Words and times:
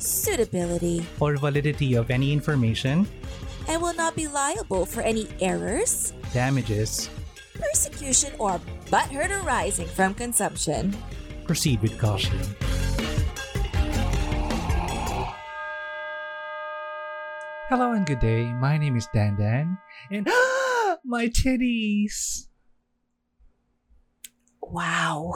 suitability, 0.00 1.04
or 1.20 1.36
validity 1.36 1.94
of 1.94 2.10
any 2.10 2.32
information, 2.32 3.06
and 3.68 3.80
will 3.80 3.94
not 3.94 4.16
be 4.16 4.26
liable 4.26 4.84
for 4.86 5.00
any 5.02 5.28
errors, 5.40 6.12
damages, 6.32 7.10
persecution, 7.54 8.32
or 8.38 8.60
butthurt 8.86 9.30
arising 9.44 9.86
from 9.86 10.14
consumption. 10.14 10.96
proceed 11.44 11.82
with 11.82 11.98
caution. 11.98 12.38
Hello 17.68 17.92
and 17.92 18.04
good 18.04 18.18
day. 18.18 18.44
My 18.54 18.76
name 18.78 18.96
is 18.96 19.06
Dan 19.14 19.36
Dan, 19.38 19.78
and 20.10 20.26
my 21.04 21.28
titties. 21.28 22.46
Wow. 24.62 25.34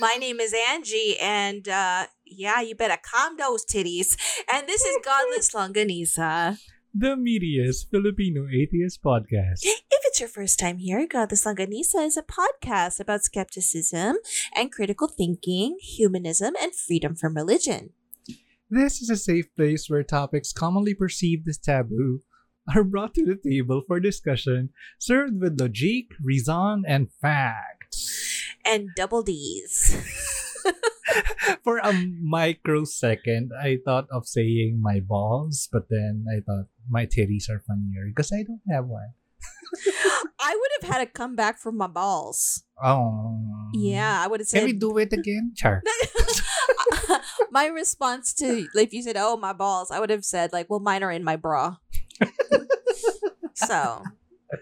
My 0.00 0.16
name 0.18 0.40
is 0.40 0.54
Angie, 0.70 1.16
and 1.20 1.68
uh, 1.68 2.06
yeah, 2.26 2.60
you 2.60 2.74
better 2.74 2.98
calm 3.02 3.36
those 3.36 3.64
titties. 3.64 4.16
And 4.52 4.66
this 4.66 4.84
is 4.84 4.98
Godless 5.04 5.52
Longganisa. 5.52 6.58
The 6.94 7.16
meatiest 7.16 7.90
Filipino 7.90 8.46
atheist 8.46 9.02
podcast. 9.02 9.60
If 9.62 9.82
it's 9.90 10.20
your 10.20 10.28
first 10.28 10.58
time 10.58 10.78
here, 10.78 11.06
Godless 11.08 11.44
Longganisa 11.44 12.06
is 12.06 12.16
a 12.16 12.22
podcast 12.22 13.00
about 13.00 13.24
skepticism 13.24 14.16
and 14.54 14.70
critical 14.70 15.08
thinking, 15.08 15.76
humanism, 15.80 16.54
and 16.60 16.74
freedom 16.74 17.16
from 17.16 17.34
religion. 17.34 17.90
This 18.70 19.02
is 19.02 19.10
a 19.10 19.16
safe 19.16 19.54
place 19.56 19.90
where 19.90 20.02
topics 20.02 20.52
commonly 20.52 20.94
perceived 20.94 21.48
as 21.48 21.58
taboo 21.58 22.22
are 22.74 22.84
brought 22.84 23.14
to 23.14 23.24
the 23.24 23.36
table 23.36 23.82
for 23.86 24.00
discussion, 24.00 24.70
served 24.98 25.40
with 25.40 25.60
logic, 25.60 26.06
reason, 26.22 26.84
and 26.86 27.08
facts. 27.20 28.46
And 28.64 28.88
double 28.96 29.22
D's. 29.22 30.50
For 31.64 31.78
a 31.78 31.92
microsecond, 32.20 33.52
I 33.56 33.78
thought 33.84 34.08
of 34.10 34.26
saying 34.26 34.80
my 34.80 35.00
balls, 35.00 35.68
but 35.70 35.88
then 35.88 36.24
I 36.28 36.40
thought 36.40 36.66
my 36.88 37.06
titties 37.06 37.48
are 37.48 37.62
funnier 37.66 38.08
because 38.08 38.32
I 38.32 38.42
don't 38.42 38.64
have 38.70 38.86
one. 38.86 39.12
I 40.40 40.56
would 40.56 40.70
have 40.80 40.90
had 40.92 41.00
a 41.02 41.10
comeback 41.10 41.58
from 41.58 41.76
my 41.76 41.86
balls. 41.86 42.64
Oh. 42.82 43.40
Yeah, 43.72 44.22
I 44.22 44.26
would 44.26 44.40
have 44.40 44.48
Can 44.48 44.60
said. 44.60 44.66
we 44.66 44.72
do 44.72 44.96
it 44.98 45.12
again? 45.12 45.52
Char. 45.56 45.82
my 47.50 47.66
response 47.66 48.32
to 48.34 48.68
if 48.74 48.92
you 48.92 49.02
said, 49.02 49.16
"Oh, 49.18 49.36
my 49.36 49.52
balls," 49.52 49.90
I 49.90 50.00
would 50.00 50.10
have 50.10 50.24
said, 50.24 50.52
"Like, 50.52 50.68
well, 50.68 50.80
mine 50.80 51.02
are 51.02 51.10
in 51.10 51.24
my 51.24 51.36
bra." 51.36 51.76
so, 53.54 54.02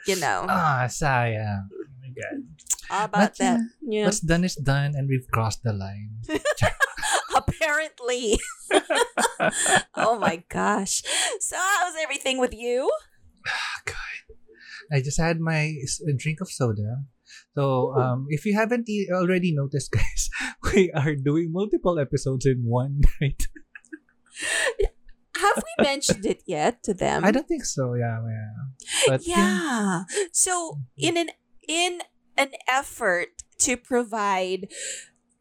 you 0.06 0.16
know, 0.16 0.46
Ah, 0.48 0.86
sayang. 0.88 1.68
Oh 1.70 1.76
my 1.78 1.81
God. 2.14 2.42
how 2.88 3.04
about 3.06 3.20
But 3.20 3.36
that? 3.38 3.60
yeah, 3.80 4.00
Yeah. 4.00 4.04
What's 4.06 4.20
done 4.20 4.44
is 4.44 4.54
done 4.56 4.92
and 4.96 5.08
we've 5.08 5.26
crossed 5.32 5.62
the 5.62 5.72
line. 5.72 6.22
Apparently. 7.36 8.38
oh 9.96 10.18
my 10.18 10.42
gosh. 10.48 11.02
So, 11.40 11.56
how's 11.56 11.94
everything 12.02 12.38
with 12.38 12.54
you? 12.54 12.90
God. 13.84 14.36
I 14.92 15.00
just 15.00 15.18
had 15.18 15.40
my 15.40 15.72
drink 16.18 16.40
of 16.40 16.50
soda. 16.50 17.04
So, 17.54 17.94
um, 17.96 18.26
if 18.28 18.44
you 18.44 18.54
haven't 18.56 18.88
e- 18.88 19.08
already 19.12 19.52
noticed, 19.54 19.90
guys, 19.92 20.28
we 20.74 20.90
are 20.92 21.14
doing 21.14 21.52
multiple 21.52 21.98
episodes 21.98 22.46
in 22.46 22.64
one 22.64 23.00
night. 23.20 23.46
Have 25.36 25.56
we 25.56 25.84
mentioned 25.84 26.24
it 26.26 26.42
yet 26.46 26.82
to 26.84 26.94
them? 26.94 27.24
I 27.24 27.30
don't 27.32 27.48
think 27.48 27.64
so. 27.64 27.94
Yeah, 27.94 28.20
yeah. 28.22 29.08
But 29.08 29.26
yeah. 29.26 29.36
yeah. 29.36 30.02
So 30.32 30.78
in 30.96 31.16
an 31.16 31.30
in 31.68 32.00
an 32.36 32.50
effort 32.68 33.28
to 33.58 33.76
provide 33.76 34.68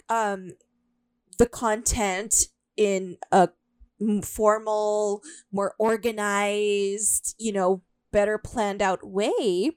um 0.09 0.51
the 1.37 1.47
content 1.47 2.35
in 2.77 3.17
a 3.31 3.49
formal, 4.23 5.21
more 5.51 5.75
organized, 5.77 7.35
you 7.37 7.51
know, 7.51 7.81
better 8.11 8.37
planned 8.37 8.81
out 8.81 9.07
way, 9.07 9.71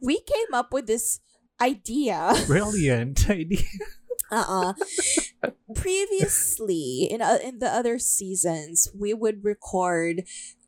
we 0.00 0.20
came 0.20 0.54
up 0.54 0.72
with 0.72 0.86
this 0.86 1.20
idea 1.60 2.32
brilliant 2.46 3.28
idea. 3.30 3.62
uh-uh. 4.30 4.74
Previously, 5.74 7.08
in 7.10 7.22
uh, 7.22 7.38
in 7.42 7.58
the 7.58 7.68
other 7.68 7.98
seasons, 7.98 8.88
we 8.98 9.14
would 9.14 9.44
record 9.44 10.22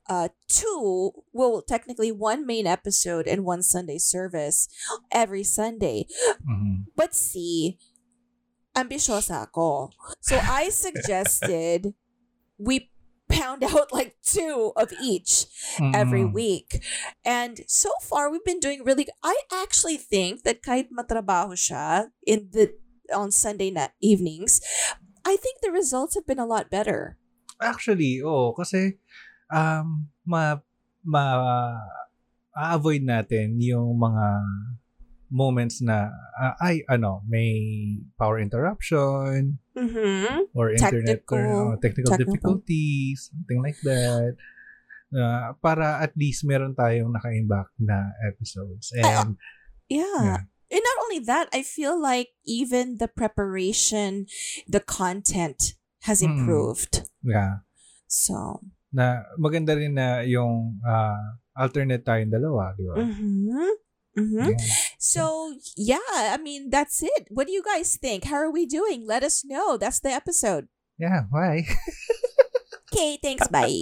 uh 0.09 0.29
two, 0.49 1.13
well, 1.33 1.63
technically 1.63 2.11
one 2.11 2.47
main 2.47 2.67
episode 2.67 3.27
and 3.27 3.45
one 3.45 3.63
Sunday 3.63 3.99
service 3.99 4.69
every 5.13 5.45
Sunday. 5.45 6.07
Mhm. 6.43 6.87
But 6.97 7.15
see, 7.15 7.79
ambisyosa 8.75 9.47
ako. 9.49 9.91
So 10.21 10.37
I 10.43 10.69
suggested 10.71 11.95
we 12.59 12.91
pound 13.29 13.65
out 13.65 13.93
like 13.93 14.17
two 14.21 14.73
of 14.77 14.93
each 15.01 15.49
every 15.81 16.21
Mm. 16.21 16.33
week. 16.37 16.85
And 17.25 17.65
so 17.67 17.89
far 18.05 18.29
we've 18.29 18.45
been 18.45 18.61
doing 18.61 18.85
really 18.85 19.05
good. 19.09 19.17
I 19.25 19.37
actually 19.49 19.97
think 19.97 20.45
that 20.45 20.61
kahit 20.61 20.93
matrabaho 20.93 21.57
siya 21.57 22.13
in 22.27 22.53
the 22.53 22.77
on 23.13 23.33
Sunday 23.33 23.73
evenings, 24.01 24.61
I 25.25 25.37
think 25.37 25.61
the 25.63 25.73
results 25.73 26.15
have 26.15 26.27
been 26.27 26.41
a 26.43 26.49
lot 26.49 26.69
better. 26.69 27.17
Actually, 27.61 28.21
oh, 28.25 28.53
kasi 28.53 28.99
um 29.53 30.09
ma 30.25 30.57
ma 31.05 31.25
avoid 32.53 33.03
natin 33.03 33.57
yung 33.61 33.97
mga 33.97 34.27
moments 35.33 35.81
na 35.81 36.13
ah, 36.37 36.53
ay 36.61 36.85
ano, 36.89 37.25
may 37.25 37.57
power 38.17 38.37
interruption 38.41 39.59
Mm-hmm. 39.73 40.53
or 40.53 40.69
internet 40.69 41.25
Technical- 41.25 41.41
or 41.41 41.73
uh, 41.73 41.77
technical, 41.81 42.13
technical. 42.13 42.21
difficulties, 42.21 43.33
something 43.33 43.61
like 43.65 43.81
that. 43.81 44.37
Uh, 45.09 45.57
para 45.65 45.97
at 46.01 46.13
least 46.13 46.45
meron 46.45 46.77
tayong 46.77 47.09
naka-imbak 47.09 47.73
na 47.81 48.13
episodes. 48.29 48.93
And 48.93 49.37
Yeah. 49.89 50.45
And 50.73 50.81
not 50.81 50.99
only 51.05 51.21
that, 51.25 51.49
I 51.53 51.61
feel 51.61 51.97
like 52.01 52.33
even 52.49 52.97
the 52.97 53.09
preparation, 53.09 54.25
the 54.65 54.81
content 54.81 55.77
has 56.05 56.21
Mm. 56.21 56.33
improved. 56.33 57.09
yeah, 57.21 57.65
So, 58.09 58.61
na 58.93 59.25
maganda 59.41 59.73
rin 59.75 59.97
na 59.97 60.21
yung 60.23 60.79
ah, 60.85 61.41
alternate 61.57 62.05
tayong 62.05 62.33
dalawa, 62.33 62.77
di 62.77 62.85
ba? 62.85 62.95
mm-hmm. 63.01 63.73
Mm-hmm. 64.13 64.49
Yeah. 64.53 64.61
So, 65.01 65.57
yeah, 65.77 66.13
I 66.13 66.37
mean, 66.37 66.69
that's 66.69 67.01
it. 67.03 67.33
What 67.33 67.49
do 67.49 67.53
you 67.53 67.65
guys 67.65 67.97
think? 67.97 68.29
How 68.29 68.37
are 68.37 68.53
we 68.53 68.69
doing? 68.69 69.09
Let 69.09 69.25
us 69.25 69.41
know. 69.41 69.81
That's 69.81 70.01
the 70.05 70.13
episode. 70.13 70.69
Yeah, 71.01 71.25
why? 71.33 71.65
Okay, 72.93 73.17
thanks. 73.25 73.49
Bye. 73.49 73.81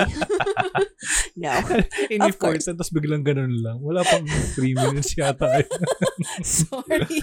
no. 1.37 1.51
In 2.15 2.23
Of 2.23 2.39
course. 2.39 2.71
tapos 2.71 2.95
biglang 2.95 3.27
ganun 3.27 3.59
lang. 3.59 3.83
Wala 3.83 4.06
pang 4.06 4.23
3 4.23 4.55
minutes 4.79 5.19
yata. 5.19 5.67
Sorry. 6.47 7.19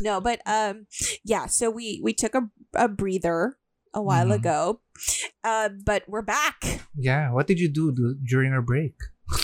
No, 0.00 0.24
but 0.24 0.40
um 0.48 0.88
yeah, 1.28 1.44
so 1.44 1.68
we 1.68 2.00
we 2.00 2.16
took 2.16 2.32
a, 2.32 2.48
a 2.72 2.88
breather 2.88 3.60
a 3.96 4.02
while 4.04 4.28
Mhm. 4.28 4.36
ago. 4.44 4.84
Uh 5.40 5.72
but 5.72 6.04
we're 6.04 6.20
back. 6.24 6.84
yeah, 6.92 7.32
what 7.32 7.48
did 7.48 7.56
you 7.58 7.72
do, 7.72 7.88
do 7.96 8.12
during 8.20 8.52
our 8.52 8.60
break? 8.62 8.92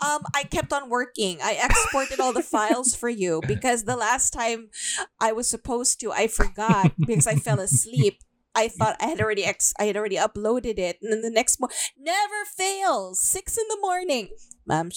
Um 0.00 0.24
I 0.34 0.44
kept 0.48 0.72
on 0.72 0.88
working. 0.88 1.38
I 1.44 1.60
exported 1.60 2.18
all 2.20 2.32
the 2.32 2.42
files 2.44 2.96
for 2.96 3.08
you 3.12 3.40
because 3.46 3.84
the 3.84 3.96
last 4.00 4.32
time 4.32 4.72
I 5.20 5.32
was 5.36 5.44
supposed 5.48 6.00
to 6.00 6.08
I 6.10 6.26
forgot 6.26 6.96
because 6.96 7.28
I 7.28 7.36
fell 7.36 7.60
asleep. 7.60 8.24
I 8.56 8.66
thought 8.76 8.96
I 8.98 9.06
had 9.12 9.20
already 9.20 9.44
ex- 9.44 9.76
I 9.78 9.84
had 9.92 9.96
already 9.96 10.16
uploaded 10.16 10.80
it 10.80 10.98
and 11.04 11.12
then 11.12 11.20
the 11.22 11.30
next 11.30 11.60
morning 11.60 11.76
never 12.00 12.42
fails 12.48 13.20
6 13.22 13.60
in 13.60 13.66
the 13.68 13.78
morning. 13.84 14.32
Ma'am. 14.66 14.88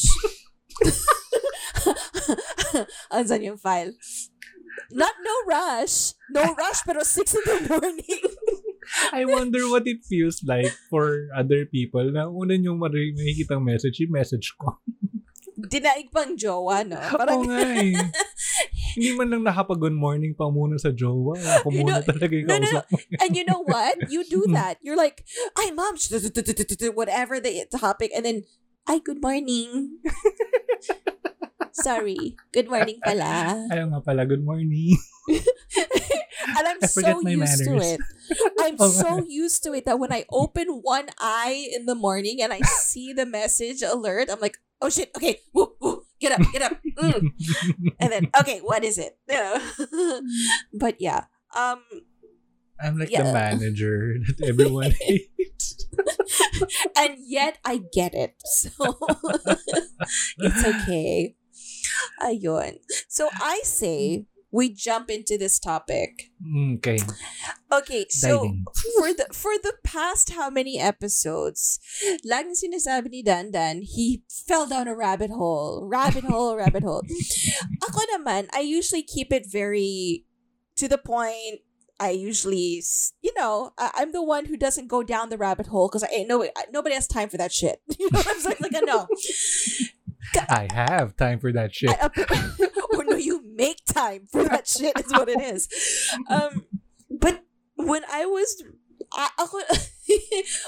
Ansan 3.13 3.43
yung 3.45 3.57
file? 3.61 3.91
Not 4.91 5.15
no 5.21 5.35
rush. 5.49 6.13
No 6.29 6.53
rush 6.53 6.81
pero 6.85 7.01
6 7.01 7.17
in 7.33 7.43
the 7.45 7.57
morning. 7.69 8.21
I 9.15 9.25
wonder 9.25 9.63
what 9.71 9.87
it 9.87 10.03
feels 10.05 10.43
like 10.43 10.69
for 10.91 11.31
other 11.31 11.65
people 11.65 12.03
na 12.11 12.27
una 12.27 12.59
mari- 12.75 13.15
makikita 13.15 13.57
message, 13.57 14.03
yung 14.03 14.11
message 14.13 14.53
ko. 14.59 14.77
Dinaig 15.71 16.11
pang 16.11 16.35
jowa, 16.35 16.83
no? 16.83 16.99
Oo 16.99 17.17
Parang, 17.17 17.41
nga 17.47 17.63
eh. 17.79 17.95
Hindi 18.93 19.09
man 19.17 19.31
lang 19.31 19.43
nakapag-good 19.47 19.95
morning 19.95 20.35
pa 20.37 20.51
muna 20.51 20.77
sa 20.77 20.91
jowa. 20.93 21.39
Ako 21.61 21.71
You 21.73 21.81
muna 21.81 22.03
know, 22.03 22.05
talaga 22.05 22.33
yung 22.35 22.45
no, 22.49 22.57
no, 22.59 22.67
kausap 22.67 22.85
mo. 22.91 22.97
And 23.23 23.31
you 23.33 23.45
know 23.47 23.61
what? 23.65 23.95
You 24.11 24.21
do 24.27 24.45
Hmm. 24.45 24.53
that. 24.53 24.77
You're 24.85 24.99
like, 24.99 25.25
"Ay, 25.57 25.71
mom," 25.73 25.97
whatever 26.93 27.39
the 27.41 27.65
topic, 27.73 28.11
and 28.13 28.21
then, 28.27 28.45
"Ay, 28.85 28.99
good 29.01 29.23
morning." 29.23 29.97
Sorry, 31.73 32.37
good 32.53 32.69
morning 32.69 33.01
pala. 33.01 33.57
Ayaw 33.73 33.89
nga 33.89 34.01
pala, 34.05 34.29
good 34.29 34.45
morning. 34.45 34.93
and 36.53 36.65
I'm 36.69 36.77
so 36.85 37.01
used 37.25 37.65
to 37.65 37.73
manners. 37.73 37.97
it. 37.97 37.99
I'm 38.61 38.77
Oh, 38.77 38.93
so 38.93 39.25
used 39.25 39.65
to 39.65 39.73
it 39.73 39.85
that 39.89 39.97
when 39.97 40.13
I 40.13 40.29
open 40.29 40.85
one 40.85 41.09
eye 41.17 41.65
in 41.73 41.89
the 41.89 41.97
morning 41.97 42.45
and 42.45 42.53
I 42.53 42.61
see 42.85 43.09
the 43.11 43.25
message 43.25 43.81
alert, 43.81 44.29
I'm 44.29 44.37
like, 44.39 44.61
oh 44.85 44.89
shit, 44.93 45.09
okay, 45.17 45.41
woo, 45.49 45.73
woo, 45.81 46.05
get 46.21 46.37
up, 46.37 46.45
get 46.53 46.61
up. 46.61 46.77
Mm. 46.93 47.33
And 47.99 48.09
then, 48.13 48.29
okay, 48.39 48.61
what 48.61 48.85
is 48.85 49.01
it? 49.01 49.17
Yeah. 49.25 49.57
but 50.77 51.01
yeah. 51.01 51.25
Um 51.57 51.81
I'm 52.77 52.99
like 53.01 53.09
Yeah. 53.09 53.25
the 53.25 53.33
manager 53.33 54.21
that 54.21 54.45
everyone 54.45 54.93
hates. 55.01 55.89
and 56.97 57.17
yet 57.25 57.57
I 57.65 57.81
get 57.93 58.13
it. 58.13 58.37
So 58.45 58.69
it's 60.37 60.61
okay. 60.65 61.33
Ayun. 62.21 62.79
So 63.07 63.29
I 63.41 63.61
say 63.63 64.25
we 64.53 64.69
jump 64.69 65.09
into 65.09 65.35
this 65.35 65.57
topic. 65.57 66.29
Mm, 66.45 66.77
okay, 66.77 66.99
Okay, 67.73 68.05
so 68.09 68.45
diving. 68.45 68.65
for 68.97 69.09
the 69.13 69.25
for 69.33 69.57
the 69.57 69.73
past 69.83 70.37
how 70.37 70.49
many 70.53 70.77
episodes, 70.79 71.79
laging 72.21 72.53
sinasabi 72.53 73.09
ni 73.09 73.23
Dandan, 73.25 73.81
he 73.81 74.21
fell 74.29 74.67
down 74.69 74.87
a 74.87 74.93
rabbit 74.95 75.31
hole, 75.33 75.81
rabbit 75.89 76.23
hole, 76.23 76.53
rabbit 76.61 76.83
hole. 76.85 77.01
Ako 77.81 77.99
naman, 78.13 78.45
I 78.53 78.61
usually 78.61 79.01
keep 79.01 79.33
it 79.33 79.49
very 79.49 80.25
to 80.77 80.87
the 80.87 81.01
point. 81.01 81.65
I 81.99 82.09
usually, 82.09 82.83
you 83.21 83.31
know, 83.37 83.71
I, 83.77 83.89
I'm 83.95 84.11
the 84.11 84.21
one 84.21 84.45
who 84.45 84.57
doesn't 84.57 84.85
go 84.85 85.01
down 85.01 85.29
the 85.29 85.37
rabbit 85.37 85.67
hole 85.67 85.87
because 85.89 86.03
I 86.03 86.13
ain't 86.13 86.27
no 86.29 86.45
nobody 86.69 86.93
has 86.93 87.07
time 87.07 87.29
for 87.29 87.37
that 87.41 87.49
shit. 87.53 87.81
You 87.97 88.09
know 88.13 88.21
what 88.21 88.27
I'm 88.29 88.41
saying? 88.41 88.61
Like, 88.61 88.77
no, 88.85 89.07
I 90.49 90.67
have 90.73 91.15
time 91.15 91.39
for 91.39 91.51
that 91.53 91.73
shit. 91.73 91.91
I, 91.91 92.09
or 92.97 93.03
no, 93.03 93.15
you 93.15 93.41
make 93.55 93.85
time 93.85 94.27
for 94.31 94.43
that 94.43 94.67
shit 94.71 94.97
is 94.99 95.11
what 95.11 95.29
it 95.29 95.41
is. 95.41 95.67
Um, 96.29 96.65
but 97.09 97.43
when 97.75 98.03
I 98.11 98.25
was, 98.25 98.63
I, 99.13 99.29
ako, 99.39 99.59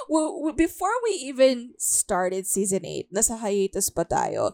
well, 0.09 0.41
well, 0.41 0.53
before 0.53 0.93
we 1.03 1.11
even 1.25 1.73
started 1.77 2.47
season 2.47 2.85
8, 2.85 3.13
nasa 3.13 3.39
hiatus 3.39 3.89
pa 3.89 4.03
tayo, 4.03 4.53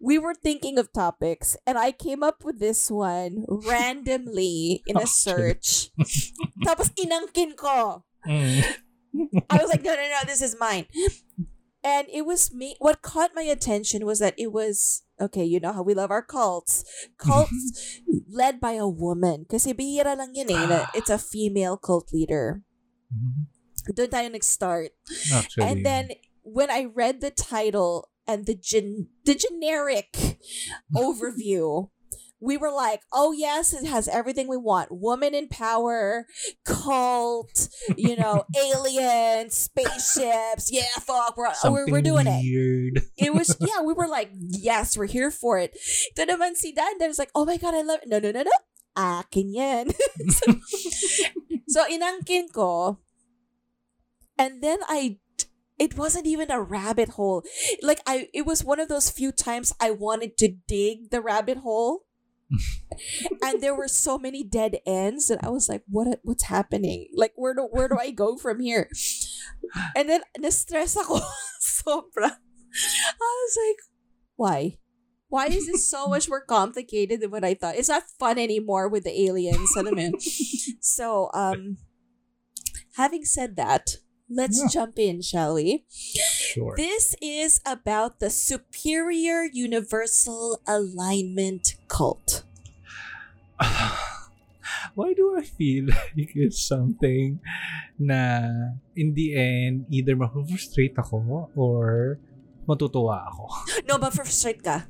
we 0.00 0.18
were 0.18 0.34
thinking 0.34 0.78
of 0.78 0.92
topics 0.92 1.56
and 1.66 1.78
I 1.78 1.92
came 1.92 2.22
up 2.22 2.44
with 2.44 2.60
this 2.60 2.90
one 2.90 3.44
randomly 3.48 4.82
in 4.86 4.96
a 4.96 5.06
search. 5.06 5.90
Tapos 6.64 6.90
inangkin 6.94 7.56
ko. 7.56 8.04
Mm. 8.26 8.64
I 9.50 9.56
was 9.60 9.68
like, 9.68 9.82
no, 9.82 9.92
no, 9.94 10.00
no, 10.08 10.20
this 10.24 10.40
is 10.40 10.56
mine. 10.58 10.86
And 11.82 12.06
it 12.12 12.22
was 12.22 12.54
me. 12.54 12.76
What 12.78 13.02
caught 13.02 13.34
my 13.34 13.42
attention 13.42 14.06
was 14.06 14.18
that 14.20 14.34
it 14.38 14.52
was 14.52 15.02
okay. 15.20 15.44
You 15.44 15.58
know 15.58 15.72
how 15.72 15.82
we 15.82 15.94
love 15.94 16.10
our 16.10 16.22
cults, 16.22 16.84
cults 17.18 17.98
led 18.30 18.60
by 18.60 18.78
a 18.78 18.86
woman. 18.86 19.46
Kasi 19.50 19.74
bihira 19.74 20.16
lang 20.16 20.34
yun 20.34 20.50
eh. 20.50 20.86
It's 20.94 21.10
a 21.10 21.18
female 21.18 21.76
cult 21.76 22.12
leader. 22.14 22.62
Doon 23.90 24.08
tayo 24.08 24.30
nag-start. 24.30 24.94
Actually, 25.34 25.66
And 25.66 25.76
then 25.84 26.04
when 26.46 26.70
I 26.70 26.86
read 26.86 27.20
the 27.20 27.34
title 27.34 28.08
and 28.30 28.46
the 28.46 28.54
gen- 28.54 29.10
the 29.26 29.34
generic 29.34 30.38
overview, 30.94 31.90
we 32.42 32.58
were 32.58 32.72
like, 32.72 33.02
"Oh 33.12 33.30
yes, 33.30 33.72
it 33.72 33.86
has 33.86 34.08
everything 34.08 34.48
we 34.48 34.56
want: 34.58 34.90
woman 34.90 35.34
in 35.34 35.46
power, 35.46 36.26
cult, 36.66 37.68
you 37.96 38.16
know, 38.16 38.44
aliens, 38.58 39.54
spaceships. 39.54 40.68
Yeah, 40.70 40.90
fuck, 40.98 41.36
we're 41.38 41.54
we're, 41.64 41.86
we're 41.86 42.02
doing 42.02 42.26
it." 42.26 42.42
weird. 42.42 43.06
It 43.16 43.32
was 43.32 43.56
yeah, 43.60 43.80
we 43.80 43.94
were 43.94 44.08
like, 44.08 44.30
"Yes, 44.34 44.98
we're 44.98 45.06
here 45.06 45.30
for 45.30 45.58
it." 45.58 45.78
Ito 46.18 46.26
naman 46.26 46.58
si 46.58 46.74
Dan, 46.74 46.98
there's 46.98 47.18
like, 47.18 47.30
"Oh 47.34 47.46
my 47.46 47.56
god, 47.56 47.78
I 47.78 47.82
love 47.86 48.02
it." 48.02 48.10
No, 48.10 48.18
no, 48.18 48.34
no, 48.34 48.42
no. 48.42 48.56
Ah, 48.98 49.24
Akin 49.24 49.54
yan. 49.54 49.88
so, 50.28 50.60
so 51.70 51.80
inangkin 51.88 52.52
ko, 52.52 52.98
and 54.36 54.60
then 54.60 54.82
I 54.90 55.22
it 55.78 55.96
wasn't 55.96 56.26
even 56.26 56.50
a 56.50 56.60
rabbit 56.60 57.16
hole. 57.16 57.46
Like 57.80 58.02
I 58.06 58.28
it 58.34 58.44
was 58.44 58.66
one 58.66 58.80
of 58.80 58.90
those 58.90 59.10
few 59.10 59.32
times 59.32 59.72
I 59.80 59.90
wanted 59.90 60.36
to 60.38 60.48
dig 60.66 61.10
the 61.10 61.22
rabbit 61.22 61.58
hole. 61.62 62.04
And 63.42 63.60
there 63.60 63.74
were 63.74 63.88
so 63.88 64.18
many 64.18 64.42
dead 64.44 64.78
ends 64.86 65.28
that 65.28 65.42
I 65.42 65.48
was 65.48 65.68
like, 65.68 65.82
what 65.88 66.20
what's 66.22 66.44
happening? 66.44 67.08
Like 67.14 67.32
where 67.36 67.54
do 67.54 67.68
where 67.70 67.88
do 67.88 67.96
I 67.98 68.10
go 68.10 68.36
from 68.36 68.60
here? 68.60 68.88
And 69.96 70.08
then 70.08 70.20
na-stress 70.38 70.96
ako 70.96 71.20
sobra. 71.62 72.36
I 72.36 73.30
was 73.44 73.56
like, 73.56 73.80
why? 74.36 74.78
Why 75.28 75.46
is 75.46 75.66
this 75.66 75.88
so 75.88 76.08
much 76.08 76.28
more 76.28 76.44
complicated 76.44 77.20
than 77.20 77.30
what 77.30 77.44
I 77.44 77.54
thought? 77.54 77.76
It's 77.76 77.88
not 77.88 78.04
fun 78.18 78.38
anymore 78.38 78.88
with 78.88 79.04
the 79.04 79.16
aliens, 79.16 79.72
alam? 79.76 80.12
So, 80.82 81.30
um, 81.32 81.78
having 82.96 83.24
said 83.24 83.56
that, 83.56 84.01
let's 84.32 84.58
Yeah. 84.58 84.68
jump 84.72 84.98
in, 84.98 85.20
shall 85.20 85.54
we? 85.54 85.84
Sure. 85.92 86.74
This 86.76 87.14
is 87.20 87.60
about 87.68 88.18
the 88.20 88.30
Superior 88.32 89.44
Universal 89.52 90.60
Alignment 90.66 91.76
Cult. 91.88 92.44
Why 94.94 95.14
do 95.14 95.36
I 95.38 95.42
feel 95.42 95.86
like 96.16 96.32
it's 96.36 96.60
something 96.60 97.40
na 97.98 98.44
in 98.96 99.14
the 99.14 99.36
end, 99.36 99.86
either 99.88 100.16
ma-frustrate 100.16 100.96
ako 100.98 101.48
or 101.56 102.18
matutuwa 102.68 103.24
ako? 103.32 103.48
No, 103.88 103.96
but 103.98 104.12
for 104.12 104.24
straight 104.28 104.60
ka. 104.62 104.84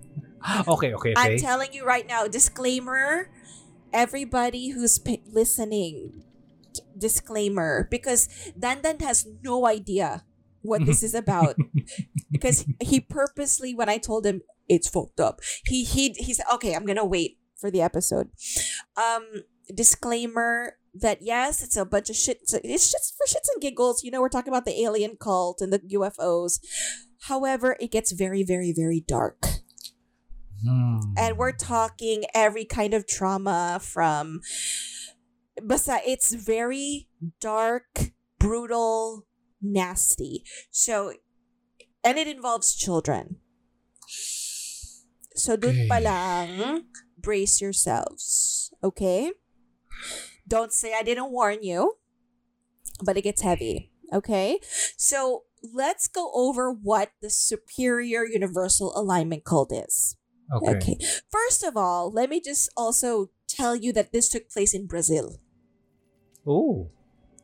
Okay, 0.66 0.90
okay, 0.94 1.14
okay. 1.14 1.14
I'm 1.14 1.38
telling 1.38 1.70
you 1.70 1.86
right 1.86 2.06
now, 2.06 2.26
disclaimer, 2.26 3.30
everybody 3.94 4.74
who's 4.74 4.98
p- 4.98 5.22
listening, 5.30 6.26
disclaimer, 6.96 7.88
because 7.90 8.28
Dandan 8.58 9.00
has 9.02 9.26
no 9.42 9.66
idea 9.66 10.24
what 10.62 10.86
this 10.86 11.02
is 11.02 11.14
about. 11.24 11.56
because 12.30 12.64
he 12.80 13.00
purposely, 13.00 13.74
when 13.74 13.88
I 13.88 13.98
told 13.98 14.24
him 14.26 14.42
it's 14.68 14.88
fucked 14.88 15.20
up, 15.20 15.40
he 15.66 15.84
he 15.84 16.10
he 16.18 16.32
said, 16.34 16.46
"Okay, 16.54 16.74
I'm 16.74 16.86
gonna 16.86 17.04
wait 17.04 17.38
for 17.56 17.70
the 17.70 17.82
episode." 17.82 18.30
Um, 18.96 19.24
disclaimer 19.74 20.78
that 20.94 21.18
yes, 21.22 21.62
it's 21.62 21.76
a 21.76 21.84
bunch 21.84 22.10
of 22.10 22.16
shit. 22.16 22.38
It's 22.42 22.54
it's 22.54 22.92
just 22.92 23.16
for 23.16 23.26
shits 23.26 23.48
and 23.52 23.60
giggles. 23.62 24.04
You 24.04 24.10
know, 24.10 24.20
we're 24.20 24.28
talking 24.28 24.52
about 24.52 24.64
the 24.64 24.80
alien 24.82 25.16
cult 25.16 25.60
and 25.60 25.72
the 25.72 25.80
UFOs. 25.80 26.60
However, 27.28 27.76
it 27.80 27.90
gets 27.90 28.12
very, 28.12 28.42
very, 28.42 28.72
very 28.72 29.00
dark 29.00 29.38
Hmm. 30.64 31.00
and 31.16 31.36
we're 31.38 31.50
talking 31.52 32.22
every 32.36 32.64
kind 32.64 32.94
of 32.94 33.04
trauma 33.04 33.80
from 33.82 34.40
basta 35.60 36.00
it's 36.06 36.32
very 36.34 37.08
dark 37.40 38.12
brutal 38.38 39.26
nasty 39.60 40.44
so 40.70 41.12
and 42.04 42.18
it 42.18 42.26
involves 42.26 42.74
children 42.74 43.36
so 45.34 45.56
dun 45.56 45.86
pa 45.88 45.98
Okay. 45.98 46.04
lang 46.04 46.48
hmm, 46.58 46.78
brace 47.18 47.60
yourselves 47.60 48.72
okay 48.82 49.32
don't 50.46 50.72
say 50.72 50.94
i 50.94 51.02
didn't 51.02 51.30
warn 51.30 51.62
you 51.62 51.96
but 53.04 53.16
it 53.16 53.22
gets 53.22 53.42
heavy 53.42 53.90
okay 54.12 54.58
so 54.96 55.44
let's 55.72 56.08
go 56.08 56.30
over 56.34 56.70
what 56.72 57.12
the 57.20 57.30
superior 57.30 58.24
universal 58.26 58.92
alignment 58.96 59.44
cult 59.44 59.72
is 59.72 60.16
Okay. 60.52 60.76
Okay. 60.76 60.96
First 61.30 61.62
of 61.64 61.78
all, 61.78 62.10
let 62.12 62.28
me 62.28 62.38
just 62.38 62.68
also 62.76 63.30
tell 63.54 63.76
you 63.76 63.92
that 63.92 64.12
this 64.12 64.28
took 64.28 64.50
place 64.50 64.74
in 64.74 64.86
Brazil. 64.86 65.38
Oh. 66.46 66.90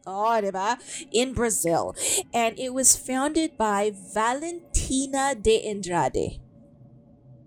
Oh, 0.07 0.41
diba? 0.41 0.81
In 1.13 1.35
Brazil. 1.35 1.95
And 2.33 2.59
it 2.59 2.73
was 2.73 2.97
founded 2.97 3.59
by 3.59 3.93
Valentina 3.93 5.35
de 5.35 5.69
Andrade. 5.69 6.41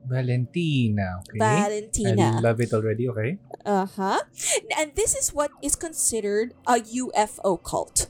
Valentina. 0.06 1.22
Okay. 1.25 1.39
Valentina. 1.39 2.38
I 2.38 2.39
love 2.39 2.60
it 2.62 2.74
already. 2.74 3.10
Okay. 3.10 3.38
Uh 3.65 3.86
huh. 3.86 4.22
And 4.77 4.94
this 4.96 5.15
is 5.15 5.34
what 5.34 5.51
is 5.62 5.75
considered 5.75 6.53
a 6.68 6.82
UFO 6.82 7.62
cult. 7.62 8.10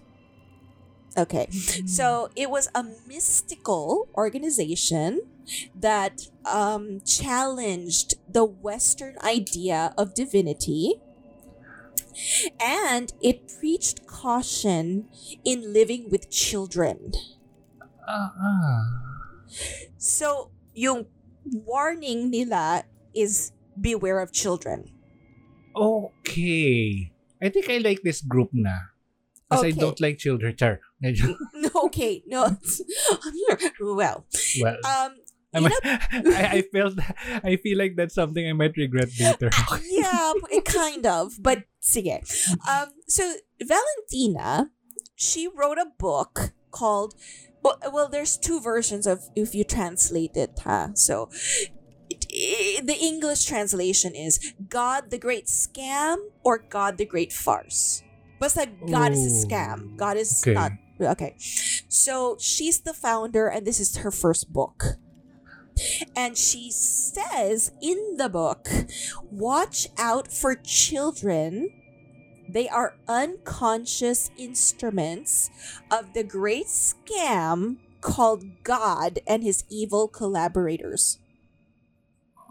Okay. 1.17 1.47
So 1.85 2.29
it 2.35 2.49
was 2.49 2.69
a 2.73 2.85
mystical 3.07 4.07
organization 4.15 5.21
that 5.75 6.27
um, 6.45 7.01
challenged 7.05 8.15
the 8.31 8.45
Western 8.45 9.17
idea 9.23 9.93
of 9.97 10.13
divinity. 10.13 11.01
And 12.59 13.11
it 13.21 13.51
preached 13.59 14.05
caution 14.05 15.07
in 15.43 15.73
living 15.73 16.09
with 16.09 16.29
children. 16.29 17.11
Ah, 18.07 18.31
ah. 18.35 18.83
So, 19.97 20.51
yung 20.73 21.07
warning 21.45 22.29
nila 22.29 22.83
is 23.15 23.51
beware 23.79 24.19
of 24.19 24.31
children. 24.31 24.91
Okay. 25.75 27.11
I 27.41 27.49
think 27.49 27.69
I 27.69 27.77
like 27.79 28.03
this 28.03 28.21
group 28.21 28.49
na. 28.53 28.91
Because 29.49 29.65
I 29.65 29.71
don't 29.71 29.99
like 29.99 30.17
children. 30.17 30.55
Char. 30.55 30.79
Medyo- 31.03 31.35
okay, 31.85 32.23
no. 32.27 32.57
well, 33.79 34.25
well, 34.61 34.77
um, 34.85 35.11
I'm- 35.53 35.67
I, 35.83 36.49
I 36.53 36.61
felt 36.71 36.95
I 37.43 37.55
feel 37.57 37.77
like 37.77 37.95
that's 37.97 38.15
something 38.15 38.47
I 38.47 38.53
might 38.53 38.77
regret 38.77 39.09
later. 39.19 39.49
yeah, 39.89 40.33
it 40.51 40.63
kind 40.65 41.05
of, 41.05 41.33
but 41.41 41.63
sige. 41.83 42.21
Um, 42.69 42.89
so 43.07 43.33
Valentina, 43.61 44.71
she 45.15 45.47
wrote 45.47 45.77
a 45.77 45.87
book 45.97 46.53
called. 46.71 47.15
Well, 47.63 47.77
well, 47.93 48.09
there's 48.09 48.37
two 48.37 48.59
versions 48.59 49.05
of 49.05 49.19
if 49.35 49.53
you 49.53 49.63
translate 49.63 50.35
it, 50.35 50.57
huh? 50.63 50.95
So, 50.95 51.29
it, 52.09 52.25
i- 52.33 52.81
the 52.81 52.97
English 52.97 53.45
translation 53.45 54.15
is 54.15 54.39
God 54.69 55.11
the 55.11 55.19
Great 55.19 55.45
Scam 55.45 56.17
or 56.43 56.57
God 56.57 56.97
the 56.97 57.05
Great 57.05 57.31
Farce. 57.31 58.01
Basta 58.39 58.65
God 58.89 59.11
is 59.11 59.21
a 59.21 59.45
scam. 59.45 59.93
Oh, 59.93 59.97
God 59.97 60.17
is 60.17 60.41
okay. 60.41 60.53
not 60.57 60.71
okay. 61.09 61.35
So 61.87 62.37
she's 62.39 62.81
the 62.81 62.93
founder, 62.93 63.47
and 63.47 63.65
this 63.65 63.79
is 63.79 63.97
her 63.97 64.11
first 64.11 64.51
book. 64.51 64.97
And 66.15 66.37
she 66.37 66.71
says 66.71 67.71
in 67.81 68.17
the 68.17 68.29
book, 68.29 68.67
watch 69.31 69.87
out 69.97 70.31
for 70.31 70.55
children. 70.55 71.69
They 72.47 72.67
are 72.67 72.97
unconscious 73.07 74.29
instruments 74.37 75.49
of 75.89 76.13
the 76.13 76.23
great 76.23 76.67
scam 76.67 77.77
called 78.01 78.63
God 78.63 79.19
and 79.25 79.43
his 79.43 79.63
evil 79.69 80.07
collaborators. 80.07 81.17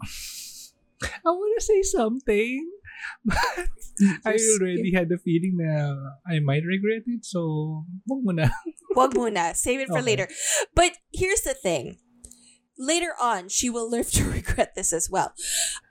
I 1.03 1.29
want 1.29 1.59
to 1.59 1.65
say 1.65 1.81
something, 1.83 2.71
but 3.25 3.69
I 4.25 4.35
already 4.57 4.91
had 4.93 5.09
the 5.09 5.17
feeling 5.17 5.57
na 5.57 5.95
I 6.27 6.39
might 6.39 6.63
regret 6.65 7.03
it. 7.07 7.25
So, 7.25 7.85
wag 8.07 8.21
mo 8.23 8.31
na. 8.31 8.49
Wag 8.95 9.15
muna. 9.15 9.55
Save 9.55 9.79
it 9.79 9.87
for 9.87 10.03
Okay. 10.03 10.11
later. 10.11 10.27
But 10.75 10.99
here's 11.15 11.41
the 11.47 11.53
thing. 11.55 11.95
Later 12.77 13.15
on, 13.21 13.47
she 13.47 13.69
will 13.71 13.87
live 13.87 14.11
to 14.19 14.27
regret 14.37 14.75
this 14.75 14.91
as 14.91 15.07
well. 15.09 15.31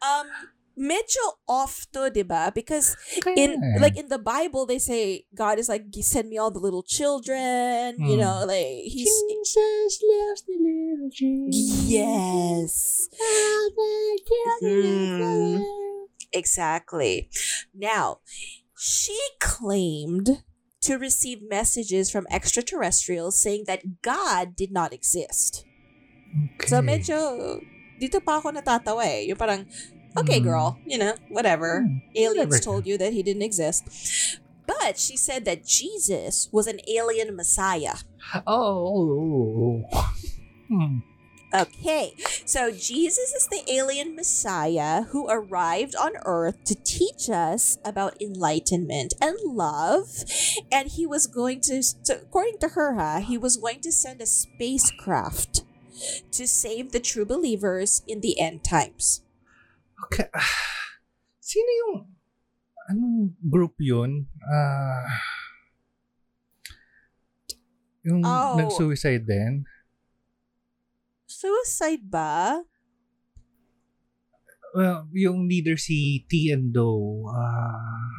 Um, 0.04 0.28
medyo 0.76 1.40
off 1.48 1.88
to, 1.96 2.12
diba? 2.12 2.52
Because 2.52 2.96
in 3.36 3.56
like 3.80 3.96
in 3.96 4.08
the 4.12 4.18
Bible, 4.20 4.66
they 4.68 4.76
say 4.78 5.24
God 5.32 5.56
is 5.58 5.68
like, 5.68 5.88
send 6.04 6.28
me 6.28 6.36
all 6.36 6.50
the 6.52 6.60
little 6.60 6.82
children. 6.84 7.96
You 8.04 8.16
Hmm. 8.16 8.24
know, 8.24 8.36
like 8.44 8.84
he's 8.84 9.08
Jesus 9.08 9.96
loves 10.04 10.42
the 10.44 10.56
little 10.60 11.08
Jesus. 11.08 11.88
yes, 11.88 13.08
Mm. 14.60 15.64
Exactly. 16.32 17.28
Now, 17.74 18.20
she 18.78 19.18
claimed 19.40 20.42
to 20.80 20.96
receive 20.96 21.42
messages 21.44 22.10
from 22.10 22.26
extraterrestrials 22.30 23.40
saying 23.40 23.64
that 23.66 24.02
God 24.02 24.56
did 24.56 24.72
not 24.72 24.92
exist. 24.92 25.64
Okay. 26.56 26.66
So 26.68 26.80
medyo 26.80 27.16
dito 28.00 28.24
pa 28.24 28.40
ako 28.40 28.56
natatawa 28.56 29.04
eh. 29.04 29.28
Yung 29.28 29.36
parang 29.36 29.68
okay 30.16 30.40
Mm. 30.40 30.44
girl, 30.46 30.78
you 30.88 30.96
know, 30.96 31.12
whatever. 31.28 31.84
Hmm, 31.84 32.00
Aliens 32.16 32.56
whatever. 32.56 32.64
told 32.64 32.86
you 32.88 32.96
that 32.96 33.12
he 33.12 33.20
didn't 33.22 33.44
exist. 33.44 33.84
But 34.64 34.96
she 34.96 35.18
said 35.18 35.44
that 35.44 35.66
Jesus 35.66 36.48
was 36.54 36.70
an 36.70 36.78
alien 36.86 37.34
messiah. 37.36 38.00
Oh, 38.46 38.46
oh, 38.46 39.10
oh, 39.10 39.82
oh. 39.92 40.08
Hmm. 40.70 41.02
Okay, 41.52 42.14
so 42.46 42.70
Jesus 42.70 43.34
is 43.34 43.48
the 43.50 43.64
alien 43.66 44.14
messiah 44.14 45.02
who 45.10 45.26
arrived 45.28 45.96
on 45.96 46.12
earth 46.24 46.62
to 46.64 46.76
teach 46.76 47.28
us 47.28 47.76
about 47.84 48.20
enlightenment 48.22 49.14
and 49.20 49.36
love. 49.42 50.22
And 50.70 50.88
he 50.88 51.06
was 51.06 51.26
going 51.26 51.60
to, 51.62 51.82
so 51.82 52.22
according 52.22 52.58
to 52.60 52.68
her, 52.68 52.94
ha, 52.94 53.18
he 53.18 53.36
was 53.36 53.56
going 53.56 53.80
to 53.80 53.90
send 53.90 54.20
a 54.20 54.26
spacecraft 54.26 55.64
to 56.30 56.46
save 56.46 56.92
the 56.92 57.00
true 57.00 57.26
believers 57.26 58.02
in 58.06 58.20
the 58.20 58.38
end 58.38 58.62
times. 58.62 59.22
Okay. 60.06 60.30
Sino 61.40 61.66
yung 61.66 61.94
anong 62.90 63.34
group 63.50 63.74
yun? 63.82 64.30
Ah 64.46 65.02
yung 68.04 68.24
Oh. 68.24 68.56
nag-suicide 68.56 69.26
din? 69.28 69.64
Suicide 71.40 72.04
ba? 72.04 72.68
Well, 74.76 75.08
yung 75.16 75.48
leader 75.48 75.80
si 75.80 76.28
Ti 76.28 76.52
and 76.52 76.68
Do. 76.68 77.24
Ah 77.32 78.12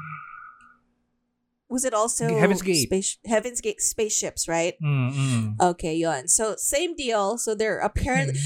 Was 1.69 1.85
it 1.85 1.93
also 1.93 2.27
Heaven's 2.27 2.65
Gate. 2.65 2.89
Space, 2.89 3.17
Heaven's 3.23 3.61
Gate 3.61 3.79
spaceships, 3.79 4.49
right? 4.49 4.73
mm, 4.83 5.13
mm. 5.13 5.45
Okay, 5.61 5.95
yon. 5.95 6.27
So 6.27 6.57
same 6.57 6.97
deal. 6.97 7.37
So 7.37 7.55
they're 7.55 7.79
apparently 7.79 8.41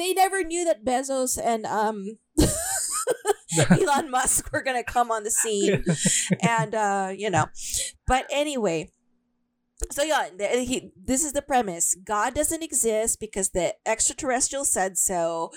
they 0.00 0.16
never 0.16 0.42
knew 0.42 0.64
that 0.64 0.82
Bezos 0.82 1.38
and 1.38 1.62
um 1.68 2.18
Elon 3.70 4.10
Musk 4.10 4.52
were 4.52 4.62
gonna 4.62 4.84
come 4.84 5.10
on 5.10 5.22
the 5.22 5.30
scene, 5.30 5.84
and 6.42 6.74
uh, 6.74 7.12
you 7.14 7.30
know, 7.30 7.46
but 8.06 8.26
anyway. 8.32 8.90
So 9.92 10.02
yeah, 10.02 10.28
the- 10.36 10.64
he, 10.64 10.90
this 10.96 11.22
is 11.24 11.32
the 11.32 11.42
premise. 11.42 11.94
God 11.94 12.34
doesn't 12.34 12.62
exist 12.62 13.20
because 13.20 13.50
the 13.50 13.74
extraterrestrials 13.84 14.72
said 14.72 14.96
so. 14.96 15.52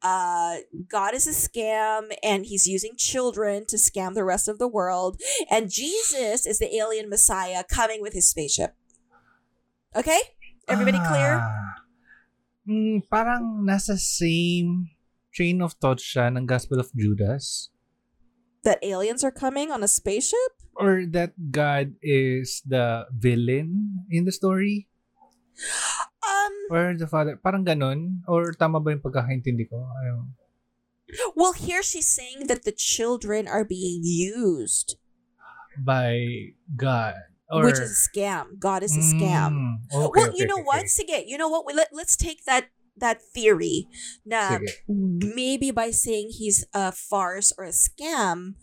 Uh, 0.00 0.58
God 0.88 1.14
is 1.14 1.26
a 1.26 1.34
scam, 1.34 2.14
and 2.22 2.46
he's 2.46 2.66
using 2.66 2.94
children 2.96 3.66
to 3.66 3.76
scam 3.76 4.14
the 4.14 4.24
rest 4.24 4.46
of 4.46 4.58
the 4.58 4.68
world. 4.68 5.20
And 5.50 5.70
Jesus 5.70 6.46
is 6.46 6.58
the 6.58 6.74
alien 6.76 7.10
Messiah 7.10 7.64
coming 7.66 8.00
with 8.00 8.12
his 8.14 8.30
spaceship. 8.30 8.74
Okay, 9.96 10.18
everybody 10.68 10.98
clear? 10.98 11.42
Ah. 11.42 11.82
Mm, 12.66 13.02
parang 13.10 13.62
nasa 13.66 13.98
same 13.98 14.90
train 15.34 15.60
of 15.60 15.74
thought 15.82 15.98
siya 15.98 16.30
ng 16.30 16.46
Gospel 16.46 16.78
of 16.80 16.94
Judas. 16.94 17.68
That 18.62 18.80
aliens 18.82 19.22
are 19.22 19.34
coming 19.34 19.70
on 19.70 19.82
a 19.82 19.88
spaceship? 19.90 20.63
Or 20.76 21.06
that 21.14 21.32
God 21.50 21.94
is 22.02 22.62
the 22.66 23.06
villain 23.14 24.04
in 24.10 24.24
the 24.24 24.32
story? 24.32 24.88
Um. 26.24 26.54
Or 26.70 26.94
the 26.98 27.06
father? 27.06 27.38
Parang 27.38 27.62
ganun? 27.62 28.26
Or 28.26 28.50
tama 28.52 28.80
ba 28.80 28.90
yung 28.90 29.04
pagkakaintindi 29.04 29.70
ko? 29.70 29.86
Ayun. 30.02 30.34
Well, 31.36 31.54
here 31.54 31.82
she's 31.82 32.08
saying 32.08 32.48
that 32.48 32.64
the 32.64 32.74
children 32.74 33.46
are 33.46 33.62
being 33.62 34.02
used, 34.02 34.98
By 35.78 36.54
God. 36.76 37.14
Or, 37.50 37.64
which 37.64 37.78
is 37.78 37.92
a 37.92 38.00
scam. 38.10 38.58
God 38.58 38.82
is 38.82 38.96
a 38.96 39.04
scam. 39.04 39.52
Mm, 39.52 39.74
okay, 39.92 39.98
well, 39.98 40.28
okay, 40.28 40.38
you 40.38 40.46
know 40.46 40.64
okay, 40.64 40.64
what? 40.64 40.84
Sige, 40.86 41.24
you 41.26 41.38
know 41.38 41.48
what? 41.48 41.74
Let, 41.74 41.88
let's 41.92 42.16
take 42.16 42.44
that 42.46 42.66
that 42.96 43.20
theory. 43.20 43.86
Na 44.24 44.58
Sige. 44.58 44.70
maybe 44.88 45.70
by 45.70 45.90
saying 45.90 46.32
he's 46.38 46.64
a 46.72 46.90
farce 46.90 47.52
or 47.58 47.64
a 47.64 47.74
scam, 47.76 48.54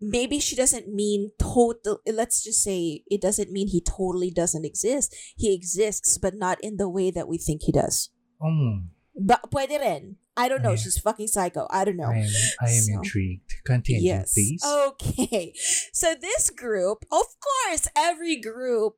maybe 0.00 0.38
she 0.40 0.56
doesn't 0.56 0.88
mean 0.88 1.30
total. 1.38 2.00
Let's 2.06 2.42
just 2.42 2.62
say 2.62 3.02
it 3.06 3.20
doesn't 3.20 3.50
mean 3.52 3.68
he 3.68 3.80
totally 3.80 4.30
doesn't 4.30 4.64
exist. 4.64 5.14
He 5.36 5.54
exists, 5.54 6.18
but 6.18 6.34
not 6.34 6.58
in 6.62 6.76
the 6.76 6.88
way 6.88 7.10
that 7.10 7.28
we 7.28 7.38
think 7.38 7.62
he 7.64 7.72
does. 7.72 8.10
Mm, 8.42 8.88
But 9.14 9.50
pwede 9.50 9.78
rin. 9.80 10.16
I 10.36 10.48
don't 10.48 10.62
know. 10.62 10.70
Yeah. 10.70 10.76
She's 10.76 10.98
fucking 10.98 11.26
psycho. 11.26 11.66
I 11.70 11.84
don't 11.84 11.96
know. 11.98 12.08
I 12.08 12.18
am, 12.24 12.30
I 12.62 12.70
am 12.70 12.82
So- 12.82 12.92
intrigued. 12.94 13.52
Continue, 13.66 14.00
yes. 14.08 14.32
please. 14.32 14.62
Okay. 14.64 15.52
So 15.92 16.14
this 16.14 16.48
group, 16.48 17.04
of 17.12 17.26
course, 17.42 17.88
every 17.94 18.40
group 18.40 18.94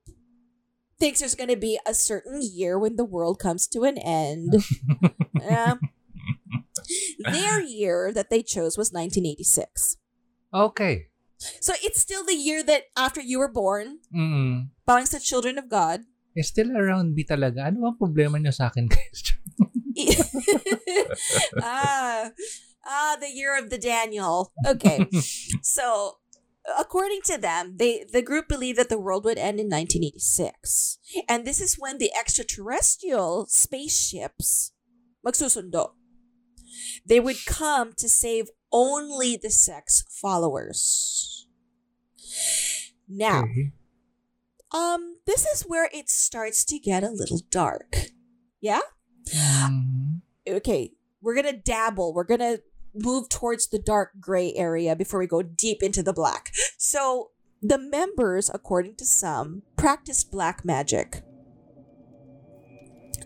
thinks 1.01 1.19
there's 1.19 1.35
going 1.35 1.51
to 1.51 1.57
be 1.57 1.81
a 1.85 1.95
certain 1.95 2.39
year 2.45 2.79
when 2.79 2.95
the 2.95 3.05
world 3.05 3.41
comes 3.41 3.67
to 3.69 3.83
an 3.83 3.99
end. 3.99 4.55
Yeah. 5.43 5.75
Their 7.25 7.61
year 7.61 8.13
that 8.15 8.31
they 8.31 8.43
chose 8.43 8.79
was 8.79 8.93
1986. 8.93 9.97
Okay. 10.55 11.09
So 11.61 11.75
it's 11.83 11.99
still 12.01 12.25
the 12.25 12.37
year 12.39 12.63
that 12.63 12.85
after 12.97 13.21
you 13.21 13.39
were 13.41 13.51
born, 13.51 13.99
Mm. 14.15 14.71
parang 14.87 15.07
sa 15.07 15.19
Children 15.19 15.59
of 15.59 15.67
God. 15.69 16.07
It's 16.37 16.49
still 16.49 16.71
around 16.77 17.13
me 17.19 17.25
talaga. 17.27 17.69
Ano 17.69 17.93
ang 17.93 17.99
problema 17.99 18.39
niyo 18.39 18.55
sa 18.55 18.71
akin, 18.71 18.89
guys? 18.93 19.37
ah, 21.63 22.31
ah, 22.87 23.15
the 23.21 23.29
year 23.29 23.59
of 23.59 23.69
the 23.71 23.79
Daniel. 23.79 24.53
Okay. 24.65 25.05
So, 25.63 26.19
according 26.79 27.21
to 27.29 27.37
them, 27.37 27.77
they 27.77 28.05
the 28.09 28.23
group 28.23 28.49
believed 28.49 28.79
that 28.79 28.89
the 28.89 28.99
world 29.01 29.25
would 29.29 29.37
end 29.39 29.61
in 29.61 29.69
1986. 29.69 30.99
And 31.29 31.45
this 31.45 31.61
is 31.61 31.77
when 31.77 31.99
the 31.99 32.11
extraterrestrial 32.17 33.47
spaceships 33.51 34.73
magsusundo. 35.21 35.93
They 37.05 37.21
would 37.21 37.45
come 37.45 37.93
to 38.01 38.09
save 38.09 38.49
only 38.73 39.37
the 39.37 39.50
sex 39.50 40.05
followers. 40.09 41.47
Now, 43.09 43.43
Okay. 43.45 43.73
um 44.73 45.17
this 45.26 45.45
is 45.47 45.62
where 45.62 45.88
it 45.93 46.09
starts 46.09 46.64
to 46.67 46.79
get 46.79 47.05
a 47.05 47.11
little 47.11 47.41
dark. 47.50 47.97
Yeah? 48.61 48.81
Mm. 49.29 50.21
okay, 50.49 50.93
we're 51.21 51.35
gonna 51.35 51.52
dabble. 51.57 52.12
We're 52.14 52.25
gonna 52.25 52.59
move 52.95 53.29
towards 53.29 53.69
the 53.69 53.79
dark 53.79 54.12
gray 54.21 54.52
area 54.55 54.95
before 54.97 55.19
we 55.21 55.26
go 55.26 55.43
deep 55.43 55.83
into 55.83 56.02
the 56.02 56.12
black. 56.12 56.52
So 56.79 57.31
the 57.62 57.79
members, 57.79 58.50
according 58.52 58.97
to 58.97 59.05
some, 59.07 59.62
practice 59.76 60.25
black 60.25 60.64
magic. 60.64 61.23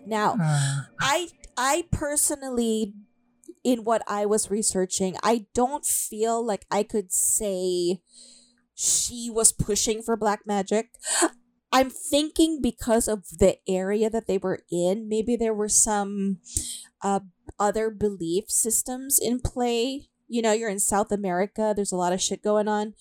Now, 0.05 0.35
I 0.99 1.29
I 1.57 1.85
personally 1.91 2.93
in 3.67 3.83
what 3.83 4.01
I 4.07 4.25
was 4.25 4.49
researching, 4.49 5.17
I 5.21 5.47
don't 5.53 5.85
feel 5.85 6.39
like 6.39 6.65
I 6.71 6.83
could 6.83 7.11
say 7.11 7.99
she 8.73 9.29
was 9.29 9.51
pushing 9.51 10.01
for 10.01 10.15
black 10.15 10.47
magic. 10.47 10.91
I'm 11.73 11.89
thinking 11.89 12.61
because 12.61 13.09
of 13.09 13.27
the 13.27 13.57
area 13.67 14.09
that 14.09 14.25
they 14.25 14.37
were 14.37 14.61
in, 14.71 15.09
maybe 15.09 15.35
there 15.35 15.53
were 15.53 15.67
some 15.67 16.37
uh, 17.01 17.19
other 17.59 17.89
belief 17.89 18.45
systems 18.47 19.19
in 19.19 19.41
play. 19.41 20.07
You 20.29 20.41
know, 20.41 20.53
you're 20.53 20.69
in 20.69 20.79
South 20.79 21.11
America, 21.11 21.73
there's 21.75 21.91
a 21.91 21.97
lot 21.97 22.13
of 22.13 22.21
shit 22.21 22.41
going 22.41 22.69
on. 22.69 22.93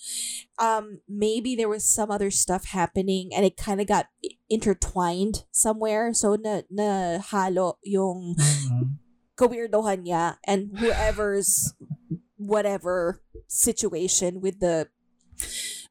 Um, 0.58 0.98
maybe 1.08 1.54
there 1.54 1.68
was 1.68 1.88
some 1.88 2.10
other 2.10 2.32
stuff 2.32 2.66
happening 2.66 3.30
and 3.32 3.46
it 3.46 3.56
kind 3.56 3.80
of 3.80 3.86
got 3.86 4.06
intertwined 4.50 5.44
somewhere. 5.52 6.12
So 6.12 6.34
na, 6.34 6.62
na 6.68 7.18
halo 7.18 7.78
yung 7.84 8.34
mm, 8.34 8.98
kawirdohan 9.36 10.06
niya 10.06 10.36
and 10.44 10.78
whoever's 10.78 11.74
whatever 12.36 13.22
situation 13.48 14.40
with 14.40 14.60
the 14.60 14.88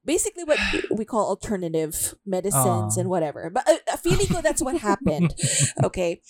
basically 0.06 0.44
what 0.44 0.60
we 0.92 1.06
call 1.06 1.28
alternative 1.28 2.16
medicines 2.26 2.98
Aw. 2.98 3.00
and 3.00 3.10
whatever. 3.10 3.50
But 3.50 3.68
uh, 3.68 3.78
uh, 3.92 3.98
feeling 3.98 4.28
ko 4.28 4.42
that's 4.42 4.62
what 4.62 4.78
happened. 4.78 5.34
Okay. 5.84 6.22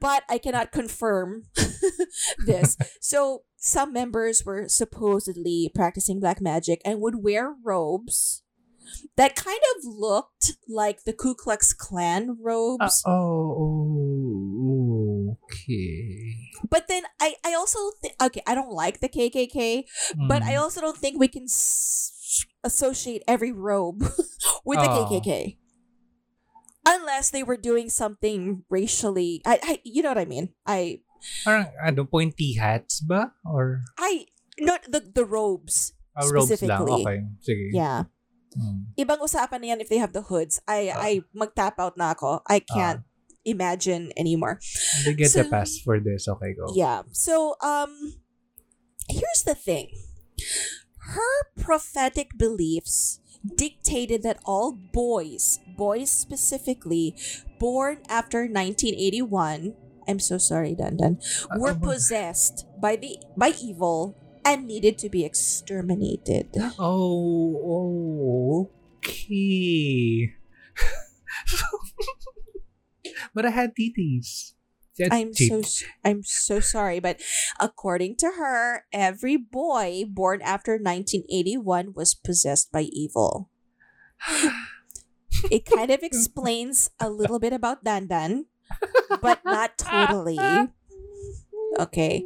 But 0.00 0.24
I 0.28 0.38
cannot 0.38 0.72
confirm 0.72 1.44
this. 2.46 2.76
So 3.00 3.42
some 3.56 3.92
members 3.92 4.44
were 4.44 4.68
supposedly 4.68 5.70
practicing 5.74 6.20
black 6.20 6.40
magic 6.40 6.80
and 6.84 7.00
would 7.00 7.22
wear 7.22 7.54
robes 7.62 8.42
that 9.16 9.36
kind 9.36 9.60
of 9.76 9.84
looked 9.84 10.52
like 10.68 11.04
the 11.04 11.12
Ku 11.12 11.34
Klux 11.34 11.72
Klan 11.72 12.38
robes. 12.40 13.02
oh, 13.06 13.54
okay. 15.34 16.36
But 16.68 16.86
then 16.88 17.02
I, 17.20 17.34
I 17.44 17.54
also 17.54 17.78
think, 18.00 18.14
okay, 18.22 18.42
I 18.46 18.54
don't 18.54 18.70
like 18.70 19.00
the 19.00 19.08
KKK, 19.08 19.84
but 20.28 20.42
I 20.42 20.54
Mm. 20.54 20.60
also 20.62 20.80
don't 20.80 20.96
think 20.96 21.18
we 21.18 21.28
can 21.28 21.44
s- 21.44 22.44
associate 22.62 23.22
every 23.26 23.52
robe 23.52 24.00
with 24.64 24.78
the 24.78 24.88
Oh. 24.90 25.06
KKK. 25.10 25.58
Unless 26.86 27.30
they 27.30 27.42
were 27.42 27.56
doing 27.56 27.88
something 27.88 28.64
racially, 28.68 29.40
I, 29.46 29.58
I, 29.62 29.72
you 29.84 30.02
know 30.02 30.10
what 30.12 30.18
I 30.20 30.28
mean. 30.28 30.52
I, 30.66 31.00
Parang, 31.44 31.72
ano, 31.80 32.04
pointy 32.04 32.60
hats 32.60 33.00
ba? 33.00 33.32
Or 33.48 33.80
I, 33.96 34.26
not 34.60 34.84
the 34.84 35.00
the 35.00 35.24
robes. 35.24 35.96
ah, 36.12 36.28
robes 36.28 36.52
lang? 36.60 36.84
Specifically. 36.84 37.00
Okay, 37.00 37.18
sige. 37.40 37.66
Yeah, 37.72 38.04
Hmm. 38.54 38.92
ibang 38.94 39.18
usapan 39.18 39.64
na 39.64 39.66
yan 39.74 39.80
if 39.82 39.88
they 39.90 39.96
have 39.98 40.12
the 40.14 40.28
hoods. 40.28 40.60
I, 40.68 40.92
I 40.94 41.10
mag-tap 41.34 41.80
out 41.80 41.96
na 41.98 42.12
ako. 42.14 42.44
I 42.46 42.60
can't 42.62 43.02
imagine 43.44 44.12
anymore. 44.16 44.60
They 45.04 45.14
get 45.14 45.30
So- 45.30 45.42
the 45.42 45.50
pass 45.50 45.78
for 45.78 46.00
this. 46.00 46.28
Okay, 46.28 46.54
go. 46.54 46.72
Yeah. 46.74 47.02
So, 47.12 47.56
um, 47.60 48.14
here's 49.08 49.42
the 49.44 49.54
thing. 49.54 49.90
Her 50.98 51.52
prophetic 51.60 52.36
beliefs 52.38 53.20
dictated 53.44 54.22
that 54.22 54.40
all 54.44 54.72
boys, 54.72 55.60
boys 55.76 56.10
specifically, 56.10 57.14
born 57.60 58.00
after 58.08 58.48
1981, 58.48 59.74
I'm 60.08 60.18
so 60.18 60.38
sorry, 60.38 60.74
Dandan, 60.74 61.20
were 61.58 61.76
oh 61.76 61.80
possessed 61.80 62.64
by 62.80 62.96
the 62.96 63.18
by 63.36 63.52
evil 63.60 64.16
and 64.44 64.66
needed 64.66 64.98
to 64.98 65.08
be 65.08 65.24
exterminated. 65.24 66.48
Oh, 66.78 67.60
oh, 67.64 68.70
okay. 68.96 70.32
but 73.34 73.46
I 73.46 73.50
had 73.50 73.74
titties. 73.74 74.54
That's 74.98 75.10
I'm 75.10 75.34
cheap. 75.34 75.50
so 75.50 75.86
I'm 76.04 76.22
so 76.22 76.60
sorry, 76.60 77.00
but 77.00 77.18
according 77.58 78.14
to 78.22 78.38
her, 78.38 78.86
every 78.92 79.36
boy 79.36 80.04
born 80.06 80.38
after 80.42 80.78
1981 80.78 81.94
was 81.98 82.14
possessed 82.14 82.70
by 82.70 82.86
evil. 82.94 83.50
It 85.50 85.66
kind 85.66 85.90
of 85.90 86.00
explains 86.02 86.90
a 87.00 87.10
little 87.10 87.38
bit 87.42 87.52
about 87.52 87.84
Dandan, 87.84 88.46
but 89.20 89.44
not 89.44 89.76
totally. 89.76 90.38
Okay. 91.74 92.24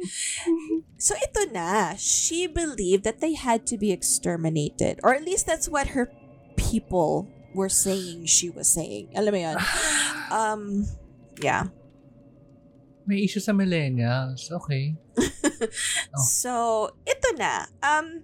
So 1.01 1.17
ito 1.17 1.49
na, 1.51 1.97
she 1.97 2.45
believed 2.45 3.03
that 3.03 3.19
they 3.19 3.33
had 3.33 3.65
to 3.73 3.81
be 3.81 3.91
exterminated. 3.91 5.01
Or 5.01 5.15
at 5.15 5.25
least 5.25 5.49
that's 5.49 5.67
what 5.67 5.97
her 5.97 6.13
people 6.55 7.27
were 7.53 7.69
saying 7.69 8.25
she 8.25 8.49
was 8.49 8.69
saying. 8.69 9.09
Alam 9.15 9.33
mo 9.33 9.39
yun? 9.39 9.57
Um, 10.29 10.85
yeah. 11.41 11.73
May 13.09 13.25
issue 13.25 13.41
sa 13.41 13.51
millennials. 13.51 14.51
Okay. 14.53 14.93
Oh. 16.15 16.23
So, 16.23 16.53
ito 17.03 17.35
na. 17.35 17.67
Um, 17.83 18.23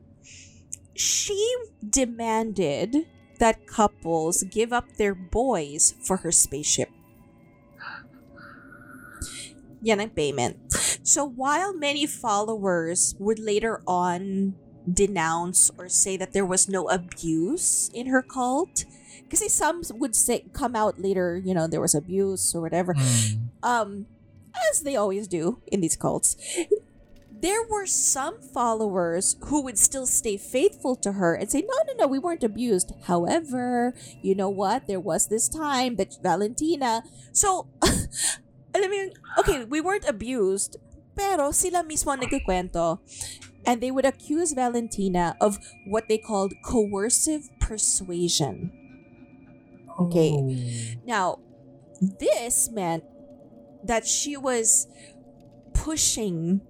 she 0.95 1.35
demanded 1.83 3.03
that 3.43 3.67
couples 3.67 4.47
give 4.47 4.71
up 4.71 4.95
their 4.95 5.13
boys 5.13 5.93
for 5.99 6.23
her 6.23 6.31
spaceship. 6.31 6.87
Yan 9.83 9.99
ang 9.99 10.15
payment. 10.15 10.57
So, 11.03 11.27
while 11.27 11.75
many 11.75 12.07
followers 12.07 13.13
would 13.19 13.37
later 13.37 13.81
on 13.85 14.55
denounce 14.87 15.69
or 15.77 15.89
say 15.89 16.17
that 16.17 16.33
there 16.33 16.45
was 16.45 16.69
no 16.69 16.89
abuse 16.89 17.91
in 17.93 18.07
her 18.07 18.21
cult, 18.21 18.85
kasi 19.29 19.49
some 19.49 19.81
would 19.95 20.15
say 20.15 20.45
come 20.53 20.75
out 20.75 20.99
later, 20.99 21.41
you 21.43 21.53
know, 21.53 21.67
there 21.67 21.81
was 21.81 21.95
abuse 21.95 22.53
or 22.53 22.61
whatever 22.61 22.93
Hmm. 22.93 23.49
um, 23.63 23.89
as 24.71 24.81
they 24.81 24.95
always 24.95 25.27
do 25.27 25.59
in 25.67 25.81
these 25.81 25.95
cults, 25.95 26.37
there 27.29 27.61
were 27.67 27.85
some 27.85 28.39
followers 28.41 29.35
who 29.51 29.61
would 29.61 29.77
still 29.77 30.07
stay 30.07 30.37
faithful 30.37 30.95
to 30.95 31.13
her 31.13 31.35
and 31.35 31.51
say, 31.51 31.61
no, 31.61 31.75
no, 31.87 31.93
no, 31.99 32.07
we 32.07 32.17
weren't 32.17 32.43
abused. 32.43 32.93
However, 33.05 33.93
you 34.21 34.33
know 34.33 34.49
what? 34.49 34.87
There 34.87 34.99
was 34.99 35.27
this 35.27 35.49
time 35.49 35.97
that 35.97 36.15
Valentina. 36.23 37.03
So, 37.33 37.67
alam 38.73 38.89
mo 38.89 38.95
yung, 38.95 39.11
okay, 39.39 39.63
we 39.65 39.81
weren't 39.81 40.07
abused, 40.07 40.77
pero 41.15 41.51
sila 41.51 41.83
mismo 41.83 42.15
nagkikwento. 42.15 42.99
And 43.65 43.81
they 43.81 43.91
would 43.91 44.05
accuse 44.05 44.53
Valentina 44.53 45.35
of 45.41 45.59
what 45.85 46.07
they 46.07 46.17
called 46.17 46.53
coercive 46.63 47.49
persuasion. 47.59 48.71
Okay. 49.99 50.31
Oh. 50.33 51.01
Now, 51.05 51.39
this 52.01 52.69
meant 52.71 53.03
that 53.83 54.05
she 54.05 54.35
was 54.35 54.87
pushing 55.73 56.61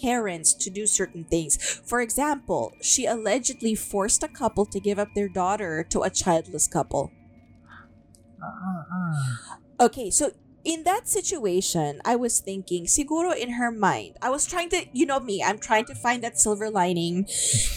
parents 0.00 0.54
to 0.54 0.70
do 0.70 0.86
certain 0.86 1.24
things. 1.24 1.56
For 1.84 2.00
example, 2.00 2.72
she 2.80 3.06
allegedly 3.06 3.74
forced 3.74 4.22
a 4.22 4.28
couple 4.28 4.64
to 4.66 4.80
give 4.80 4.98
up 4.98 5.08
their 5.14 5.28
daughter 5.28 5.84
to 5.90 6.00
a 6.02 6.10
childless 6.10 6.66
couple. 6.66 7.12
Ah. 8.42 9.60
Okay, 9.80 10.10
so 10.10 10.30
in 10.64 10.84
that 10.84 11.08
situation, 11.08 12.00
I 12.04 12.16
was 12.16 12.40
thinking, 12.40 12.86
siguro 12.86 13.34
in 13.36 13.58
her 13.58 13.70
mind, 13.70 14.16
I 14.22 14.30
was 14.30 14.46
trying 14.46 14.70
to, 14.70 14.86
you 14.92 15.06
know 15.06 15.20
me, 15.20 15.42
I'm 15.42 15.58
trying 15.58 15.86
to 15.86 15.94
find 15.94 16.22
that 16.22 16.38
silver 16.38 16.70
lining. 16.70 17.24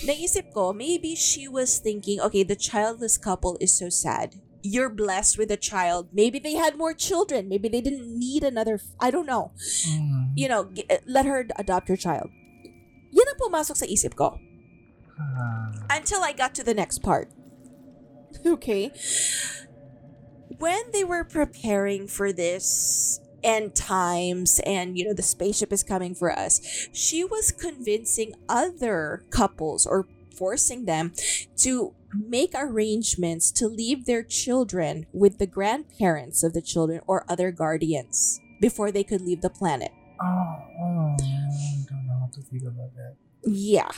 Naisip 0.05 0.53
ko, 0.53 0.73
maybe 0.73 1.15
she 1.15 1.47
was 1.47 1.79
thinking, 1.79 2.19
okay, 2.21 2.43
the 2.43 2.55
childless 2.55 3.17
couple 3.17 3.57
is 3.59 3.73
so 3.73 3.89
sad. 3.89 4.35
You're 4.65 4.89
blessed 4.89 5.37
with 5.37 5.53
a 5.53 5.61
child. 5.61 6.09
Maybe 6.09 6.41
they 6.41 6.57
had 6.57 6.73
more 6.73 6.97
children. 6.97 7.45
Maybe 7.45 7.69
they 7.69 7.85
didn't 7.85 8.09
need 8.09 8.41
another. 8.41 8.81
I 8.97 9.13
don't 9.13 9.29
know. 9.29 9.53
Hmm. 9.85 10.33
You 10.33 10.49
know, 10.49 10.65
g- 10.73 10.89
let 11.05 11.29
her 11.29 11.45
adopt 11.53 11.85
your 11.85 12.01
child. 12.01 12.33
Yan 13.13 13.29
ang 13.29 13.37
pumasok 13.37 13.77
sa 13.77 13.85
isip 13.85 14.17
ko 14.17 14.41
Ah. 15.21 15.69
until 15.93 16.25
I 16.25 16.33
got 16.33 16.57
to 16.57 16.65
the 16.65 16.73
next 16.73 17.05
part. 17.05 17.29
Okay. 18.45 18.89
When 20.59 20.91
they 20.91 21.03
were 21.03 21.23
preparing 21.23 22.07
for 22.07 22.33
this 22.33 23.19
end 23.45 23.75
times 23.75 24.59
and 24.65 24.97
you 24.97 25.05
know 25.05 25.13
the 25.13 25.23
spaceship 25.25 25.71
is 25.71 25.83
coming 25.83 26.15
for 26.15 26.31
us, 26.33 26.59
she 26.91 27.23
was 27.23 27.51
convincing 27.53 28.33
other 28.49 29.23
couples 29.29 29.85
or 29.85 30.05
forcing 30.35 30.83
them 30.85 31.13
to 31.63 31.93
make 32.15 32.53
arrangements 32.55 33.51
to 33.51 33.67
leave 33.67 34.05
their 34.05 34.23
children 34.23 35.05
with 35.11 35.37
the 35.37 35.47
grandparents 35.47 36.43
of 36.43 36.53
the 36.53 36.61
children 36.61 37.01
or 37.07 37.25
other 37.27 37.51
guardians 37.51 38.39
before 38.61 38.91
they 38.91 39.03
could 39.03 39.21
leave 39.21 39.41
the 39.41 39.49
planet. 39.49 39.91
Oh, 40.21 40.25
oh, 40.25 41.15
I 41.19 41.85
don't 41.89 42.07
know 42.07 42.19
how 42.19 42.29
to 42.31 42.41
feel 42.41 42.67
about 42.67 42.95
that. 42.95 43.15
Yeah. 43.43 43.91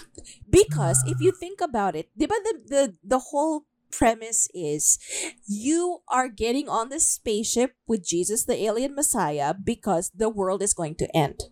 Because 0.49 1.03
if 1.07 1.21
you 1.21 1.31
think 1.31 1.61
about 1.61 1.95
it, 1.95 2.09
the, 2.15 2.27
the, 2.67 2.95
the 3.03 3.19
whole 3.31 3.65
premise 3.91 4.49
is 4.53 4.99
you 5.47 5.99
are 6.09 6.27
getting 6.27 6.67
on 6.67 6.89
the 6.89 6.99
spaceship 6.99 7.75
with 7.87 8.05
Jesus, 8.05 8.43
the 8.43 8.61
alien 8.61 8.93
Messiah, 8.95 9.53
because 9.53 10.11
the 10.13 10.29
world 10.29 10.61
is 10.61 10.73
going 10.73 10.95
to 10.95 11.07
end. 11.15 11.47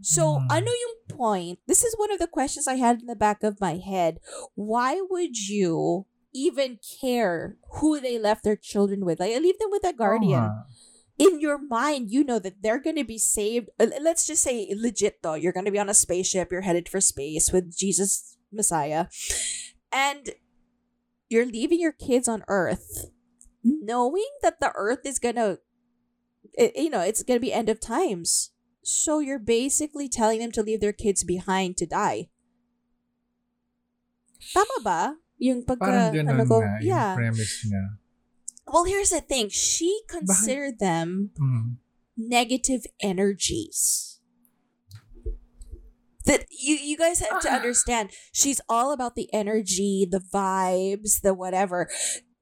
So, 0.00 0.40
Hmm. 0.40 0.46
ano 0.50 0.70
yung 0.70 0.95
point, 1.16 1.58
this 1.66 1.82
is 1.82 1.94
one 1.96 2.12
of 2.12 2.18
the 2.18 2.26
questions 2.26 2.66
I 2.68 2.74
had 2.74 3.00
in 3.00 3.06
the 3.06 3.16
back 3.16 3.42
of 3.42 3.60
my 3.60 3.76
head. 3.76 4.18
Why 4.54 5.00
would 5.08 5.36
you 5.48 6.06
even 6.34 6.78
care 7.00 7.56
who 7.80 8.00
they 8.00 8.18
left 8.18 8.44
their 8.44 8.56
children 8.56 9.04
with? 9.04 9.20
Like, 9.20 9.40
leave 9.40 9.58
them 9.58 9.70
with 9.70 9.84
a 9.84 9.92
guardian. 9.92 10.50
In 11.18 11.40
your 11.40 11.58
mind, 11.58 12.10
you 12.10 12.24
know 12.24 12.38
that 12.38 12.62
they're 12.62 12.78
going 12.78 12.96
to 12.96 13.04
be 13.04 13.16
saved. 13.16 13.70
Uh, 13.80 13.86
Let's 14.00 14.26
just 14.26 14.42
say 14.42 14.70
legit 14.76 15.22
though, 15.22 15.32
you're 15.32 15.52
going 15.52 15.64
to 15.64 15.72
be 15.72 15.78
on 15.78 15.88
a 15.88 15.94
spaceship, 15.94 16.52
you're 16.52 16.60
headed 16.60 16.90
for 16.90 17.00
space 17.00 17.52
with 17.52 17.74
Jesus 17.74 18.36
Messiah, 18.52 19.06
and 19.90 20.30
you're 21.30 21.46
leaving 21.46 21.80
your 21.80 21.92
kids 21.92 22.28
on 22.28 22.44
Earth, 22.48 23.06
knowing 23.64 24.28
that 24.42 24.60
the 24.60 24.72
Earth 24.76 25.06
is 25.06 25.18
going 25.18 25.36
to, 25.36 25.58
you 26.76 26.90
know, 26.90 27.00
it's 27.00 27.22
going 27.22 27.36
to 27.36 27.46
be 27.46 27.52
end 27.52 27.70
of 27.70 27.80
times. 27.80 28.50
So 28.86 29.18
you're 29.18 29.42
basically 29.42 30.06
telling 30.08 30.38
them 30.38 30.52
to 30.54 30.62
leave 30.62 30.78
their 30.78 30.94
kids 30.94 31.24
behind 31.26 31.74
to 31.82 31.86
die. 31.90 32.30
Tama 34.54 34.78
ba? 34.86 35.02
Yung 35.42 35.66
pagka, 35.66 35.82
Parang 35.82 36.14
ganun 36.14 36.30
ano 36.30 36.44
ko, 36.46 36.56
nga, 36.62 36.78
yeah. 36.78 37.10
yung 37.10 37.18
premise 37.18 37.66
niya. 37.66 37.84
Well, 38.70 38.86
here's 38.86 39.10
the 39.10 39.20
thing. 39.20 39.50
She 39.50 39.90
considered 40.06 40.78
them 40.78 41.34
Mm. 41.34 41.82
negative 42.14 42.86
energies. 43.02 44.18
That 46.26 46.46
you 46.50 46.78
you 46.78 46.94
guys 46.94 47.18
have 47.22 47.42
to 47.42 47.50
Ah. 47.50 47.58
understand. 47.58 48.10
She's 48.30 48.62
all 48.70 48.90
about 48.94 49.14
the 49.18 49.26
energy, 49.34 50.06
the 50.06 50.22
vibes, 50.22 51.22
the 51.26 51.34
whatever, 51.34 51.90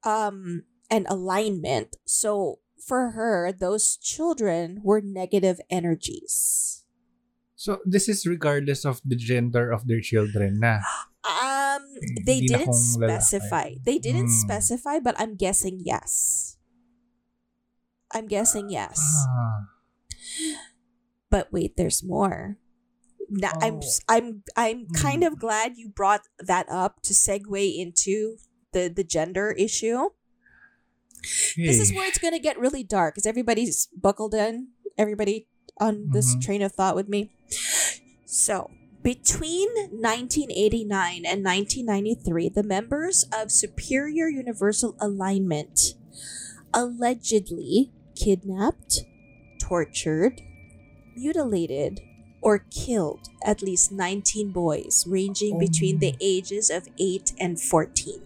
um, 0.05 0.65
and 0.93 1.05
alignment. 1.09 1.97
So 2.05 2.61
for 2.79 3.11
her, 3.11 3.51
those 3.51 3.97
children 3.97 4.81
were 4.83 5.01
negative 5.01 5.59
energies. 5.69 6.83
So, 7.55 7.79
this 7.85 8.07
is 8.09 8.27
regardless 8.27 8.85
of 8.85 9.01
the 9.05 9.15
gender 9.15 9.71
of 9.71 9.87
their 9.87 10.01
children 10.01 10.59
na. 10.59 10.79
Um, 11.25 11.81
they 12.25 12.45
Hindi 12.45 12.53
didn't 12.53 12.65
kung 12.69 13.01
lalaki. 13.01 13.23
specify. 13.25 13.67
They 13.81 13.97
didn't 13.97 14.29
Hmm. 14.29 14.41
specify, 14.45 14.99
but 14.99 15.15
I'm 15.17 15.33
guessing 15.35 15.81
yes. 15.81 16.53
I'm 18.13 18.27
guessing 18.27 18.69
yes. 18.69 19.01
Ah. 19.01 19.73
But 21.29 21.51
wait, 21.51 21.75
there's 21.77 22.03
more. 22.03 22.57
I'm 23.41 23.81
Oh. 23.81 23.89
I'm 24.07 24.43
I'm 24.55 24.85
kind 24.93 25.23
Mm. 25.23 25.27
of 25.33 25.39
glad 25.41 25.77
you 25.81 25.89
brought 25.89 26.29
that 26.37 26.69
up 26.69 27.01
to 27.09 27.13
segue 27.17 27.49
into 27.57 28.37
the 28.71 28.87
the 28.93 29.03
gender 29.03 29.49
issue. 29.57 30.13
This 31.55 31.79
is 31.79 31.93
where 31.93 32.07
it's 32.07 32.17
gonna 32.19 32.39
get 32.39 32.59
really 32.59 32.83
dark. 32.83 33.17
Is 33.17 33.25
everybody's 33.25 33.87
buckled 33.95 34.33
in? 34.33 34.69
Everybody 34.97 35.47
on 35.79 36.09
this 36.11 36.35
Mhm. 36.35 36.41
train 36.41 36.61
of 36.61 36.71
thought 36.71 36.95
with 36.95 37.09
me. 37.09 37.31
So 38.25 38.69
between 39.03 39.69
1989 39.91 41.25
and 41.25 41.43
1993, 41.43 42.49
the 42.49 42.63
members 42.63 43.25
of 43.33 43.51
Superior 43.51 44.27
Universal 44.27 44.95
Alignment 44.99 45.95
allegedly 46.73 47.91
kidnapped, 48.15 49.05
tortured, 49.59 50.41
mutilated, 51.15 52.01
or 52.41 52.59
killed 52.59 53.29
at 53.43 53.61
least 53.61 53.91
19 53.91 54.51
boys, 54.51 55.05
ranging 55.07 55.57
between 55.57 55.99
the 55.99 56.15
ages 56.19 56.69
of 56.69 56.87
8 56.99 57.33
and 57.39 57.59
14. 57.59 58.21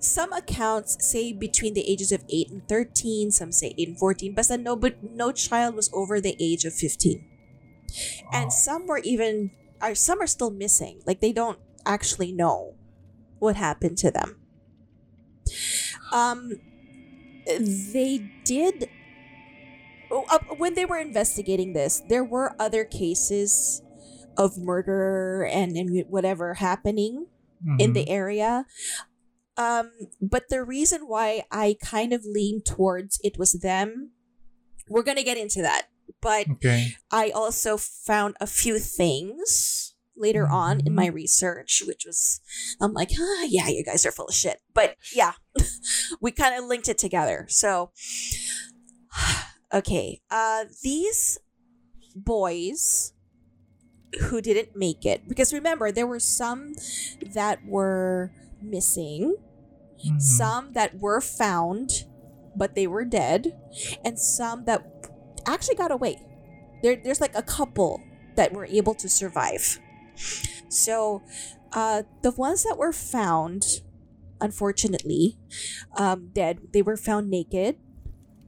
Some 0.00 0.32
accounts 0.32 0.96
say 1.04 1.32
between 1.32 1.74
the 1.74 1.88
ages 1.90 2.12
of 2.12 2.24
8 2.28 2.50
and 2.50 2.68
13, 2.68 3.30
some 3.30 3.50
say 3.52 3.74
8 3.76 3.88
and 3.88 3.98
14, 3.98 4.34
but 4.34 4.60
no, 4.60 4.76
but 4.76 5.02
no 5.02 5.32
child 5.32 5.74
was 5.74 5.90
over 5.92 6.20
the 6.20 6.36
age 6.38 6.64
of 6.64 6.72
15. 6.74 7.24
And 8.32 8.52
some 8.52 8.86
were 8.86 8.98
even, 8.98 9.50
are 9.80 9.94
some 9.94 10.20
are 10.20 10.26
still 10.26 10.50
missing. 10.50 11.00
Like 11.06 11.20
they 11.20 11.32
don't 11.32 11.58
actually 11.86 12.32
know 12.32 12.74
what 13.38 13.56
happened 13.56 13.98
to 13.98 14.10
them. 14.10 14.36
Um, 16.12 16.52
they 17.46 18.30
did 18.44 18.88
oh, 20.10 20.24
uh, 20.30 20.38
when 20.56 20.74
they 20.74 20.84
were 20.84 20.98
investigating 20.98 21.72
this 21.72 22.02
there 22.08 22.24
were 22.24 22.54
other 22.58 22.84
cases 22.84 23.82
of 24.36 24.58
murder 24.58 25.48
and, 25.50 25.76
and 25.76 26.04
whatever 26.08 26.54
happening 26.54 27.26
in 27.78 27.90
Mhm. 27.90 27.94
the 27.94 28.08
area 28.08 28.66
um 29.58 29.90
but 30.20 30.48
the 30.48 30.62
reason 30.64 31.02
why 31.02 31.42
i 31.50 31.76
kind 31.82 32.12
of 32.14 32.24
lean 32.24 32.62
towards 32.62 33.20
it 33.22 33.36
was 33.38 33.52
them 33.60 34.12
we're 34.88 35.02
gonna 35.02 35.22
get 35.22 35.36
into 35.36 35.60
that 35.60 35.88
but 36.20 36.48
Okay. 36.50 36.96
I 37.10 37.30
also 37.30 37.76
found 37.76 38.36
a 38.40 38.46
few 38.46 38.78
things 38.78 39.94
later 40.16 40.48
on 40.48 40.80
in 40.84 40.94
my 40.94 41.06
research, 41.06 41.82
which 41.86 42.04
was, 42.04 42.40
I'm 42.80 42.92
like, 42.92 43.10
ah, 43.18 43.44
yeah, 43.48 43.68
you 43.68 43.84
guys 43.84 44.04
are 44.04 44.10
full 44.10 44.26
of 44.26 44.34
shit. 44.34 44.60
But 44.74 44.96
yeah, 45.14 45.32
we 46.20 46.32
kind 46.32 46.56
of 46.56 46.64
linked 46.64 46.88
it 46.88 46.98
together. 46.98 47.46
So, 47.48 47.92
okay, 49.72 50.20
uh, 50.30 50.64
these 50.82 51.38
boys 52.16 53.12
who 54.22 54.40
didn't 54.40 54.74
make 54.74 55.04
it, 55.06 55.28
because 55.28 55.52
remember, 55.52 55.92
there 55.92 56.06
were 56.06 56.18
some 56.20 56.74
that 57.34 57.64
were 57.64 58.32
missing, 58.60 59.36
Mhm. 60.04 60.20
some 60.20 60.72
that 60.72 60.98
were 61.00 61.20
found, 61.20 62.04
but 62.54 62.74
they 62.74 62.86
were 62.86 63.04
dead, 63.04 63.58
and 64.04 64.18
some 64.18 64.64
that 64.64 64.84
actually 65.46 65.74
got 65.76 65.90
away. 65.90 66.16
There, 66.82 66.96
there's 66.96 67.20
like 67.20 67.34
a 67.34 67.42
couple 67.42 68.00
that 68.36 68.52
were 68.52 68.66
able 68.66 68.94
to 68.94 69.08
survive. 69.08 69.80
So, 70.68 71.22
uh, 71.72 72.02
the 72.22 72.30
ones 72.32 72.62
that 72.64 72.78
were 72.78 72.92
found, 72.92 73.82
unfortunately, 74.40 75.38
um, 75.96 76.30
dead, 76.32 76.60
they 76.72 76.82
were 76.82 76.96
found 76.96 77.30
naked, 77.30 77.76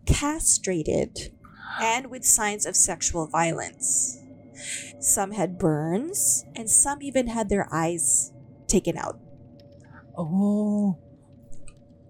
castrated, 0.06 1.32
and 1.80 2.10
with 2.10 2.24
signs 2.24 2.66
of 2.66 2.76
sexual 2.76 3.26
violence. 3.26 4.18
Some 5.00 5.32
had 5.32 5.58
burns, 5.58 6.44
and 6.54 6.68
some 6.68 7.02
even 7.02 7.28
had 7.28 7.48
their 7.48 7.68
eyes 7.72 8.32
taken 8.66 8.96
out. 8.96 9.18
Oh. 10.16 10.98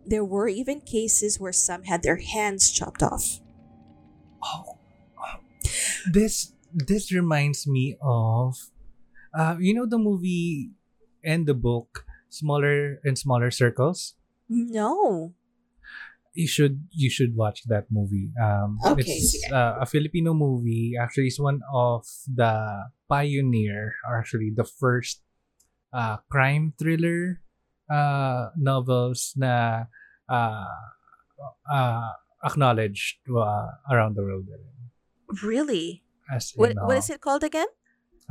There 0.07 0.25
were 0.25 0.49
even 0.49 0.81
cases 0.81 1.39
where 1.39 1.53
some 1.53 1.85
had 1.85 2.03
their 2.03 2.17
hands 2.17 2.71
chopped 2.71 3.03
off. 3.03 3.41
Oh. 4.43 4.81
This 6.11 6.53
this 6.73 7.13
reminds 7.13 7.67
me 7.67 7.97
of 8.01 8.57
uh 9.37 9.57
you 9.61 9.75
know 9.75 9.87
the 9.87 9.99
movie 9.99 10.73
and 11.25 11.47
the 11.47 11.55
book 11.55 12.07
Smaller 12.31 13.01
and 13.05 13.19
Smaller 13.19 13.51
Circles? 13.51 14.15
No. 14.49 15.35
You 16.33 16.47
should 16.49 16.89
you 16.95 17.11
should 17.11 17.37
watch 17.37 17.67
that 17.67 17.91
movie. 17.91 18.33
Um 18.41 18.79
Okay, 18.87 19.05
it's 19.05 19.37
uh, 19.53 19.83
a 19.83 19.87
Filipino 19.87 20.33
movie. 20.33 20.95
Actually 20.97 21.29
it's 21.29 21.41
one 21.41 21.61
of 21.75 22.07
the 22.25 22.89
pioneer 23.09 23.97
or 24.09 24.19
actually 24.19 24.51
the 24.55 24.65
first 24.65 25.23
uh 25.93 26.23
crime 26.31 26.73
thriller 26.79 27.43
uh 27.91 28.51
novels 28.57 29.35
na 29.37 29.85
uh 30.29 30.65
uh 31.71 32.09
acknowledged 32.45 33.19
uh, 33.29 33.69
around 33.91 34.17
the 34.17 34.23
world. 34.23 34.47
Really? 35.43 36.03
As 36.33 36.53
in, 36.57 36.77
what 36.79 36.97
uh, 36.97 36.99
is 36.99 37.11
it 37.11 37.21
called 37.21 37.45
again? 37.45 37.67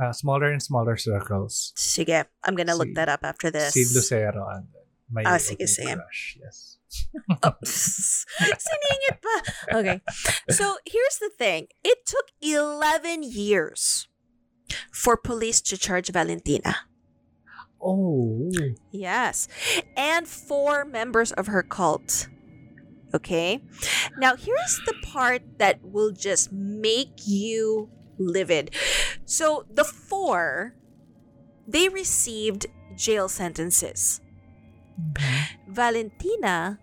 uh, 0.00 0.12
smaller 0.12 0.50
and 0.50 0.62
smaller 0.62 0.96
circles. 0.96 1.72
Sige, 1.76 2.24
I'm 2.44 2.56
gonna 2.56 2.74
look 2.74 2.88
that 2.94 3.08
up 3.08 3.20
after 3.22 3.50
this. 3.50 3.74
Sid 3.74 3.92
Lucero 3.94 4.48
and 4.48 4.66
my 5.12 5.22
Ah, 5.26 5.36
sige, 5.38 5.68
sige. 5.68 5.94
crush. 5.94 6.38
Yes. 6.40 6.66
Oh, 7.46 7.54
siningit 7.62 9.22
pa. 9.22 9.36
Okay. 9.78 10.02
So 10.50 10.74
here's 10.82 11.22
the 11.22 11.30
thing. 11.30 11.70
It 11.86 12.02
took 12.02 12.34
11 12.42 13.22
years 13.22 14.08
for 14.90 15.14
police 15.16 15.60
to 15.70 15.78
charge 15.78 16.10
Valentina. 16.10 16.89
Oh. 17.82 18.50
Yes. 18.90 19.48
And 19.96 20.28
four 20.28 20.84
members 20.84 21.32
of 21.32 21.46
her 21.46 21.62
cult. 21.62 22.28
Okay? 23.14 23.62
Now, 24.18 24.36
here's 24.36 24.80
the 24.86 24.94
part 25.02 25.42
that 25.58 25.80
will 25.82 26.12
just 26.12 26.52
make 26.52 27.26
you 27.26 27.90
livid. 28.18 28.74
So, 29.24 29.66
the 29.72 29.84
four, 29.84 30.74
they 31.66 31.88
received 31.88 32.66
jail 32.96 33.28
sentences. 33.28 34.20
Mm-hmm. 35.00 35.72
Valentina 35.72 36.78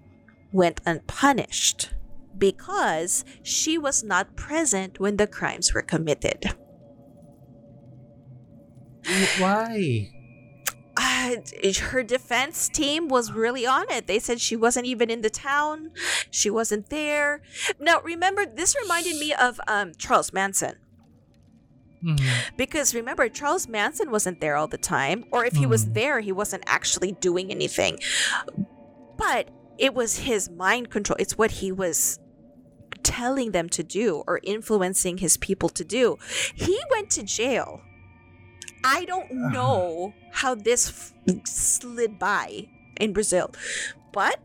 went 0.51 0.81
unpunished 0.85 1.91
because 2.37 3.23
she 3.43 3.77
was 3.77 4.03
not 4.03 4.35
present 4.35 4.99
when 4.99 5.17
the 5.17 5.27
crimes 5.27 5.73
were 5.73 5.81
committed. 5.81 6.55
Why? 9.39 10.11
Her 11.91 12.03
defense 12.03 12.69
team 12.69 13.07
was 13.07 13.31
really 13.31 13.65
on 13.65 13.85
it. 13.89 14.07
They 14.07 14.19
said 14.19 14.39
she 14.39 14.55
wasn't 14.55 14.85
even 14.85 15.09
in 15.09 15.21
the 15.21 15.29
town. 15.29 15.91
She 16.31 16.49
wasn't 16.49 16.89
there. 16.89 17.41
Now, 17.79 18.01
remember, 18.01 18.45
this 18.45 18.75
reminded 18.81 19.17
me 19.17 19.33
of 19.33 19.59
um, 19.67 19.93
Charles 19.97 20.31
Manson. 20.33 20.75
Mhm. 22.03 22.21
Because 22.57 22.93
remember, 22.93 23.27
Charles 23.29 23.67
Manson 23.67 24.11
wasn't 24.11 24.39
there 24.39 24.55
all 24.55 24.67
the 24.67 24.77
time, 24.77 25.25
or 25.31 25.45
if 25.45 25.53
he 25.53 25.65
was 25.65 25.85
Mm. 25.85 25.93
there, 25.95 26.19
he 26.19 26.31
wasn't 26.31 26.63
actually 26.67 27.13
doing 27.13 27.49
anything. 27.51 27.97
But 29.17 29.49
it 29.79 29.93
was 29.95 30.19
his 30.19 30.49
mind 30.49 30.91
control, 30.91 31.17
it's 31.19 31.37
what 31.37 31.51
he 31.51 31.71
was 31.71 32.19
telling 33.03 33.51
them 33.51 33.67
to 33.69 33.83
do 33.83 34.23
or 34.27 34.39
influencing 34.43 35.17
his 35.19 35.37
people 35.37 35.69
to 35.69 35.83
do. 35.83 36.17
He 36.53 36.77
went 36.91 37.09
to 37.11 37.23
jail. 37.23 37.81
I 38.87 39.05
don't 39.05 39.29
Uh-huh. 39.31 39.49
know 39.49 40.13
how 40.31 40.55
this 40.55 40.87
f- 40.89 41.13
slid 41.45 42.17
by 42.17 42.67
in 42.99 43.11
Brazil, 43.13 43.51
but 44.13 44.39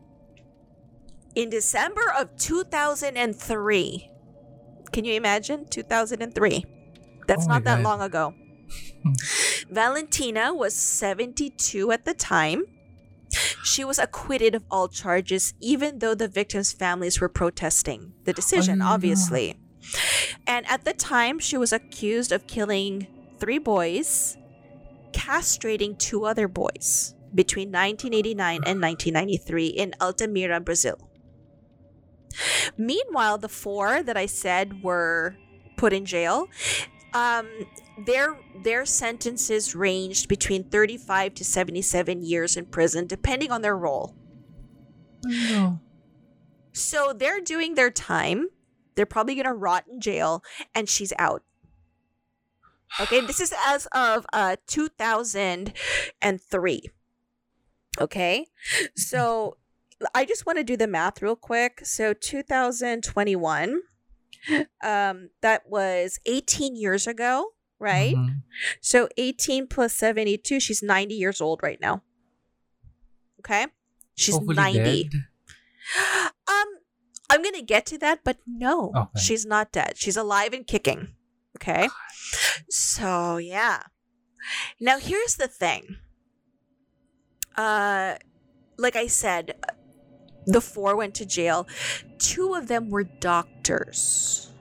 in 1.35 1.49
December 1.49 2.11
of 2.19 2.35
2003, 2.37 4.09
can 4.91 5.05
you 5.05 5.13
imagine? 5.13 5.65
2003. 5.69 6.65
That's 7.27 7.45
Oh 7.45 7.49
not 7.49 7.63
that 7.63 7.77
God. 7.77 7.83
long 7.83 8.01
ago. 8.01 8.33
Valentina 9.69 10.53
was 10.53 10.75
72 10.75 11.91
at 11.91 12.05
the 12.05 12.13
time. 12.13 12.65
She 13.63 13.83
was 13.83 13.97
acquitted 13.97 14.53
of 14.53 14.63
all 14.69 14.87
charges, 14.89 15.53
even 15.59 15.99
though 15.99 16.13
the 16.13 16.27
victims' 16.27 16.71
families 16.71 17.19
were 17.19 17.29
protesting 17.29 18.13
the 18.25 18.33
decision, 18.33 18.79
no. 18.79 18.85
obviously. 18.87 19.55
And 20.45 20.67
at 20.69 20.85
the 20.85 20.93
time, 20.93 21.39
she 21.39 21.57
was 21.57 21.73
accused 21.73 22.31
of 22.31 22.45
killing 22.45 23.07
three 23.43 23.59
boys, 23.59 24.37
castrating 25.11 25.97
two 25.97 26.23
other 26.23 26.47
boys 26.47 27.13
between 27.35 27.67
1989 27.67 28.55
and 28.65 28.81
1993 28.81 29.67
in 29.67 29.93
Altamira, 29.99 30.61
Brazil. 30.61 31.09
Meanwhile, 32.77 33.39
the 33.39 33.49
four 33.49 34.01
that 34.01 34.15
I 34.15 34.27
said 34.27 34.81
were 34.81 35.35
put 35.75 35.91
in 35.91 36.05
jail, 36.05 36.47
um, 37.13 37.49
their 38.05 38.39
their 38.63 38.85
sentences 38.85 39.75
ranged 39.75 40.29
between 40.29 40.63
35 40.63 41.33
to 41.33 41.43
77 41.43 42.23
years 42.23 42.55
in 42.55 42.65
prison, 42.65 43.07
depending 43.07 43.51
on 43.51 43.61
their 43.61 43.75
role. 43.75 44.15
Ano? 45.25 45.81
So 46.71 47.11
they're 47.11 47.41
doing 47.41 47.75
their 47.75 47.91
time. 47.91 48.47
They're 48.95 49.05
probably 49.05 49.35
gonna 49.35 49.53
rot 49.53 49.83
in 49.91 49.99
jail, 49.99 50.43
and 50.73 50.87
she's 50.87 51.11
out. 51.19 51.43
Okay, 52.99 53.21
this 53.21 53.39
is 53.39 53.53
as 53.65 53.87
of 53.93 54.25
uh 54.33 54.55
2003. 54.67 56.81
Okay, 58.01 58.47
so 58.95 59.57
I 60.15 60.25
just 60.25 60.45
want 60.45 60.57
to 60.57 60.63
do 60.63 60.75
the 60.77 60.87
math 60.87 61.21
real 61.21 61.35
quick. 61.35 61.81
So 61.85 62.13
2021, 62.13 63.81
um, 64.83 65.29
that 65.41 65.69
was 65.69 66.19
18 66.25 66.75
years 66.75 67.07
ago, 67.07 67.53
right? 67.79 68.15
Mhm. 68.15 68.41
So 68.81 69.07
18 69.17 69.67
plus 69.67 69.93
72, 69.95 70.59
she's 70.59 70.81
90 70.83 71.15
years 71.15 71.39
old 71.41 71.61
right 71.63 71.79
now. 71.79 72.03
Okay? 73.39 73.67
She's 74.15 74.35
Hopefully 74.35 74.55
90. 74.55 75.03
dead. 75.03 75.13
Um 76.47 76.67
I'm 77.29 77.41
going 77.41 77.55
to 77.55 77.61
get 77.63 77.85
to 77.87 77.97
that, 77.99 78.19
but 78.23 78.37
no. 78.45 78.91
Okay. 78.95 79.19
She's 79.19 79.45
not 79.45 79.71
dead. 79.71 79.93
She's 79.97 80.17
alive 80.17 80.53
and 80.53 80.67
kicking. 80.67 81.15
Okay? 81.57 81.87
So, 82.69 83.37
yeah. 83.37 83.83
Now 84.79 84.99
here's 84.99 85.35
the 85.35 85.47
thing. 85.47 85.97
Uh 87.55 88.15
like 88.77 88.95
I 88.95 89.07
said, 89.07 89.55
the 90.45 90.61
four 90.61 90.95
went 90.95 91.13
to 91.15 91.25
jail. 91.25 91.67
Two 92.17 92.53
of 92.55 92.67
them 92.67 92.89
were 92.89 93.03
doctors. 93.03 94.51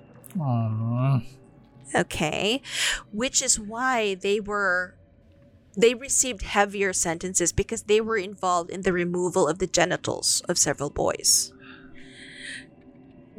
Aw. 0.40 1.20
okay 1.94 2.62
which 3.12 3.42
is 3.42 3.61
why 3.61 4.14
they 4.14 4.40
were 4.40 4.94
they 5.76 5.94
received 5.94 6.42
heavier 6.42 6.92
sentences 6.92 7.52
because 7.52 7.83
they 7.83 8.00
were 8.00 8.16
involved 8.16 8.70
in 8.70 8.83
the 8.83 8.92
removal 8.92 9.46
of 9.46 9.59
the 9.59 9.66
genitals 9.66 10.42
of 10.48 10.57
several 10.57 10.90
boys 10.90 11.52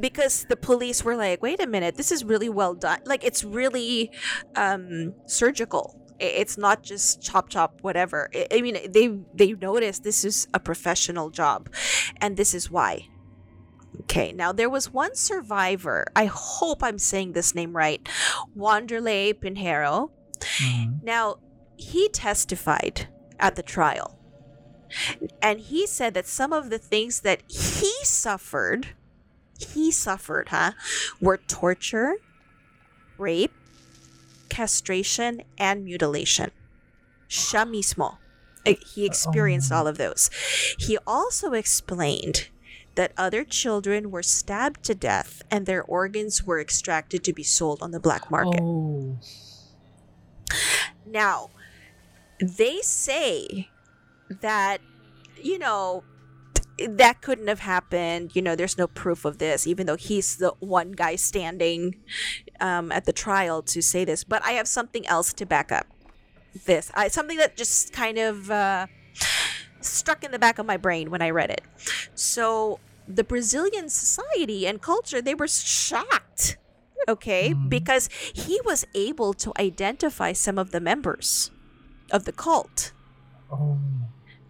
because 0.00 0.46
the 0.48 0.56
police 0.56 1.04
were 1.04 1.16
like 1.16 1.42
wait 1.42 1.60
a 1.62 1.66
minute 1.66 1.96
this 1.96 2.10
is 2.10 2.24
really 2.24 2.48
well 2.48 2.74
done 2.74 2.98
like 3.06 3.24
it's 3.24 3.44
really 3.44 4.10
um 4.56 5.14
surgical 5.26 6.00
it's 6.20 6.56
not 6.56 6.82
just 6.82 7.20
chop 7.22 7.48
chop 7.48 7.80
whatever 7.82 8.30
i 8.52 8.60
mean 8.60 8.78
they 8.92 9.18
they 9.34 9.52
noticed 9.54 10.04
this 10.04 10.24
is 10.24 10.46
a 10.54 10.60
professional 10.60 11.30
job 11.30 11.68
and 12.20 12.36
this 12.36 12.54
is 12.54 12.70
why 12.70 13.08
Okay, 14.02 14.32
now 14.32 14.52
there 14.52 14.68
was 14.68 14.92
one 14.92 15.14
survivor. 15.14 16.06
I 16.16 16.24
hope 16.26 16.82
I'm 16.82 16.98
saying 16.98 17.32
this 17.32 17.54
name 17.54 17.76
right. 17.76 18.06
Wanderlei 18.56 19.32
Pinheiro. 19.34 20.10
Mhm. 20.40 21.02
Now, 21.02 21.36
he 21.76 22.08
testified 22.08 23.08
at 23.38 23.56
the 23.56 23.62
trial. 23.62 24.18
And 25.42 25.60
he 25.60 25.86
said 25.86 26.14
that 26.14 26.26
some 26.26 26.52
of 26.52 26.70
the 26.70 26.78
things 26.78 27.20
that 27.20 27.42
he 27.48 27.92
suffered, 28.04 28.88
he 29.58 29.90
suffered, 29.90 30.48
huh, 30.48 30.72
were 31.20 31.36
torture, 31.36 32.14
rape, 33.18 33.52
castration, 34.48 35.42
and 35.58 35.84
mutilation. 35.84 36.50
Siya 37.28 37.68
mismo. 37.68 38.18
Eh, 38.66 38.76
He 38.94 39.04
experienced 39.04 39.72
all 39.72 39.86
of 39.86 39.98
those. 39.98 40.30
He 40.78 40.98
also 41.06 41.52
explained 41.52 42.48
that 42.94 43.12
other 43.16 43.44
children 43.44 44.10
were 44.10 44.22
stabbed 44.22 44.84
to 44.84 44.94
death 44.94 45.42
and 45.50 45.66
their 45.66 45.82
organs 45.82 46.44
were 46.44 46.60
extracted 46.60 47.24
to 47.24 47.32
be 47.32 47.42
sold 47.42 47.82
on 47.82 47.90
the 47.90 48.00
black 48.00 48.30
market. 48.30 48.60
Oh. 48.62 49.18
Now, 51.04 51.50
they 52.40 52.80
say 52.82 53.68
that, 54.28 54.80
you 55.42 55.58
know, 55.58 56.04
that 56.88 57.20
couldn't 57.22 57.46
have 57.48 57.60
happened. 57.60 58.34
You 58.34 58.42
know, 58.42 58.56
there's 58.56 58.76
no 58.78 58.86
proof 58.86 59.24
of 59.24 59.38
this, 59.38 59.66
even 59.66 59.86
though 59.86 59.96
he's 59.96 60.36
the 60.36 60.52
one 60.60 60.92
guy 60.92 61.16
standing 61.16 61.96
um, 62.60 62.90
at 62.92 63.04
the 63.04 63.12
trial 63.12 63.62
to 63.62 63.80
say 63.82 64.04
this. 64.04 64.24
But 64.24 64.44
I 64.44 64.52
have 64.52 64.68
something 64.68 65.06
else 65.06 65.32
to 65.34 65.46
back 65.46 65.70
up 65.72 65.86
this. 66.66 66.90
I, 66.94 67.08
something 67.08 67.36
that 67.38 67.56
just 67.56 67.92
kind 67.92 68.18
of 68.18 68.50
uh, 68.50 68.86
struck 69.80 70.24
in 70.24 70.30
the 70.30 70.38
back 70.38 70.58
of 70.58 70.66
my 70.66 70.76
brain 70.76 71.10
when 71.10 71.22
I 71.22 71.30
read 71.30 71.50
it. 71.50 71.62
So, 72.14 72.80
the 73.06 73.24
Brazilian 73.24 73.88
society 73.90 74.66
and 74.66 74.80
culture, 74.80 75.20
they 75.20 75.34
were 75.34 75.48
shocked. 75.48 76.56
Okay, 77.06 77.50
Mhm. 77.50 77.68
because 77.68 78.08
he 78.32 78.60
was 78.64 78.86
able 78.94 79.34
to 79.34 79.52
identify 79.60 80.32
some 80.32 80.58
of 80.58 80.70
the 80.70 80.80
members 80.80 81.50
of 82.10 82.24
the 82.24 82.32
cult. 82.32 82.92
Oh. 83.52 83.78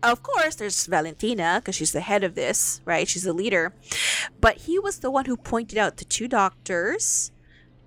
Of 0.04 0.22
course, 0.22 0.56
there's 0.56 0.86
Valentina 0.86 1.60
because 1.60 1.74
she's 1.74 1.92
the 1.92 2.00
head 2.00 2.24
of 2.24 2.34
this, 2.34 2.80
right? 2.84 3.08
She's 3.08 3.22
the 3.22 3.32
leader. 3.32 3.74
But 4.40 4.58
he 4.58 4.78
was 4.78 4.98
the 5.00 5.10
one 5.10 5.24
who 5.24 5.36
pointed 5.36 5.78
out 5.78 5.96
the 5.96 6.04
two 6.04 6.28
doctors, 6.28 7.32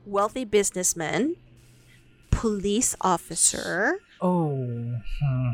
wealthy 0.05 0.43
businessman, 0.45 1.35
police 2.31 2.95
officer. 3.01 3.99
Oh. 4.19 4.99
Hmm. 5.21 5.51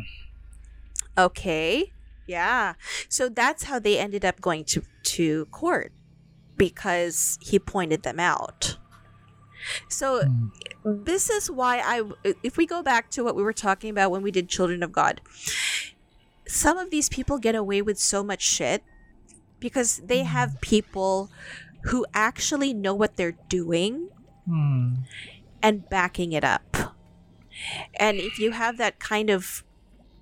Okay. 1.17 1.91
Yeah. 2.27 2.73
So 3.09 3.29
that's 3.29 3.63
how 3.63 3.79
they 3.79 3.99
ended 3.99 4.23
up 4.23 4.39
going 4.39 4.63
to, 4.65 4.83
to 5.03 5.45
court 5.47 5.91
because 6.57 7.37
he 7.41 7.59
pointed 7.59 8.03
them 8.03 8.19
out. 8.19 8.77
So 9.87 10.23
Hmm. 10.23 10.47
this 11.05 11.29
is 11.29 11.49
why 11.49 11.79
I, 11.79 12.03
if 12.43 12.57
we 12.57 12.65
go 12.65 12.81
back 12.81 13.09
to 13.11 13.23
what 13.23 13.35
we 13.35 13.43
were 13.43 13.53
talking 13.53 13.89
about 13.89 14.11
when 14.11 14.21
we 14.21 14.31
did 14.31 14.49
Children 14.49 14.83
of 14.83 14.91
God, 14.91 15.21
some 16.47 16.77
of 16.77 16.89
these 16.91 17.09
people 17.09 17.37
get 17.37 17.55
away 17.55 17.81
with 17.81 17.97
so 17.99 18.23
much 18.23 18.41
shit 18.41 18.83
because 19.59 20.01
they 20.05 20.23
have 20.23 20.59
people 20.61 21.29
who 21.85 22.05
actually 22.13 22.73
know 22.73 22.93
what 22.93 23.15
they're 23.17 23.37
doing 23.49 24.09
Hmm. 24.45 24.95
and 25.61 25.87
backing 25.89 26.33
it 26.33 26.43
up. 26.43 26.95
And 27.95 28.17
if 28.17 28.39
you 28.39 28.51
have 28.51 28.77
that 28.77 28.99
kind 28.99 29.29
of 29.29 29.63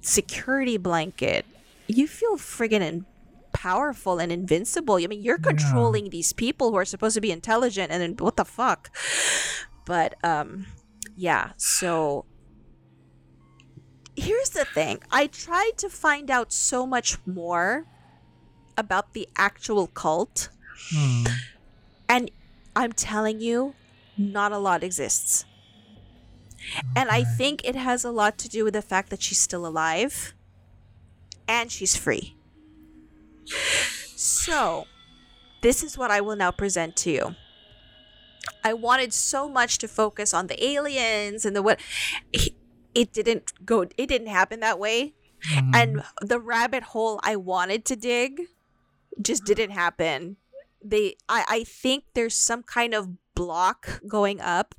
security 0.01 0.77
blanket, 0.77 1.45
you 1.88 2.07
feel 2.07 2.38
friggin' 2.38 2.81
in- 2.81 3.05
powerful 3.53 4.19
and 4.19 4.31
invincible. 4.31 4.95
I 4.95 5.07
mean, 5.07 5.21
you're 5.23 5.39
Yeah. 5.39 5.49
controlling 5.51 6.10
these 6.10 6.34
people 6.34 6.69
who 6.71 6.77
are 6.77 6.86
supposed 6.86 7.15
to 7.15 7.21
be 7.21 7.31
intelligent, 7.31 7.91
and 7.91 8.01
then 8.01 8.15
what 8.17 8.38
the 8.38 8.45
fuck? 8.45 8.95
But 9.86 10.15
um, 10.23 10.67
yeah. 11.15 11.51
So 11.57 12.25
here's 14.15 14.50
the 14.50 14.65
thing: 14.65 15.00
I 15.12 15.28
tried 15.28 15.74
to 15.78 15.89
find 15.89 16.30
out 16.30 16.52
so 16.54 16.86
much 16.86 17.17
more 17.26 17.86
about 18.78 19.13
the 19.13 19.28
actual 19.38 19.88
cult, 19.88 20.50
Hmm. 20.91 21.26
and 22.10 22.32
I'm 22.76 22.93
telling 22.93 23.39
you, 23.41 23.76
not 24.17 24.52
a 24.52 24.58
lot 24.58 24.84
exists. 24.84 25.45
And 26.95 27.10
I 27.10 27.24
think 27.24 27.65
it 27.65 27.76
has 27.76 28.06
a 28.06 28.12
lot 28.12 28.38
to 28.39 28.50
do 28.50 28.63
with 28.63 28.74
the 28.74 28.82
fact 28.82 29.10
that 29.10 29.21
she's 29.21 29.39
still 29.39 29.65
alive 29.65 30.34
and 31.47 31.71
she's 31.71 31.95
free. 31.95 32.36
So, 34.15 34.86
this 35.62 35.84
is 35.84 35.97
what 35.97 36.12
I 36.12 36.21
will 36.21 36.36
now 36.36 36.52
present 36.52 36.95
to 36.97 37.12
you. 37.12 37.36
I 38.63 38.74
wanted 38.74 39.12
so 39.13 39.50
much 39.50 39.80
to 39.80 39.88
focus 39.88 40.34
on 40.34 40.47
the 40.47 40.63
aliens 40.63 41.45
and 41.45 41.56
the 41.56 41.62
what. 41.62 41.80
It 42.93 43.13
didn't 43.13 43.65
go. 43.65 43.82
It 43.82 44.08
didn't 44.08 44.27
happen 44.27 44.60
that 44.62 44.80
way. 44.80 45.13
Mhm. 45.49 45.75
And 45.75 46.04
the 46.21 46.39
rabbit 46.39 46.84
hole 46.84 47.19
I 47.23 47.36
wanted 47.36 47.86
to 47.86 47.95
dig 47.95 48.41
just 49.21 49.43
didn't 49.45 49.71
happen. 49.71 50.38
They, 50.84 51.15
I, 51.30 51.45
I 51.49 51.63
think 51.63 52.06
there's 52.13 52.36
some 52.36 52.63
kind 52.63 52.93
of 52.93 53.10
block 53.36 54.01
going 54.08 54.41
up. 54.41 54.75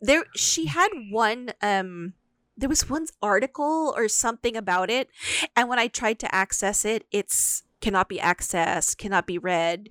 There, 0.00 0.24
she 0.34 0.66
had 0.66 0.88
one. 1.10 1.50
Um, 1.62 2.14
there 2.56 2.68
was 2.68 2.88
one 2.88 3.06
article 3.20 3.92
or 3.96 4.08
something 4.08 4.56
about 4.56 4.88
it, 4.90 5.08
and 5.54 5.68
when 5.68 5.78
I 5.78 5.88
tried 5.88 6.18
to 6.20 6.34
access 6.34 6.84
it, 6.84 7.04
it's 7.10 7.62
cannot 7.82 8.08
be 8.08 8.16
accessed, 8.18 8.96
cannot 8.96 9.26
be 9.26 9.36
read. 9.36 9.90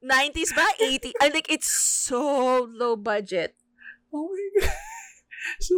90s 0.02 0.52
ba? 0.54 0.68
80? 0.78 1.14
I 1.22 1.30
think 1.30 1.46
it's 1.50 1.70
so 1.70 2.66
low 2.70 2.98
budget. 2.98 3.56
Oh 4.14 4.30
my 4.30 4.46
God. 4.62 4.70
So, 5.58 5.74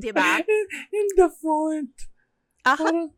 Diba? 0.00 0.40
in, 0.44 0.66
in 0.92 1.06
the 1.16 1.28
font, 1.32 1.92
Aha. 2.64 2.76
parang, 2.76 3.15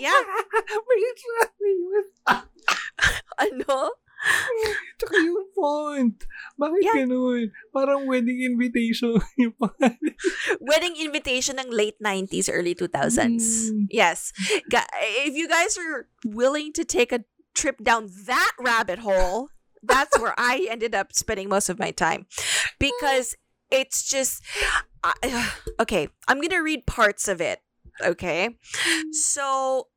Yeah. 0.00 0.22
Wait 0.88 1.18
lang, 1.26 1.52
wait. 1.60 2.06
Ano? 3.42 3.90
Tsaka 5.00 5.16
yung 5.18 5.50
font. 5.50 6.14
Bakit 6.54 6.82
Yeah. 6.86 6.96
ganun? 7.02 7.50
Parang 7.74 8.06
wedding 8.06 8.46
invitation 8.46 9.18
yung 9.42 9.58
pangalan. 9.58 9.98
Wedding 10.62 10.94
invitation 11.02 11.58
ng 11.58 11.74
late 11.74 11.98
90s, 11.98 12.46
early 12.46 12.74
2000s. 12.78 13.42
Mm. 13.74 13.90
Yes. 13.90 14.30
If 15.26 15.34
you 15.34 15.50
guys 15.50 15.74
are 15.74 16.06
willing 16.22 16.70
to 16.78 16.84
take 16.86 17.10
a 17.10 17.26
trip 17.58 17.82
down 17.82 18.06
that 18.30 18.52
rabbit 18.62 19.02
hole, 19.02 19.50
that's 19.82 20.14
where 20.22 20.38
I 20.38 20.70
ended 20.70 20.94
up 20.94 21.10
spending 21.10 21.50
most 21.50 21.66
of 21.68 21.82
my 21.82 21.90
time. 21.90 22.30
Because 22.78 23.34
it's 23.74 24.06
just 24.06 24.38
I- 25.02 25.50
okay, 25.82 26.06
I'm 26.30 26.38
going 26.38 26.54
to 26.54 26.62
read 26.62 26.86
parts 26.86 27.26
of 27.26 27.40
it, 27.42 27.58
okay? 28.02 28.58
So, 29.12 29.88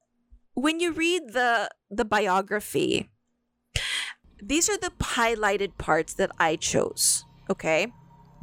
when 0.54 0.80
you 0.80 0.92
read 0.92 1.34
the 1.34 1.70
the 1.90 2.06
biography, 2.06 3.10
these 4.42 4.70
are 4.70 4.78
the 4.78 4.92
highlighted 5.00 5.78
parts 5.78 6.14
that 6.16 6.32
I 6.40 6.56
chose, 6.56 7.26
okay? 7.50 7.92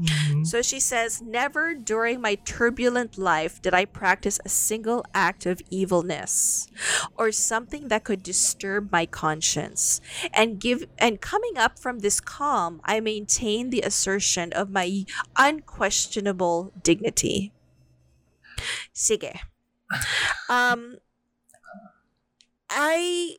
Mhm. 0.01 0.47
So 0.47 0.63
she 0.63 0.81
says, 0.81 1.23
Never 1.23 1.75
during 1.75 2.21
my 2.21 2.35
turbulent 2.35 3.19
life 3.19 3.63
did 3.63 3.75
I 3.75 3.85
practice 3.85 4.41
a 4.45 4.49
single 4.49 5.05
act 5.15 5.47
of 5.47 5.63
evilness 5.71 6.67
or 7.17 7.31
something 7.31 7.89
that 7.89 8.03
could 8.03 8.23
disturb 8.23 8.91
my 8.91 9.07
conscience. 9.07 10.01
And 10.33 10.59
give 10.59 10.87
and 10.99 11.21
coming 11.21 11.57
up 11.57 11.79
from 11.79 12.01
this 12.01 12.21
calm, 12.21 12.81
I 12.85 13.01
maintain 13.01 13.71
the 13.71 13.83
assertion 13.83 14.53
of 14.55 14.71
my 14.71 15.05
unquestionable 15.37 16.73
dignity. 16.83 17.53
Sige. 18.95 19.52
Um 20.49 20.97
I 22.69 23.37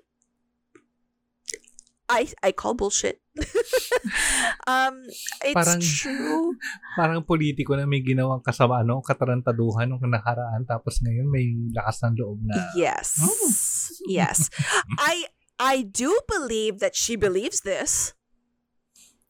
I 2.10 2.28
I 2.44 2.52
call 2.52 2.74
bullshit. 2.76 3.22
um 4.70 5.02
it's 5.42 5.58
Parang- 5.58 5.82
true. 5.82 6.54
Parang 6.94 7.22
politiko 7.26 7.74
na 7.74 7.90
may 7.90 8.06
ginawang 8.06 8.44
kasama, 8.46 8.86
ano, 8.86 9.02
katarantaduhan 9.02 9.90
nung 9.90 10.04
nakaraan, 10.04 10.68
tapos 10.70 11.02
ngayon 11.02 11.26
may 11.32 11.50
lakas 11.74 12.04
ng 12.06 12.14
loob 12.20 12.38
na, 12.46 12.70
Yes. 12.78 13.18
Oh. 13.24 13.50
Yes. 14.06 14.54
I 15.02 15.26
I 15.58 15.82
do 15.82 16.14
believe 16.28 16.78
that 16.84 16.94
she 16.94 17.16
believes 17.16 17.62
this. 17.66 18.14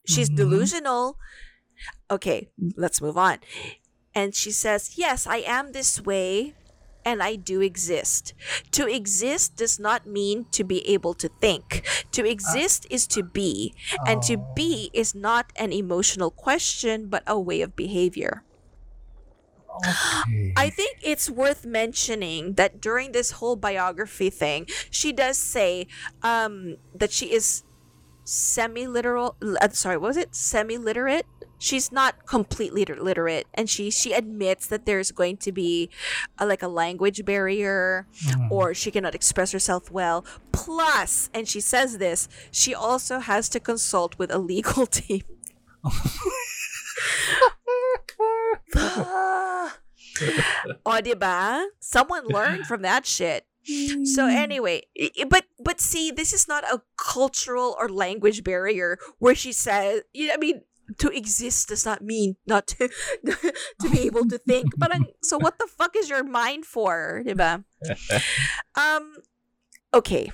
She's 0.03 0.27
Mhm. 0.27 0.35
delusional. 0.35 1.15
Okay, 2.11 2.51
let's 2.75 2.99
move 2.99 3.15
on. 3.15 3.39
And 4.11 4.35
she 4.35 4.51
says, 4.51 4.99
"Yes, 4.99 5.23
I 5.25 5.41
am 5.47 5.71
this 5.71 6.03
way 6.03 6.53
and 7.05 7.21
I 7.23 7.35
do 7.35 7.61
exist. 7.61 8.33
To 8.71 8.87
exist 8.87 9.55
does 9.55 9.79
not 9.79 10.05
mean 10.07 10.45
to 10.51 10.63
be 10.63 10.87
able 10.87 11.13
to 11.15 11.29
think. 11.41 11.83
To 12.11 12.25
exist 12.25 12.85
is 12.89 13.07
to 13.07 13.23
be, 13.23 13.73
and 14.05 14.21
to 14.23 14.37
Oh. 14.37 14.53
be 14.55 14.89
is 14.93 15.13
not 15.15 15.51
an 15.55 15.71
emotional 15.73 16.31
question 16.31 17.07
but 17.09 17.23
a 17.27 17.39
way 17.39 17.61
of 17.61 17.75
behavior." 17.75 18.43
okay. 19.69 20.53
I 20.55 20.69
think 20.69 20.97
it's 21.01 21.29
worth 21.29 21.65
mentioning 21.65 22.53
that 22.53 22.79
during 22.81 23.11
this 23.11 23.31
whole 23.31 23.55
biography 23.55 24.29
thing, 24.29 24.67
she 24.89 25.11
does 25.11 25.37
say 25.37 25.87
um, 26.21 26.77
that 26.93 27.11
she 27.11 27.31
is 27.33 27.63
semi-literal. 28.23 29.35
Uh, 29.41 29.69
sorry, 29.69 29.97
what 29.97 30.09
was 30.09 30.17
it 30.17 30.35
semi-literate? 30.35 31.25
She's 31.59 31.91
not 31.93 32.25
completely 32.25 32.83
literate, 32.83 33.47
and 33.53 33.69
she 33.69 33.89
she 33.89 34.11
admits 34.11 34.67
that 34.67 34.85
there's 34.85 35.11
going 35.11 35.37
to 35.37 35.51
be 35.53 35.89
a, 36.37 36.45
like 36.45 36.61
a 36.61 36.67
language 36.67 37.23
barrier, 37.23 38.05
Mhm. 38.25 38.51
or 38.51 38.73
she 38.73 38.91
cannot 38.91 39.15
express 39.15 39.51
herself 39.53 39.89
well. 39.89 40.25
Plus, 40.51 41.29
and 41.33 41.47
she 41.47 41.61
says 41.61 41.99
this, 41.99 42.27
she 42.51 42.75
also 42.75 43.19
has 43.19 43.47
to 43.49 43.59
consult 43.61 44.19
with 44.19 44.29
a 44.31 44.39
legal 44.39 44.85
team. 44.99 45.21
oh, 48.75 49.71
diba? 50.85 51.65
Someone 51.79 52.27
learned 52.27 52.65
from 52.65 52.81
that 52.81 53.05
shit. 53.05 53.45
So 54.05 54.27
anyway, 54.27 54.83
i- 54.99 55.11
i- 55.21 55.23
but 55.29 55.45
but 55.59 55.79
see, 55.79 56.11
this 56.11 56.33
is 56.33 56.47
not 56.47 56.63
a 56.65 56.81
cultural 56.97 57.75
or 57.79 57.87
language 57.87 58.43
barrier 58.43 58.97
where 59.19 59.35
she 59.35 59.51
says, 59.51 60.01
you 60.13 60.27
know, 60.27 60.33
I 60.33 60.37
mean, 60.37 60.61
to 60.99 61.07
exist 61.09 61.69
does 61.69 61.85
not 61.85 62.03
mean 62.03 62.35
not 62.45 62.67
to 62.75 62.89
to 63.81 63.87
be 63.89 64.01
able 64.03 64.27
to 64.27 64.37
think. 64.37 64.75
But 64.77 64.91
so 65.23 65.37
what 65.39 65.59
the 65.59 65.67
fuck 65.67 65.95
is 65.95 66.09
your 66.09 66.23
mind 66.23 66.65
for, 66.65 67.23
diba? 67.25 67.63
Um, 68.75 69.15
okay. 69.93 70.31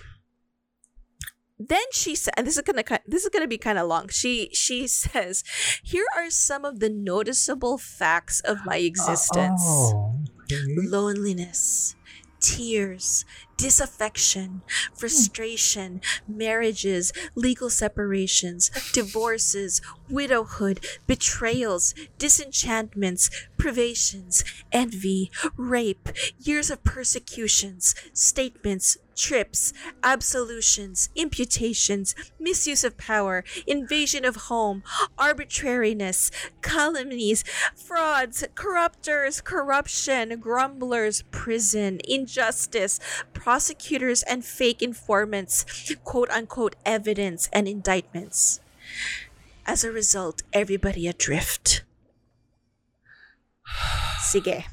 Then 1.61 1.83
she 1.91 2.15
said, 2.15 2.33
and 2.37 2.47
this 2.47 2.55
is 2.55 2.63
gonna 2.63 2.83
this 3.05 3.23
is 3.23 3.29
gonna 3.29 3.47
be 3.47 3.57
kind 3.59 3.77
of 3.77 3.85
long. 3.87 4.07
She 4.07 4.49
she 4.55 4.87
says, 4.87 5.43
"Here 5.83 6.07
are 6.15 6.31
some 6.31 6.63
of 6.63 6.79
the 6.79 6.87
noticeable 6.89 7.77
facts 7.77 8.39
of 8.41 8.63
my 8.65 8.77
existence." 8.77 9.61
Oh, 9.61 10.23
okay. 10.47 10.63
loneliness, 10.87 11.95
tears, 12.39 13.25
disaffection, 13.59 14.61
hmm. 14.65 14.95
frustration, 14.95 16.01
marriages, 16.27 17.11
legal 17.35 17.69
separations, 17.69 18.71
divorces, 18.93 19.81
widowhood, 20.09 20.79
betrayals, 21.05 21.93
disenchantments, 22.17 23.29
privations, 23.57 24.43
envy, 24.71 25.29
rape, 25.57 26.09
years 26.39 26.71
of 26.71 26.83
persecutions, 26.83 27.93
statements, 28.13 28.97
trips, 29.19 29.73
absolutions, 30.01 31.09
imputations, 31.13 32.15
misuse 32.39 32.85
of 32.85 32.97
power, 32.97 33.43
invasion 33.67 34.23
of 34.23 34.47
home, 34.47 34.81
arbitrariness, 35.17 36.31
calumnies, 36.61 37.43
frauds, 37.75 38.45
corrupters, 38.55 39.41
corruption, 39.41 40.39
grumblers, 40.39 41.23
prison, 41.31 41.99
injustice, 42.07 42.99
prosecutors 43.49 44.21
and 44.29 44.45
fake 44.45 44.77
informants, 44.77 45.65
quote 46.05 46.29
unquote 46.29 46.77
evidence 46.85 47.49
and 47.49 47.65
indictments. 47.67 48.61
As 49.65 49.81
a 49.81 49.89
result, 49.89 50.45
everybody 50.53 51.09
adrift. 51.09 51.81
Sige. 54.29 54.69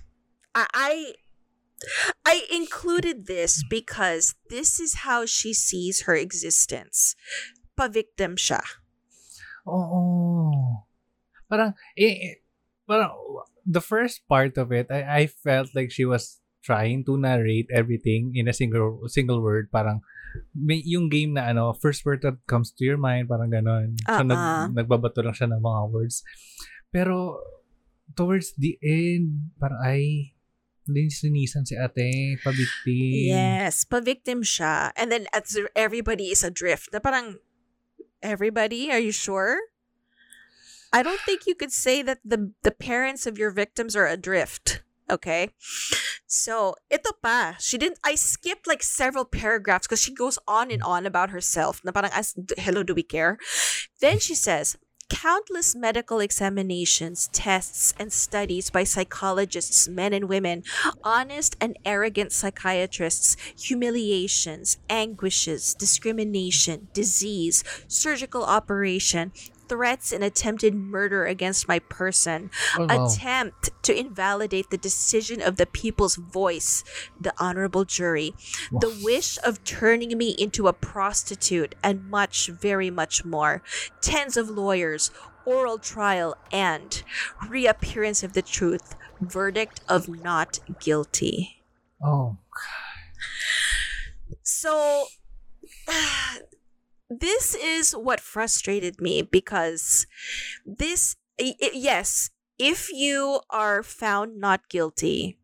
I, 0.53 0.66
I 0.77 0.93
I 2.29 2.45
included 2.53 3.24
this 3.24 3.64
because 3.64 4.37
this 4.53 4.77
is 4.77 5.09
how 5.09 5.24
she 5.24 5.57
sees 5.57 6.05
her 6.05 6.12
existence. 6.12 7.16
Pa-victim 7.81 8.37
siya. 8.37 8.61
Oo. 9.64 10.85
Parang, 11.49 11.72
eh, 11.97 12.12
eh, 12.12 12.37
parang, 12.85 13.16
the 13.64 13.81
first 13.81 14.29
part 14.29 14.61
of 14.61 14.68
it, 14.68 14.93
I, 14.93 15.24
I 15.24 15.33
felt 15.33 15.72
like 15.72 15.89
she 15.89 16.05
was 16.05 16.45
trying 16.66 17.06
to 17.06 17.14
narrate 17.14 17.70
everything 17.70 18.34
in 18.34 18.50
a 18.50 18.54
single 18.54 19.06
single 19.06 19.38
word. 19.38 19.70
Parang, 19.70 20.02
may, 20.50 20.82
yung 20.82 21.06
game 21.06 21.38
na 21.38 21.46
ano, 21.54 21.70
first 21.70 22.02
word 22.02 22.26
that 22.26 22.42
comes 22.50 22.74
to 22.74 22.82
your 22.82 22.98
mind, 22.98 23.30
parang 23.30 23.54
ganon. 23.54 23.94
So, 24.02 24.20
Ah, 24.20 24.26
nag, 24.26 24.36
ah. 24.36 24.66
nagbabato 24.66 25.22
lang 25.22 25.38
siya 25.38 25.54
ng 25.54 25.62
mga 25.62 25.80
words. 25.94 26.26
Pero, 26.90 27.38
towards 28.18 28.58
the 28.58 28.74
end, 28.82 29.54
parang, 29.62 29.78
ay, 29.86 30.34
linis-linisan 30.86 31.66
si 31.66 31.74
ate, 31.74 32.38
pabikti. 32.42 33.30
Yes, 33.30 33.82
pa-victim 33.86 34.42
siya. 34.42 34.94
And 34.94 35.10
then 35.10 35.26
at 35.34 35.50
everybody 35.74 36.30
is 36.30 36.46
adrift. 36.46 36.90
Na 36.94 37.02
parang, 37.02 37.42
everybody, 38.22 38.90
are 38.90 39.02
you 39.02 39.10
sure? 39.10 39.58
I 40.94 41.02
don't 41.02 41.20
think 41.26 41.44
you 41.46 41.54
could 41.58 41.74
say 41.74 42.00
that 42.06 42.22
the 42.24 42.54
the 42.62 42.70
parents 42.70 43.26
of 43.26 43.36
your 43.36 43.50
victims 43.50 43.98
are 43.98 44.06
adrift. 44.06 44.86
Okay? 45.11 45.50
So, 46.26 46.74
ito 46.90 47.14
pa. 47.22 47.54
She 47.59 47.78
didn't 47.78 48.02
I 48.02 48.14
skipped 48.14 48.66
like 48.66 48.82
several 48.82 49.24
paragraphs 49.24 49.86
because 49.86 50.02
she 50.02 50.12
goes 50.12 50.38
on 50.48 50.70
and 50.70 50.82
on 50.82 51.07
about 51.07 51.30
herself. 51.30 51.80
Na 51.84 51.92
parang 51.92 52.11
as 52.12 52.34
hello 52.59 52.82
do 52.82 52.94
we 52.94 53.07
care? 53.07 53.38
Then 54.00 54.18
she 54.18 54.34
says, 54.34 54.76
Countless 55.09 55.76
medical 55.76 56.18
examinations, 56.18 57.30
tests, 57.32 57.94
and 57.96 58.12
studies 58.12 58.70
by 58.70 58.82
psychologists, 58.82 59.86
men 59.86 60.12
and 60.12 60.28
women, 60.28 60.64
honest 61.04 61.54
and 61.61 61.78
arrogant 61.84 62.32
psychiatrists, 62.32 63.36
humiliations, 63.54 64.78
anguishes, 64.90 65.74
discrimination, 65.74 66.88
disease, 66.92 67.62
surgical 67.86 68.42
operation, 68.42 69.30
threats 69.68 70.12
and 70.12 70.22
attempted 70.24 70.74
murder 70.74 71.24
against 71.26 71.68
my 71.68 71.78
person, 71.78 72.50
Oh, 72.78 72.86
wow. 72.86 73.06
attempt 73.06 73.70
to 73.82 73.98
invalidate 73.98 74.70
the 74.70 74.78
decision 74.78 75.40
of 75.42 75.56
the 75.56 75.66
people's 75.66 76.16
voice, 76.16 76.84
the 77.20 77.32
honorable 77.38 77.84
jury, 77.84 78.34
the 78.70 78.98
wish 79.02 79.38
of 79.44 79.62
turning 79.64 80.16
me 80.16 80.30
into 80.38 80.68
a 80.68 80.72
prostitute, 80.72 81.74
and 81.82 82.08
much, 82.10 82.48
very 82.48 82.90
much 82.90 83.24
more. 83.24 83.62
Tens 84.00 84.36
of 84.36 84.48
lawyers, 84.50 85.10
oral 85.44 85.78
trial, 85.78 86.36
and 86.52 87.02
reappearance 87.48 88.22
of 88.22 88.32
the 88.32 88.42
truth, 88.42 88.94
verdict 89.20 89.80
of 89.88 90.08
not 90.08 90.58
guilty. 90.80 91.62
Oh, 92.04 92.36
God. 92.54 94.36
So, 94.42 95.06
this 97.11 97.54
is 97.54 97.92
what 97.92 98.20
frustrated 98.20 99.00
me 99.00 99.22
because 99.22 100.07
this, 100.64 101.16
yes, 101.38 102.30
if 102.59 102.92
you 102.92 103.40
are 103.50 103.82
found 103.82 104.38
not 104.40 104.68
guilty, 104.68 105.38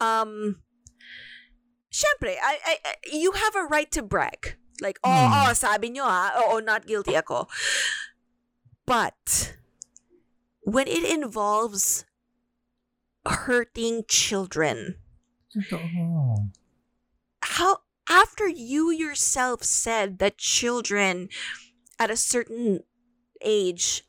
um, 0.00 0.62
syempre, 1.92 2.34
I, 2.42 2.58
I, 2.66 2.76
I- 2.84 2.94
you 3.12 3.32
have 3.32 3.54
a 3.56 3.64
right 3.64 3.90
to 3.92 4.02
brag. 4.02 4.56
Like, 4.80 4.98
oh, 5.04 5.08
Hmm. 5.30 5.50
oh, 5.50 5.52
sabi 5.54 5.90
nyo 5.90 6.02
ah, 6.04 6.34
oo, 6.50 6.58
not 6.58 6.86
guilty 6.86 7.14
ako. 7.14 7.46
But, 8.86 9.54
when 10.66 10.88
it 10.88 11.04
involves 11.06 12.04
hurting 13.24 14.04
children, 14.08 14.96
how 17.42 17.78
after 18.08 18.48
you 18.48 18.90
yourself 18.90 19.62
said 19.62 20.18
that 20.18 20.38
children 20.38 21.28
at 21.98 22.10
a 22.10 22.16
certain 22.16 22.80
age 23.42 24.04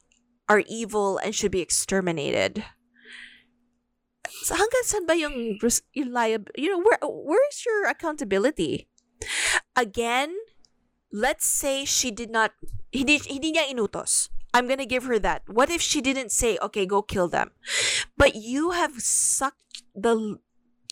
are 0.48 0.64
evil 0.68 1.18
and 1.18 1.34
should 1.34 1.52
be 1.52 1.62
exterminated 1.62 2.64
so 4.46 4.54
hanggang 4.56 4.86
saan 4.86 5.06
ba 5.08 5.16
yung, 5.18 5.58
yung 5.94 6.46
you 6.56 6.70
know 6.70 6.82
where 6.82 7.00
where's 7.02 7.66
your 7.66 7.88
accountability 7.88 8.88
again 9.76 10.34
let's 11.12 11.48
say 11.48 11.86
she 11.86 12.12
did 12.12 12.30
not 12.30 12.52
hindi 12.92 13.18
hindi 13.26 13.56
niya 13.56 13.70
inutos 13.72 14.30
I'm 14.56 14.70
gonna 14.70 14.86
give 14.86 15.04
her 15.04 15.20
that. 15.20 15.44
What 15.52 15.70
if 15.70 15.82
she 15.82 16.00
didn't 16.00 16.32
say, 16.32 16.58
okay, 16.62 16.86
go 16.86 17.02
kill 17.02 17.28
them? 17.28 17.52
But 18.16 18.36
you 18.36 18.72
have 18.72 19.02
sucked 19.02 19.84
the 19.94 20.40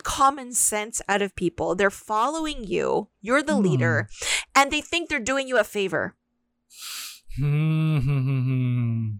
common 0.03 0.53
sense 0.53 1.01
out 1.07 1.21
of 1.23 1.35
people. 1.35 1.75
They're 1.75 1.89
following 1.89 2.63
you. 2.67 3.09
You're 3.23 3.41
the 3.43 3.55
Hmm. 3.55 3.63
leader, 3.63 3.97
and 4.53 4.69
they 4.71 4.81
think 4.81 5.07
they're 5.09 5.23
doing 5.23 5.47
you 5.47 5.57
a 5.57 5.63
favor. 5.63 6.15
Hmm. 7.39 9.17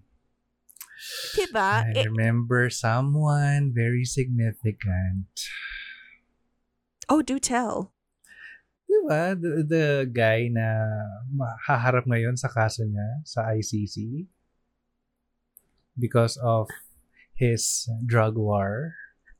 Diba? 1.35 1.89
I 1.97 2.03
remember 2.05 2.69
someone 2.69 3.71
very 3.73 4.05
significant. 4.05 5.27
oh, 7.09 7.21
do 7.21 7.37
tell. 7.39 7.91
Diba? 8.87 9.33
The, 9.39 9.51
the 9.67 9.87
guy 10.11 10.47
na 10.51 10.85
haharap 11.67 12.05
ngayon 12.05 12.37
sa 12.37 12.47
kaso 12.47 12.85
niya 12.85 13.25
sa 13.25 13.49
ICC 13.51 14.27
because 15.97 16.37
of 16.41 16.69
his 17.35 17.89
drug 18.05 18.37
war. 18.37 18.93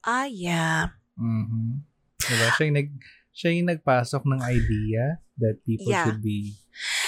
Ah, 0.04 0.26
yeah. 0.26 0.98
Mhm. 1.20 1.84
Diba? 2.24 2.48
Siya 2.56 2.64
yung, 2.72 2.78
nag, 2.80 2.90
siya 3.36 3.50
yung 3.52 3.70
nagpasok 3.70 4.24
ng 4.26 4.42
idea 4.42 5.20
that 5.38 5.60
people 5.68 5.92
Yeah. 5.92 6.06
should 6.08 6.24
be 6.24 6.56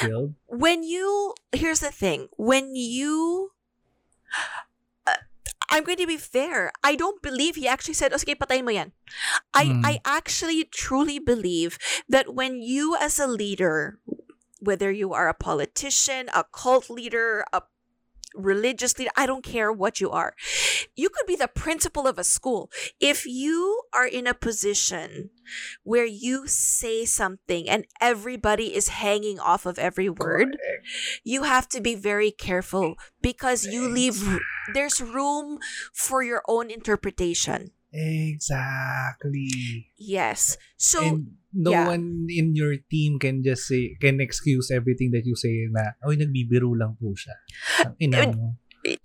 killed. 0.01 0.36
When 0.51 0.84
you, 0.84 1.34
here's 1.56 1.80
the 1.80 1.91
thing. 1.93 2.28
When 2.36 2.76
you, 2.76 3.51
uh, 5.08 5.22
I'm 5.72 5.84
going 5.84 5.97
to 6.03 6.08
be 6.10 6.18
fair. 6.20 6.72
I 6.84 6.95
don't 6.95 7.22
believe 7.24 7.56
he 7.56 7.68
actually 7.68 7.95
said, 7.97 8.14
"Oh, 8.14 8.20
sige, 8.22 8.38
patayin 8.38 8.66
mo 8.68 8.72
yan." 8.76 8.91
I, 9.56 9.66
Hmm. 9.72 9.82
I 9.86 9.93
actually 10.06 10.68
truly 10.70 11.18
believe 11.18 11.80
that 12.10 12.36
when 12.36 12.62
you 12.62 12.93
as 12.99 13.18
a 13.18 13.26
leader, 13.28 13.97
whether 14.62 14.91
you 14.91 15.14
are 15.14 15.28
a 15.28 15.38
politician, 15.38 16.30
a 16.34 16.45
cult 16.51 16.89
leader, 16.89 17.45
a 17.53 17.64
religious 18.36 18.98
leader, 18.98 19.12
I 19.16 19.26
don't 19.26 19.44
care 19.44 19.72
what 19.72 20.00
you 20.00 20.12
are. 20.12 20.36
You 20.96 21.10
could 21.10 21.26
be 21.26 21.36
the 21.36 21.48
principal 21.48 22.08
of 22.08 22.18
a 22.18 22.24
school. 22.24 22.72
If 23.00 23.26
you 23.26 23.84
are 23.94 24.08
in 24.08 24.28
a 24.28 24.34
position 24.34 25.30
where 25.84 26.06
you 26.06 26.48
say 26.48 27.06
something 27.06 27.70
and 27.70 27.86
everybody 28.02 28.76
is 28.76 28.90
hanging 28.90 29.40
off 29.40 29.66
of 29.66 29.80
every 29.80 30.10
word, 30.10 30.58
you 31.24 31.44
have 31.44 31.68
to 31.70 31.82
be 31.82 31.96
very 31.96 32.32
careful 32.32 32.96
because 33.22 33.66
you 33.66 33.88
leave 33.88 34.40
there's 34.74 35.02
room 35.02 35.60
for 35.94 36.24
your 36.24 36.42
own 36.48 36.72
interpretation. 36.72 37.72
Exactly. 37.96 39.88
Yes. 39.96 40.58
So 40.76 41.00
And 41.00 41.39
no 41.54 41.72
yeah. 41.72 41.88
one 41.88 42.28
in 42.28 42.54
your 42.54 42.76
team 42.91 43.20
can 43.20 43.41
just 43.41 43.68
say, 43.72 43.96
can 44.02 44.20
excuse 44.20 44.70
everything 44.70 45.12
that 45.12 45.24
you 45.24 45.36
say 45.36 45.72
na, 45.72 45.96
oy, 46.04 46.20
nagbibiro 46.20 46.76
lang 46.76 47.00
po 47.00 47.16
siya. 47.16 47.39
Ina 48.04 48.36
mo. 48.36 48.60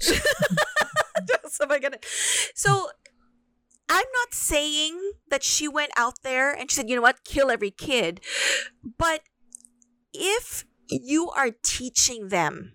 so, 1.48 1.66
my 1.70 1.78
goodness. 1.78 2.02
so 2.54 2.90
I'm 3.88 4.10
not 4.14 4.34
saying 4.34 4.98
that 5.30 5.42
she 5.42 5.68
went 5.68 5.92
out 5.96 6.22
there 6.22 6.50
and 6.50 6.70
she 6.70 6.76
said, 6.76 6.90
you 6.90 6.96
know 6.96 7.02
what, 7.02 7.24
kill 7.24 7.50
every 7.50 7.70
kid. 7.70 8.20
But 8.82 9.22
if 10.12 10.66
you 10.90 11.30
are 11.30 11.50
teaching 11.62 12.28
them 12.28 12.74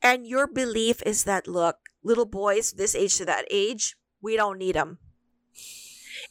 and 0.00 0.26
your 0.26 0.46
belief 0.46 1.02
is 1.04 1.24
that, 1.24 1.46
look, 1.46 1.76
little 2.04 2.26
boys 2.26 2.72
this 2.72 2.94
age 2.94 3.18
to 3.18 3.24
that 3.26 3.46
age, 3.50 3.96
we 4.22 4.36
don't 4.36 4.58
need 4.58 4.76
them. 4.76 4.98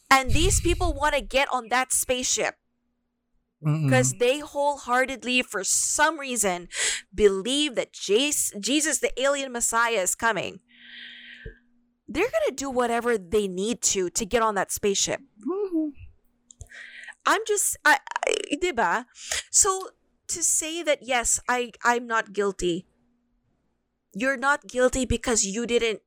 And 0.10 0.32
these 0.32 0.62
people 0.62 0.94
want 0.94 1.16
to 1.16 1.22
get 1.22 1.48
on 1.52 1.70
that 1.70 1.92
spaceship 1.92 2.56
because 3.62 4.14
they 4.20 4.40
wholeheartedly, 4.40 5.42
for 5.44 5.64
some 5.64 6.20
reason, 6.20 6.68
believe 7.14 7.76
that 7.76 7.94
Jesus, 7.94 9.00
the 9.00 9.12
alien 9.22 9.52
Messiah, 9.52 10.02
is 10.02 10.16
coming. 10.16 10.60
They're 12.08 12.24
going 12.30 12.50
to 12.50 12.56
do 12.56 12.70
whatever 12.70 13.18
they 13.18 13.48
need 13.48 13.82
to 13.94 14.10
to 14.10 14.26
get 14.26 14.42
on 14.44 14.56
that 14.56 14.72
spaceship. 14.72 15.22
Mhm. 15.40 15.94
I'm 17.26 17.42
just, 17.48 17.78
I, 17.86 18.00
I, 18.28 18.36
diba? 18.62 19.06
So 19.50 19.90
to 20.28 20.44
say 20.44 20.84
that 20.84 21.00
yes, 21.02 21.40
I, 21.48 21.72
I'm 21.84 22.06
not 22.06 22.34
guilty. 22.34 22.86
You're 24.14 24.38
not 24.38 24.68
guilty 24.68 25.06
because 25.06 25.46
you 25.46 25.66
didn't 25.66 26.02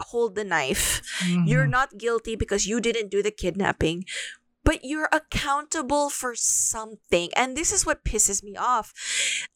hold 0.00 0.34
the 0.34 0.44
knife. 0.44 1.00
You're 1.26 1.66
Mhm. 1.66 1.70
not 1.70 1.98
guilty 1.98 2.36
because 2.36 2.66
you 2.66 2.80
didn't 2.80 3.10
do 3.10 3.22
the 3.22 3.30
kidnapping. 3.30 4.04
But 4.62 4.84
you're 4.84 5.08
accountable 5.10 6.10
for 6.10 6.34
something. 6.36 7.30
And 7.34 7.56
this 7.56 7.72
is 7.72 7.86
what 7.86 8.04
pisses 8.04 8.42
me 8.42 8.56
off. 8.56 8.92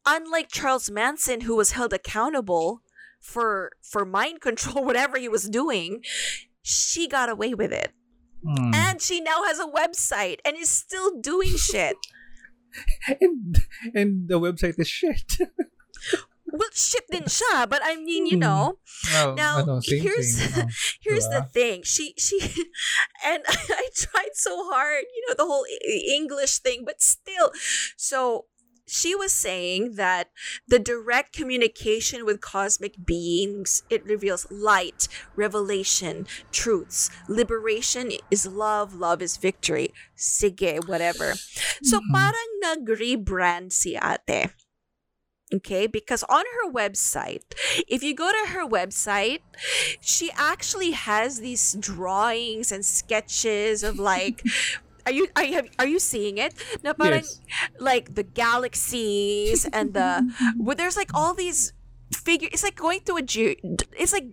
Unlike 0.07 0.49
Charles 0.51 0.91
Manson, 0.91 1.43
who 1.43 1.55
was 1.57 1.73
held 1.73 1.93
accountable 1.93 2.81
for 3.21 3.73
for 3.83 4.05
mind 4.07 4.41
control, 4.41 4.83
whatever 4.89 5.19
he 5.19 5.29
was 5.29 5.49
doing, 5.49 6.03
she 6.63 7.07
got 7.07 7.29
away 7.29 7.53
with 7.55 7.73
it. 7.73 7.93
Mm. 8.45 8.75
And 8.75 9.03
she 9.03 9.21
now 9.21 9.45
has 9.45 9.59
a 9.59 9.67
website 9.67 10.39
and 10.45 10.57
is 10.57 10.71
still 10.71 11.21
doing 11.21 11.57
shit. 11.71 11.97
and 13.21 13.59
and 13.95 14.29
the 14.29 14.41
website 14.41 14.79
is 14.79 14.89
shit. 14.89 15.37
Well, 16.55 16.71
shit 16.71 17.03
din 17.11 17.27
siya, 17.27 17.67
but 17.67 17.83
I 17.83 17.99
mean, 17.99 18.31
you 18.31 18.39
Hmm. 18.39 18.47
know, 18.47 18.63
oh, 19.19 19.35
Now, 19.35 19.59
ano, 19.67 19.83
here's- 19.83 20.39
thing. 20.39 20.71
Oh. 20.71 20.71
here's 21.03 21.27
the 21.27 21.43
thing. 21.51 21.83
She 21.83 22.15
she 22.15 22.39
and 23.27 23.43
I 23.83 23.91
tried 23.91 24.39
so 24.39 24.71
hard, 24.71 25.11
you 25.11 25.23
know, 25.27 25.35
the 25.35 25.51
whole 25.51 25.67
English 25.83 26.63
thing, 26.63 26.87
but 26.87 27.03
still. 27.03 27.51
So 27.99 28.47
she 28.87 29.17
was 29.19 29.33
saying 29.33 29.97
that 29.99 30.29
the 30.69 30.79
direct 30.79 31.33
communication 31.35 32.23
with 32.29 32.45
cosmic 32.45 33.01
beings 33.01 33.81
it 33.89 34.05
reveals 34.05 34.45
light 34.53 35.09
revelation 35.35 36.29
truths 36.53 37.09
liberation 37.25 38.13
is 38.29 38.45
love 38.45 38.93
love 38.93 39.25
is 39.25 39.41
victory 39.41 39.89
sige 40.13 40.85
whatever 40.85 41.33
so 41.81 41.97
Mhm. 41.97 42.13
parang 42.13 42.49
nag-rebrand 42.61 43.73
si 43.73 43.97
ate 43.97 44.53
Okay, 45.55 45.87
because 45.87 46.25
on 46.27 46.43
her 46.43 46.67
website, 46.73 47.45
if 47.87 48.03
you 48.03 48.15
go 48.15 48.31
to 48.33 48.51
her 48.51 48.67
website, 48.67 49.41
she 50.01 50.31
actually 50.35 50.91
has 50.93 51.39
these 51.41 51.77
drawings 51.79 52.73
and 52.73 52.85
sketches 52.85 53.83
of 53.85 53.99
like 53.99 54.43
are 55.07 55.13
you 55.13 55.29
are 55.37 55.45
you, 55.45 55.63
are 55.79 55.87
you 55.87 55.99
seeing 56.01 56.39
it? 56.39 56.55
Parang 56.83 57.23
Yes. 57.23 57.41
like 57.79 58.15
the 58.15 58.25
galaxies 58.25 59.69
and 59.71 59.95
the 59.95 60.27
well, 60.59 60.75
there's 60.75 60.97
like 60.97 61.13
all 61.15 61.35
these 61.35 61.73
figure 62.11 62.49
it's 62.53 62.63
like 62.65 62.77
going 62.77 63.01
to 63.07 63.17
a 63.17 63.23
ge- 63.23 63.61
it's 63.95 64.13
like 64.13 64.27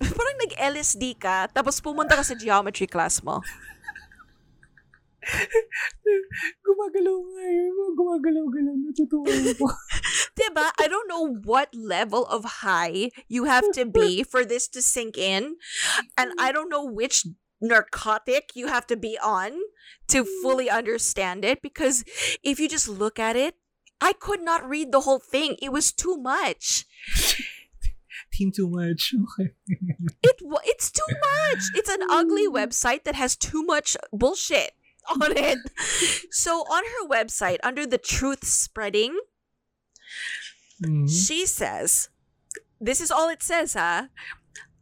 parang 0.00 0.36
nag 0.42 0.52
LSD 0.58 1.16
ka 1.16 1.48
tapos 1.54 1.80
pumunta 1.80 2.12
ka 2.18 2.22
sa 2.26 2.34
geometry 2.36 2.86
class 2.90 3.22
mo. 3.24 3.40
Gumagalaw 6.64 7.18
nga 7.34 7.44
yun. 7.50 7.74
Gumagalaw-galaw. 7.98 8.74
Natutuwa 8.78 9.26
ako. 9.26 9.66
Diba? 10.38 10.70
I 10.78 10.86
don't 10.88 11.08
know 11.08 11.34
what 11.44 11.74
level 11.74 12.26
of 12.26 12.44
high 12.44 13.10
you 13.28 13.44
have 13.44 13.72
to 13.72 13.86
be 13.86 14.22
for 14.30 14.44
this 14.44 14.68
to 14.68 14.82
sink 14.82 15.16
in. 15.16 15.56
And 16.16 16.32
I 16.38 16.48
mm-hmm. 16.48 16.52
don't 16.52 16.68
know 16.68 16.84
which 16.84 17.24
narcotic 17.60 18.50
you 18.54 18.66
have 18.66 18.86
to 18.86 18.96
be 18.96 19.18
on 19.22 19.52
to 20.08 20.24
fully 20.42 20.68
mm. 20.68 20.76
understand 20.76 21.44
it 21.44 21.62
because 21.62 22.04
if 22.42 22.60
you 22.60 22.68
just 22.68 22.88
look 22.88 23.18
at 23.18 23.36
it, 23.36 23.54
I 24.00 24.12
could 24.12 24.42
not 24.42 24.68
read 24.68 24.92
the 24.92 25.00
whole 25.00 25.18
thing. 25.18 25.56
It 25.62 25.72
was 25.72 25.92
too 25.92 26.16
much. 26.16 26.84
Team 28.32 28.52
too 28.52 28.68
much. 28.68 29.14
It 30.22 30.42
it's 30.64 30.90
too 30.90 31.06
much. 31.08 31.62
It's 31.74 31.88
an 31.88 32.02
ugly 32.10 32.46
mm. 32.46 32.54
website 32.54 33.04
that 33.04 33.14
has 33.14 33.36
too 33.36 33.62
much 33.62 33.96
bullshit 34.12 34.72
on 35.08 35.32
it. 35.36 35.58
So 36.30 36.60
on 36.62 36.84
her 36.84 37.08
website 37.08 37.58
under 37.62 37.86
the 37.86 37.98
truth 37.98 38.44
spreading 38.44 39.18
Mhm. 40.82 41.08
She 41.08 41.46
says, 41.46 42.08
this 42.80 43.00
is 43.00 43.10
all 43.10 43.28
it 43.28 43.42
says, 43.42 43.74
huh? 43.74 44.08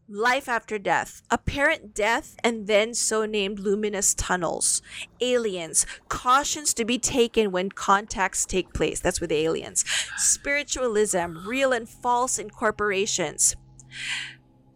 Life 0.07 0.49
after 0.51 0.79
death, 0.79 1.23
apparent 1.31 1.95
death, 1.95 2.37
and 2.45 2.67
then 2.67 2.93
so 2.93 3.25
named 3.25 3.59
luminous 3.59 4.13
tunnels. 4.13 4.83
Aliens, 5.23 5.87
cautions 6.09 6.75
to 6.75 6.85
be 6.85 6.99
taken 6.99 7.51
when 7.53 7.71
contacts 7.71 8.45
take 8.45 8.75
place. 8.75 9.01
That's 9.01 9.21
with 9.21 9.33
aliens. 9.33 9.83
Spiritualism, 10.19 11.47
real 11.47 11.73
and 11.73 11.89
false 11.89 12.39
incorporations. 12.39 13.57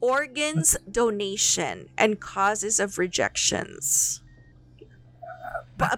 Organs 0.01 0.77
donation 0.91 1.89
and 1.99 2.21
causes 2.21 2.81
of 2.81 2.97
rejections. 2.97 4.23
Pa- 5.77 5.97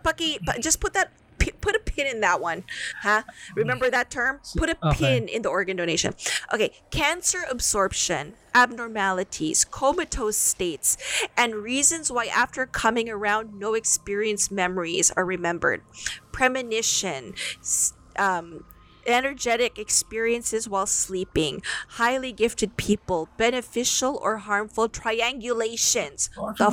just 0.58 0.80
put 0.80 0.92
that 0.94 1.12
put 1.60 1.74
a 1.76 1.80
pin 1.80 2.06
in 2.06 2.20
that 2.20 2.40
one, 2.40 2.64
huh? 3.02 3.22
Remember 3.54 3.90
that 3.90 4.10
term? 4.10 4.40
Put 4.56 4.70
a 4.70 4.76
Okay. 4.82 4.98
pin 5.20 5.28
in 5.28 5.42
the 5.42 5.48
organ 5.48 5.76
donation. 5.76 6.14
Okay, 6.52 6.72
cancer 6.90 7.44
absorption, 7.50 8.34
abnormalities, 8.54 9.64
comatose 9.64 10.36
states, 10.36 10.96
and 11.36 11.54
reasons 11.54 12.10
why 12.10 12.26
after 12.26 12.66
coming 12.66 13.08
around, 13.08 13.58
no 13.58 13.74
experienced 13.74 14.50
memories 14.52 15.10
are 15.12 15.24
remembered. 15.24 15.82
Premonition, 16.32 17.34
um, 18.16 18.64
energetic 19.06 19.78
experiences 19.78 20.68
while 20.68 20.86
sleeping, 20.86 21.62
highly 22.00 22.32
gifted 22.32 22.76
people, 22.76 23.28
beneficial 23.36 24.18
or 24.22 24.38
harmful 24.38 24.88
triangulations. 24.88 26.30
The 26.58 26.70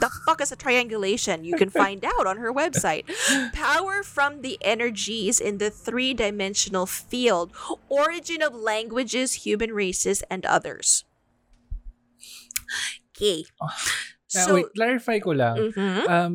the 0.00 0.10
fuck 0.26 0.40
is 0.40 0.52
a 0.52 0.56
triangulation? 0.56 1.44
You 1.44 1.56
can 1.56 1.70
find 1.70 2.04
out 2.18 2.26
on 2.26 2.38
her 2.38 2.52
website. 2.52 3.04
Power 3.52 4.02
from 4.02 4.42
the 4.42 4.58
energies 4.62 5.40
in 5.40 5.58
the 5.58 5.70
three 5.70 6.14
dimensional 6.14 6.86
field, 6.86 7.52
origin 7.88 8.42
of 8.42 8.54
languages, 8.54 9.46
human 9.46 9.72
races, 9.72 10.22
and 10.30 10.44
others. 10.46 11.04
Okay. 13.16 13.44
Ah, 13.62 13.74
So, 14.26 14.54
wait, 14.58 14.66
clarify 14.74 15.22
ko 15.22 15.30
lang. 15.32 15.70
Mhm. 15.72 16.02
Um, 16.10 16.32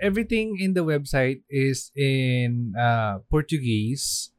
everything 0.00 0.56
in 0.62 0.72
the 0.72 0.86
website 0.86 1.42
is 1.50 1.90
in 1.98 2.72
uh, 2.78 3.20
Portuguese 3.28 4.30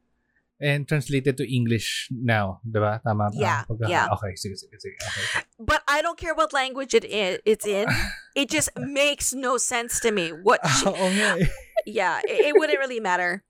and 0.60 0.88
translated 0.88 1.36
to 1.36 1.44
English 1.44 2.08
now, 2.10 2.60
diba? 2.64 3.02
Tama 3.02 3.30
ba? 3.30 3.36
Yeah, 3.36 3.64
Pagka- 3.68 3.88
yeah. 3.88 4.08
Okay, 4.12 4.32
sige, 4.36 4.56
sige, 4.56 4.76
sige. 4.80 4.96
Okay. 4.96 5.44
but 5.60 5.82
I 5.88 6.00
don't 6.00 6.18
care 6.18 6.34
what 6.34 6.52
language 6.52 6.94
it 6.94 7.04
is, 7.04 7.40
it's 7.44 7.66
in. 7.66 7.88
It 8.36 8.50
just 8.52 8.68
makes 8.76 9.32
no 9.32 9.56
sense 9.56 9.98
to 10.00 10.12
me. 10.12 10.28
What 10.28 10.60
she, 10.68 10.84
nga 10.84 11.40
eh. 11.40 11.46
yeah, 11.86 12.20
it, 12.20 12.52
it 12.52 12.54
wouldn't 12.54 12.78
really 12.78 13.00
matter. 13.00 13.44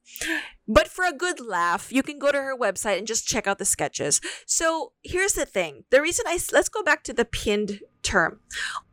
But 0.69 0.87
for 0.87 1.05
a 1.05 1.13
good 1.13 1.43
laugh, 1.43 1.91
you 1.91 2.07
can 2.07 2.23
go 2.23 2.31
to 2.31 2.39
her 2.39 2.55
website 2.57 2.99
and 2.99 3.07
just 3.07 3.27
check 3.27 3.49
out 3.51 3.59
the 3.59 3.67
sketches. 3.67 4.21
So 4.47 4.93
here's 5.03 5.35
the 5.35 5.45
thing: 5.45 5.83
the 5.91 5.99
reason 5.99 6.25
I 6.31 6.39
let's 6.55 6.71
go 6.71 6.87
back 6.87 7.03
to 7.11 7.13
the 7.13 7.27
pinned 7.27 7.83
term, 8.07 8.39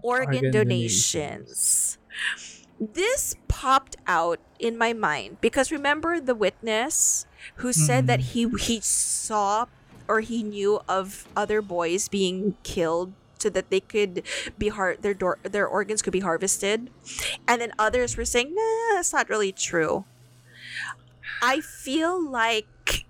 organ, 0.02 0.50
Organ 0.50 0.52
donations. 0.52 1.98
This 2.82 3.36
popped 3.48 3.96
out 4.08 4.42
in 4.58 4.78
my 4.78 4.94
mind 4.94 5.38
because 5.42 5.72
remember 5.72 6.20
the 6.20 6.36
witness 6.36 7.26
who 7.58 7.74
said 7.74 8.08
that 8.08 8.34
he 8.34 8.48
he 8.60 8.80
saw 8.82 9.66
or 10.08 10.20
he 10.20 10.44
knew 10.44 10.82
of 10.88 11.28
other 11.36 11.62
boys 11.62 12.08
being 12.08 12.56
killed 12.64 13.14
so 13.40 13.50
that 13.50 13.70
they 13.70 13.80
could 13.80 14.24
be 14.58 14.70
har- 14.70 14.96
their 15.00 15.14
door 15.14 15.38
their 15.44 15.68
organs 15.68 16.02
could 16.02 16.14
be 16.14 16.24
harvested. 16.24 16.90
And 17.48 17.62
then 17.62 17.74
others 17.78 18.16
were 18.16 18.26
saying 18.26 18.56
nah 18.56 18.96
that's 18.96 19.12
not 19.12 19.30
really 19.30 19.52
true. 19.52 20.06
I 21.42 21.60
feel 21.60 22.16
like 22.16 23.06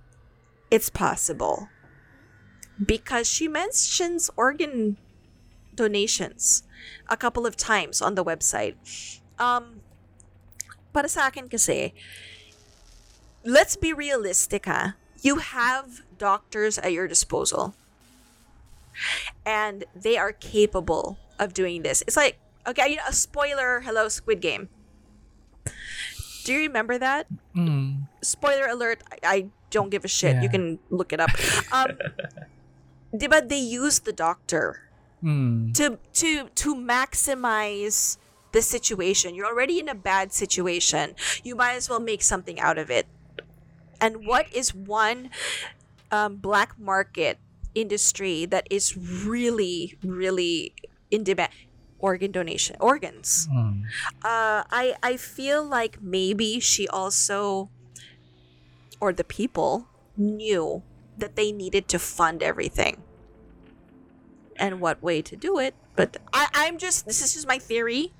it's 0.71 0.89
possible 0.89 1.69
because 2.81 3.29
she 3.29 3.47
mentions 3.47 4.29
organ 4.35 4.97
donations 5.75 6.63
a 7.09 7.17
couple 7.17 7.45
of 7.45 7.55
times 7.55 8.01
on 8.01 8.15
the 8.15 8.25
website. 8.25 8.75
Um 9.37 9.85
para 10.93 11.09
sa 11.09 11.29
akin 11.29 11.49
kasi 11.49 11.93
let's 13.43 13.75
be 13.75 13.91
realistic 13.93 14.65
ha 14.65 14.95
you 15.21 15.37
have 15.37 16.01
doctors 16.17 16.77
at 16.79 16.91
your 16.91 17.07
disposal 17.07 17.75
and 19.45 19.83
they 19.95 20.17
are 20.17 20.31
capable 20.31 21.17
of 21.39 21.53
doing 21.53 21.81
this 21.81 22.01
it's 22.07 22.15
like 22.17 22.39
okay 22.67 22.87
you 22.89 22.95
know 22.95 23.03
a 23.07 23.13
spoiler 23.13 23.81
hello 23.81 24.07
squid 24.07 24.39
game 24.41 24.69
do 26.45 26.53
you 26.53 26.59
remember 26.67 26.97
that 26.97 27.27
Mm. 27.55 28.07
spoiler 28.21 28.67
alert 28.67 29.03
I, 29.11 29.17
I 29.23 29.37
don't 29.69 29.89
give 29.89 30.05
a 30.05 30.07
shit 30.07 30.41
you 30.43 30.49
can 30.49 30.79
look 30.89 31.11
it 31.13 31.19
up 31.19 31.29
um 31.71 31.97
diba 33.13 33.47
they 33.47 33.59
use 33.59 33.99
the 33.99 34.13
doctor 34.13 34.79
Mm. 35.23 35.73
to 35.79 35.99
to 36.19 36.49
to 36.51 36.75
maximize 36.75 38.17
the 38.51 38.61
situation. 38.61 39.33
You're 39.33 39.47
already 39.47 39.79
in 39.79 39.87
a 39.87 39.95
bad 39.95 40.33
situation. 40.35 41.15
You 41.47 41.55
might 41.55 41.73
as 41.79 41.87
well 41.89 42.01
make 42.03 42.21
something 42.21 42.59
out 42.59 42.77
of 42.77 42.91
it. 42.91 43.07
And 44.03 44.27
what 44.27 44.51
is 44.51 44.75
one 44.75 45.31
um, 46.11 46.35
black 46.35 46.75
market 46.77 47.39
industry 47.73 48.43
that 48.45 48.67
is 48.69 48.99
really, 48.99 49.95
really 50.03 50.75
in 51.09 51.23
demand? 51.23 51.55
Organ 52.03 52.35
donation, 52.35 52.75
organs. 52.83 53.47
Mm. 53.47 53.87
Uh, 54.19 54.67
I 54.67 54.99
I 54.99 55.15
feel 55.15 55.63
like 55.63 56.03
maybe 56.03 56.59
she 56.59 56.83
also, 56.91 57.71
or 58.99 59.15
the 59.15 59.23
people 59.23 59.87
knew 60.19 60.83
that 61.15 61.39
they 61.39 61.55
needed 61.55 61.87
to 61.95 61.99
fund 62.03 62.43
everything, 62.43 62.99
and 64.59 64.83
what 64.83 64.99
way 64.99 65.23
to 65.23 65.39
do 65.39 65.63
it. 65.63 65.79
But 65.95 66.19
I 66.35 66.51
I'm 66.51 66.75
just 66.75 67.07
this 67.07 67.23
is 67.23 67.39
just 67.39 67.47
my 67.47 67.55
theory. 67.55 68.11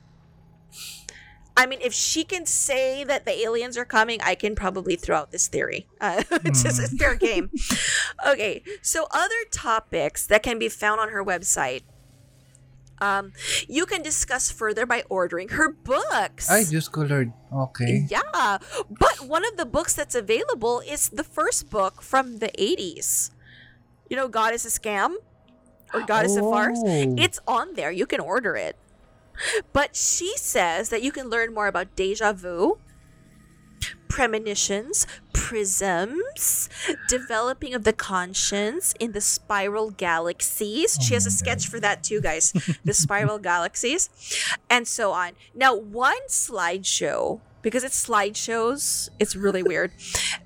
I 1.56 1.66
mean, 1.68 1.80
if 1.82 1.94
she 1.94 2.24
can 2.24 2.46
say 2.46 3.04
that 3.04 3.26
the 3.26 3.40
aliens 3.42 3.78
are 3.78 3.86
coming, 3.86 4.20
I 4.24 4.36
can 4.36 4.56
probably 4.56 4.96
throw 4.96 5.18
out 5.18 5.32
this 5.32 5.48
theory. 5.48 5.88
Uh, 6.02 6.24
it's 6.44 6.64
just 6.64 6.82
it's 6.82 6.98
fair 6.98 7.16
game. 7.16 7.52
Okay, 8.28 8.64
so 8.82 9.08
other 9.12 9.36
topics 9.52 10.26
that 10.28 10.42
can 10.42 10.58
be 10.58 10.70
found 10.70 11.00
on 11.00 11.10
her 11.10 11.24
website. 11.24 11.84
Um, 13.02 13.34
you 13.68 13.86
can 13.86 14.02
discuss 14.02 14.50
further 14.50 14.86
by 14.86 15.04
ordering 15.10 15.50
her 15.50 15.70
books. 15.72 16.50
I 16.50 16.64
just 16.64 16.92
ko 16.92 17.02
Lord. 17.02 17.34
Okay. 17.52 18.08
Yeah, 18.10 18.58
but 18.90 19.28
one 19.28 19.46
of 19.46 19.58
the 19.58 19.66
books 19.66 19.94
that's 19.94 20.16
available 20.16 20.82
is 20.88 21.10
the 21.10 21.24
first 21.24 21.70
book 21.70 22.02
from 22.02 22.40
the 22.40 22.50
80s. 22.58 23.32
You 24.10 24.16
know, 24.16 24.28
God 24.28 24.54
is 24.54 24.66
a 24.66 24.70
Scam 24.70 25.16
or 25.94 26.02
God 26.02 26.26
is 26.26 26.38
a 26.38 26.42
Farce. 26.42 26.80
Oh. 26.82 27.16
It's 27.18 27.40
on 27.48 27.74
there. 27.74 27.92
You 27.92 28.06
can 28.06 28.20
order 28.20 28.56
it. 28.56 28.78
But 29.72 29.96
she 29.96 30.36
says 30.38 30.90
that 30.90 31.04
you 31.04 31.12
can 31.12 31.30
learn 31.30 31.54
more 31.54 31.68
about 31.68 31.96
deja 31.96 32.34
vu, 32.34 32.78
premonitions, 34.08 35.08
prisms, 35.34 36.70
developing 37.08 37.74
of 37.74 37.84
the 37.84 37.94
conscience 37.94 38.94
in 39.00 39.12
the 39.12 39.22
spiral 39.22 39.92
galaxies. 39.92 40.98
she 41.02 41.16
has 41.16 41.26
a 41.26 41.30
oh 41.30 41.32
sketch 41.32 41.68
for 41.68 41.80
that 41.80 42.04
too, 42.04 42.22
guys. 42.22 42.54
the 42.86 42.94
spiral 42.94 43.40
galaxies, 43.52 44.10
and 44.70 44.88
so 44.88 45.12
on. 45.12 45.32
Now, 45.56 45.76
one 45.76 46.28
slideshow, 46.30 47.42
because 47.62 47.84
it's 47.84 48.08
slideshows, 48.08 49.10
it's 49.20 49.36
really 49.36 49.64
weird. 49.64 49.92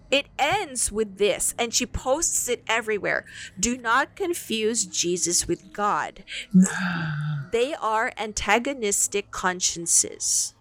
It 0.10 0.28
ends 0.40 0.92
with 0.92 1.18
this, 1.18 1.54
and 1.60 1.74
she 1.74 1.86
posts 1.86 2.48
it 2.48 2.64
everywhere. 2.68 3.26
Do 3.60 3.78
not 3.78 4.16
confuse 4.16 4.86
Jesus 4.86 5.48
with 5.48 5.74
God. 5.74 6.24
They 7.52 7.74
are 7.74 8.12
antagonistic 8.18 9.32
consciences. 9.32 10.54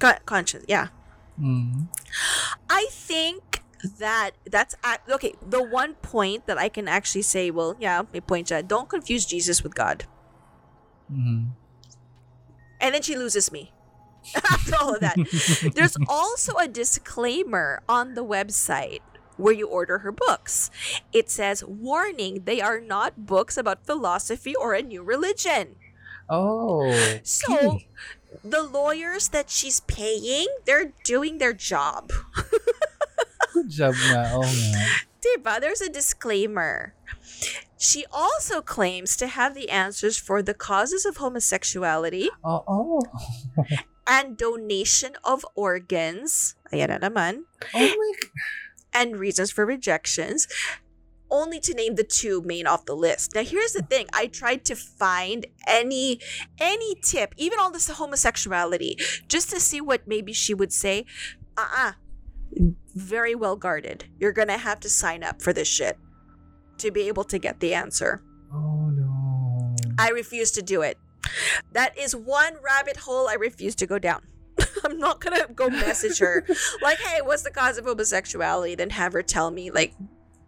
Con- 0.00 0.18
conscience, 0.26 0.64
yeah. 0.66 0.88
Mm. 1.40 1.86
I 2.68 2.88
think 2.90 3.62
that 3.98 4.32
that's 4.44 4.74
okay. 5.08 5.34
The 5.40 5.62
one 5.62 5.94
point 5.94 6.46
that 6.46 6.58
I 6.58 6.68
can 6.68 6.88
actually 6.88 7.22
say, 7.22 7.50
well, 7.50 7.76
yeah, 7.78 8.02
may 8.12 8.20
point 8.20 8.48
siya, 8.48 8.66
Don't 8.66 8.88
confuse 8.88 9.24
Jesus 9.24 9.62
with 9.62 9.74
God. 9.74 10.04
Mm. 11.12 11.50
And 12.80 12.94
then 12.94 13.02
she 13.02 13.16
loses 13.16 13.52
me. 13.52 13.72
After 14.34 14.76
all 14.80 14.94
of 14.94 15.00
that, 15.00 15.16
there's 15.74 15.96
also 16.08 16.56
a 16.56 16.68
disclaimer 16.68 17.82
on 17.88 18.14
the 18.14 18.24
website 18.24 19.00
where 19.36 19.54
you 19.54 19.66
order 19.66 19.98
her 19.98 20.12
books. 20.12 20.70
It 21.12 21.30
says, 21.30 21.64
"Warning: 21.64 22.44
They 22.44 22.60
are 22.60 22.80
not 22.80 23.26
books 23.26 23.56
about 23.56 23.86
philosophy 23.86 24.54
or 24.54 24.74
a 24.74 24.82
new 24.82 25.02
religion." 25.02 25.76
Oh. 26.28 26.86
So, 27.24 27.80
the 28.44 28.62
lawyers 28.62 29.28
that 29.28 29.50
she's 29.50 29.80
paying, 29.80 30.46
they're 30.64 30.92
doing 31.02 31.38
their 31.38 31.52
job. 31.52 32.12
Good 33.52 33.70
job 33.70 33.94
nga. 33.98 34.38
Oh, 34.38 34.46
nga. 34.46 34.86
Diba? 35.20 35.60
There's 35.60 35.80
a 35.80 35.90
disclaimer. 35.90 36.94
She 37.76 38.04
also 38.12 38.60
claims 38.60 39.16
to 39.16 39.26
have 39.26 39.54
the 39.54 39.70
answers 39.70 40.18
for 40.18 40.42
the 40.42 40.54
causes 40.54 41.04
of 41.04 41.16
homosexuality 41.16 42.28
Oo. 42.44 43.00
and 44.06 44.36
donation 44.36 45.12
of 45.24 45.44
organs. 45.54 46.54
Ayan 46.72 46.88
na 46.88 46.98
naman. 46.98 47.44
Oh 47.74 47.88
my 47.94 48.12
And 48.92 49.18
reasons 49.18 49.50
for 49.50 49.64
rejections. 49.64 50.48
Only 51.30 51.60
to 51.60 51.74
name 51.74 51.94
the 51.94 52.02
two 52.02 52.42
main 52.42 52.66
off 52.66 52.86
the 52.86 52.94
list. 52.94 53.34
Now 53.34 53.44
here's 53.44 53.72
the 53.72 53.82
thing. 53.82 54.06
I 54.12 54.26
tried 54.26 54.64
to 54.66 54.74
find 54.74 55.46
any 55.66 56.18
any 56.58 56.98
tip, 57.06 57.34
even 57.38 57.58
all 57.60 57.70
this 57.70 57.86
homosexuality, 57.86 58.98
just 59.28 59.50
to 59.50 59.60
see 59.60 59.80
what 59.80 60.08
maybe 60.10 60.32
she 60.32 60.54
would 60.54 60.72
say. 60.72 61.06
Uh-uh. 61.56 61.92
Very 62.94 63.36
well 63.38 63.54
guarded. 63.54 64.10
You're 64.18 64.34
gonna 64.34 64.58
have 64.58 64.80
to 64.80 64.90
sign 64.90 65.22
up 65.22 65.40
for 65.40 65.52
this 65.52 65.68
shit 65.68 65.98
to 66.78 66.90
be 66.90 67.06
able 67.06 67.22
to 67.30 67.38
get 67.38 67.60
the 67.60 67.74
answer. 67.74 68.22
Oh 68.52 68.90
no. 68.90 69.76
I 69.98 70.10
refuse 70.10 70.50
to 70.58 70.62
do 70.62 70.82
it. 70.82 70.98
That 71.72 71.96
is 71.98 72.14
one 72.14 72.54
rabbit 72.62 72.98
hole 72.98 73.28
I 73.28 73.34
refuse 73.34 73.74
to 73.76 73.86
go 73.86 73.98
down. 73.98 74.22
I'm 74.84 74.98
not 74.98 75.20
gonna 75.20 75.46
go 75.54 75.68
message 75.68 76.18
her 76.18 76.44
like, 76.82 76.98
hey, 76.98 77.20
what's 77.22 77.42
the 77.42 77.50
cause 77.50 77.78
of 77.78 77.84
homosexuality? 77.84 78.74
Then 78.74 78.90
have 78.90 79.12
her 79.12 79.22
tell 79.22 79.50
me 79.50 79.70
like 79.70 79.94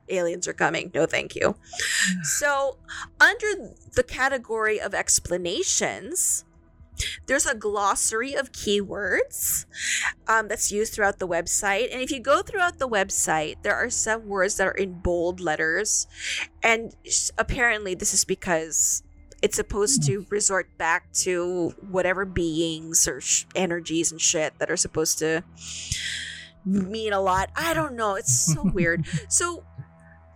aliens 0.08 0.48
are 0.48 0.52
coming. 0.52 0.90
No, 0.94 1.06
thank 1.06 1.34
you. 1.34 1.56
So, 2.22 2.78
under 3.20 3.72
the 3.94 4.02
category 4.02 4.80
of 4.80 4.94
explanations, 4.94 6.44
there's 7.26 7.46
a 7.46 7.54
glossary 7.54 8.34
of 8.34 8.52
keywords 8.52 9.66
um, 10.28 10.48
that's 10.48 10.70
used 10.70 10.92
throughout 10.92 11.18
the 11.18 11.28
website. 11.28 11.92
And 11.92 12.00
if 12.00 12.10
you 12.10 12.20
go 12.20 12.42
throughout 12.42 12.78
the 12.78 12.88
website, 12.88 13.62
there 13.62 13.74
are 13.74 13.90
some 13.90 14.26
words 14.28 14.56
that 14.56 14.66
are 14.66 14.72
in 14.72 15.00
bold 15.00 15.40
letters. 15.40 16.06
And 16.62 16.94
apparently, 17.38 17.94
this 17.94 18.12
is 18.14 18.24
because 18.24 19.02
it's 19.43 19.57
supposed 19.57 20.05
to 20.05 20.24
resort 20.30 20.78
back 20.78 21.12
to 21.12 21.74
whatever 21.90 22.24
beings 22.24 23.09
or 23.09 23.20
sh- 23.20 23.45
energies 23.55 24.12
and 24.12 24.20
shit 24.20 24.59
that 24.59 24.70
are 24.70 24.76
supposed 24.76 25.18
to 25.18 25.43
mean 26.64 27.12
a 27.12 27.20
lot. 27.20 27.51
I 27.57 27.74
don't 27.74 27.95
know. 27.95 28.14
It's 28.14 28.47
so 28.55 28.62
weird. 28.72 29.05
So, 29.28 29.64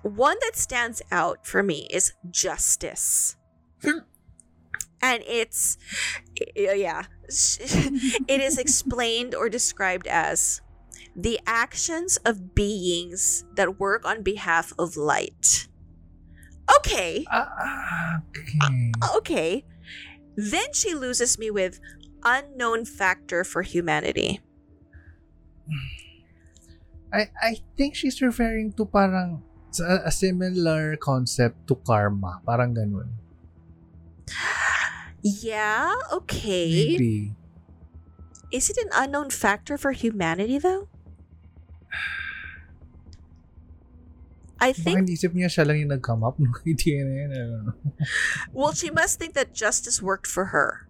one 0.02 0.36
that 0.42 0.56
stands 0.56 1.02
out 1.10 1.46
for 1.46 1.62
me 1.62 1.88
is 1.90 2.12
justice. 2.30 3.36
Hmm. 3.82 3.98
And 5.02 5.22
it's, 5.26 5.78
yeah, 6.56 7.04
it 7.28 8.40
is 8.40 8.58
explained 8.58 9.34
or 9.34 9.48
described 9.48 10.06
as 10.06 10.62
the 11.14 11.38
actions 11.46 12.18
of 12.24 12.54
beings 12.54 13.44
that 13.54 13.78
work 13.78 14.04
on 14.04 14.22
behalf 14.22 14.72
of 14.78 14.96
light. 14.96 15.68
Okay, 16.78 17.24
Ah, 17.30 18.22
okay. 18.30 18.92
okay. 19.16 19.64
Then 20.36 20.72
she 20.74 20.94
loses 20.94 21.38
me 21.38 21.50
with 21.50 21.80
unknown 22.24 22.84
factor 22.84 23.44
for 23.44 23.62
humanity. 23.62 24.40
I 27.12 27.30
I 27.40 27.52
think 27.76 27.94
she's 27.94 28.20
referring 28.22 28.72
to 28.78 28.84
parang 28.86 29.42
a 29.80 30.10
similar 30.10 30.96
concept 30.96 31.66
to 31.68 31.74
karma. 31.76 32.40
Parang 32.46 32.72
ganun. 32.74 33.08
Yeah, 35.22 35.94
okay. 36.12 36.96
Maybe. 36.96 37.34
Is 38.50 38.68
it 38.70 38.76
an 38.78 38.90
unknown 38.92 39.30
factor 39.30 39.78
for 39.78 39.92
humanity 39.92 40.58
though? 40.58 40.88
I 44.60 44.72
think 44.72 45.08
isip 45.08 45.36
niya 45.36 45.52
siya 45.52 45.68
lang 45.68 45.80
yung 45.84 45.92
nag-come 45.92 46.24
up 46.24 46.38
ng 46.40 46.52
idea 46.64 47.04
na 47.04 47.12
yun. 47.12 47.30
I 47.32 47.38
don't 47.38 47.64
know. 47.66 47.76
well 48.52 48.72
she 48.72 48.90
must 48.90 49.18
think 49.18 49.34
that 49.34 49.52
justice 49.52 50.00
worked 50.00 50.26
for 50.26 50.46
her. 50.56 50.88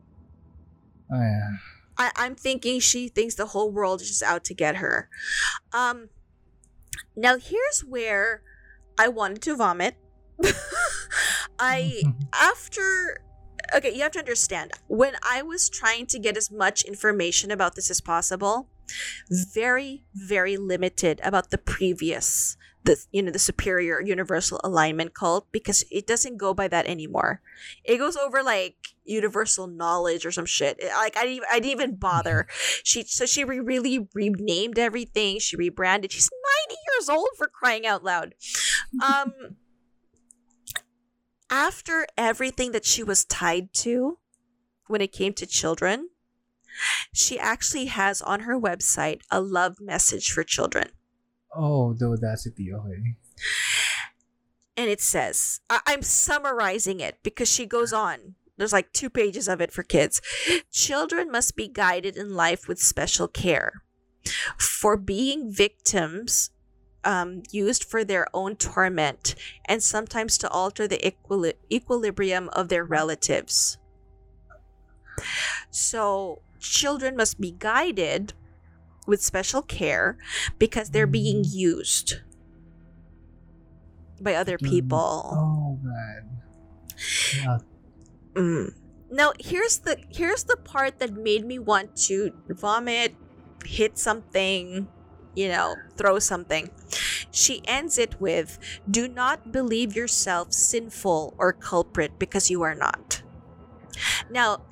Ah, 1.10 1.22
yeah. 1.22 1.50
I, 1.98 2.10
I'm 2.16 2.34
thinking 2.34 2.80
she 2.80 3.08
thinks 3.08 3.34
the 3.34 3.56
whole 3.56 3.70
world 3.70 4.02
is 4.02 4.08
just 4.08 4.22
out 4.22 4.44
to 4.44 4.54
get 4.54 4.76
her. 4.76 5.08
Um 5.72 6.10
now 7.16 7.36
here's 7.38 7.80
where 7.80 8.42
I 8.98 9.08
wanted 9.08 9.42
to 9.42 9.56
vomit. 9.56 9.96
I 11.58 12.02
after 12.32 13.22
okay, 13.74 13.92
you 13.92 14.02
have 14.02 14.12
to 14.12 14.20
understand 14.20 14.72
when 14.86 15.14
I 15.22 15.42
was 15.42 15.68
trying 15.68 16.06
to 16.06 16.18
get 16.18 16.36
as 16.36 16.50
much 16.50 16.82
information 16.84 17.50
about 17.50 17.74
this 17.74 17.90
as 17.90 18.00
possible, 18.00 18.68
very 19.30 20.04
very 20.14 20.56
limited 20.56 21.20
about 21.24 21.50
the 21.50 21.58
previous 21.58 22.56
the 22.86 23.04
you 23.12 23.22
know 23.22 23.30
the 23.30 23.38
superior 23.38 24.00
universal 24.00 24.60
alignment 24.64 25.14
cult 25.14 25.46
because 25.52 25.84
it 25.90 26.06
doesn't 26.06 26.38
go 26.38 26.54
by 26.54 26.68
that 26.68 26.86
anymore. 26.86 27.42
It 27.84 27.98
goes 27.98 28.16
over 28.16 28.42
like 28.42 28.76
universal 29.04 29.66
knowledge 29.66 30.24
or 30.24 30.32
some 30.32 30.46
shit. 30.46 30.80
Like 30.82 31.16
I 31.16 31.22
didn't 31.22 31.36
even, 31.36 31.48
I 31.52 31.60
didn't 31.60 31.72
even 31.72 31.94
bother. 31.96 32.46
She 32.84 33.02
so 33.02 33.26
she 33.26 33.44
re- 33.44 33.60
really 33.60 34.08
renamed 34.14 34.78
everything. 34.78 35.38
She 35.38 35.56
rebranded. 35.56 36.12
She's 36.12 36.30
90 36.68 36.80
years 36.94 37.08
old 37.08 37.28
for 37.36 37.48
crying 37.48 37.86
out 37.86 38.04
loud. 38.04 38.34
Um 39.02 39.32
after 41.50 42.06
everything 42.16 42.72
that 42.72 42.84
she 42.84 43.02
was 43.02 43.24
tied 43.24 43.72
to, 43.72 44.18
when 44.86 45.00
it 45.00 45.12
came 45.12 45.32
to 45.34 45.46
children. 45.46 46.10
She 47.12 47.38
actually 47.38 47.86
has 47.86 48.20
on 48.20 48.40
her 48.40 48.58
website 48.58 49.20
a 49.30 49.40
love 49.40 49.80
message 49.80 50.30
for 50.30 50.44
children. 50.44 50.90
Oh, 51.56 51.94
the 51.94 52.06
audacity. 52.06 52.72
Okay. 52.72 53.16
And 54.76 54.90
it 54.90 55.00
says, 55.00 55.60
I- 55.70 55.80
I'm 55.86 56.02
summarizing 56.02 57.00
it 57.00 57.18
because 57.22 57.50
she 57.50 57.66
goes 57.66 57.92
on. 57.92 58.34
There's 58.58 58.72
like 58.72 58.92
two 58.92 59.10
pages 59.10 59.48
of 59.48 59.60
it 59.60 59.72
for 59.72 59.82
kids. 59.82 60.20
Children 60.70 61.30
must 61.30 61.56
be 61.56 61.68
guided 61.68 62.16
in 62.16 62.34
life 62.34 62.68
with 62.68 62.78
special 62.78 63.28
care. 63.28 63.82
For 64.58 64.96
being 64.96 65.52
victims 65.52 66.50
um, 67.04 67.42
used 67.52 67.84
for 67.84 68.02
their 68.04 68.26
own 68.34 68.56
torment 68.56 69.34
and 69.66 69.82
sometimes 69.82 70.36
to 70.38 70.48
alter 70.50 70.88
the 70.88 70.98
equili- 70.98 71.54
equilibrium 71.70 72.48
of 72.50 72.68
their 72.68 72.84
relatives. 72.84 73.78
So, 75.70 76.42
children 76.58 77.16
must 77.16 77.40
be 77.40 77.52
guided 77.52 78.32
with 79.06 79.22
special 79.22 79.62
care 79.62 80.18
because 80.58 80.90
they're 80.90 81.06
being 81.06 81.44
used 81.46 82.20
by 84.20 84.34
other 84.34 84.58
people. 84.58 85.30
Oh 85.32 85.78
man. 85.82 86.42
Yeah. 87.36 87.58
Mm. 88.34 88.74
Now 89.10 89.32
here's 89.38 89.78
the 89.78 89.98
here's 90.10 90.44
the 90.44 90.56
part 90.56 90.98
that 90.98 91.14
made 91.14 91.46
me 91.46 91.58
want 91.58 91.96
to 92.08 92.32
vomit, 92.48 93.14
hit 93.64 93.98
something, 93.98 94.88
you 95.34 95.48
know, 95.48 95.76
throw 95.96 96.18
something. 96.18 96.70
She 97.30 97.62
ends 97.66 97.98
it 97.98 98.20
with, 98.20 98.58
"Do 98.90 99.08
not 99.08 99.52
believe 99.52 99.94
yourself 99.94 100.52
sinful 100.52 101.34
or 101.38 101.52
culprit 101.52 102.18
because 102.18 102.50
you 102.50 102.62
are 102.62 102.74
not." 102.74 103.22
Now, 104.30 104.62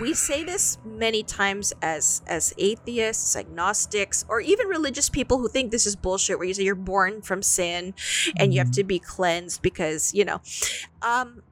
we 0.00 0.14
say 0.14 0.44
this 0.44 0.78
many 0.84 1.22
times 1.22 1.72
as 1.82 2.22
as 2.26 2.54
atheists, 2.58 3.36
agnostics, 3.36 4.24
or 4.28 4.40
even 4.40 4.66
religious 4.66 5.08
people 5.08 5.38
who 5.38 5.48
think 5.48 5.70
this 5.70 5.86
is 5.86 5.96
bullshit. 5.96 6.38
Where 6.38 6.48
you 6.48 6.54
say 6.54 6.64
you're 6.64 6.74
born 6.74 7.22
from 7.22 7.42
sin 7.42 7.94
and 8.36 8.52
you 8.52 8.60
have 8.60 8.70
to 8.72 8.84
be 8.84 8.98
cleansed 8.98 9.62
because 9.62 10.14
you 10.14 10.24
know. 10.24 10.40
Um, 11.02 11.42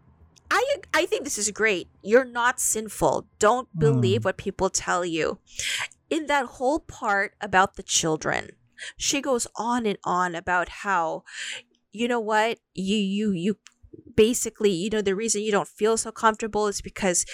I 0.51 0.77
I 0.93 1.07
think 1.07 1.25
this 1.25 1.39
is 1.39 1.51
great. 1.51 1.89
You're 2.03 2.25
not 2.25 2.59
sinful. 2.59 3.27
Don't 3.39 3.69
believe 3.79 4.25
what 4.25 4.37
people 4.37 4.69
tell 4.69 5.05
you. 5.05 5.39
In 6.09 6.27
that 6.27 6.47
whole 6.47 6.81
part 6.81 7.35
about 7.41 7.77
the 7.77 7.85
children, 7.85 8.51
she 8.97 9.21
goes 9.21 9.47
on 9.55 9.87
and 9.87 9.99
on 10.05 10.35
about 10.35 10.69
how, 10.83 11.23
you 11.93 12.09
know 12.09 12.19
what, 12.19 12.59
you 12.75 12.97
you 12.97 13.31
you 13.31 13.59
basically 14.21 14.71
you 14.71 14.91
know 14.91 15.01
the 15.01 15.15
reason 15.15 15.43
you 15.43 15.53
don't 15.53 15.69
feel 15.81 15.97
so 15.97 16.11
comfortable 16.13 16.67
is 16.67 16.83
because 16.83 17.25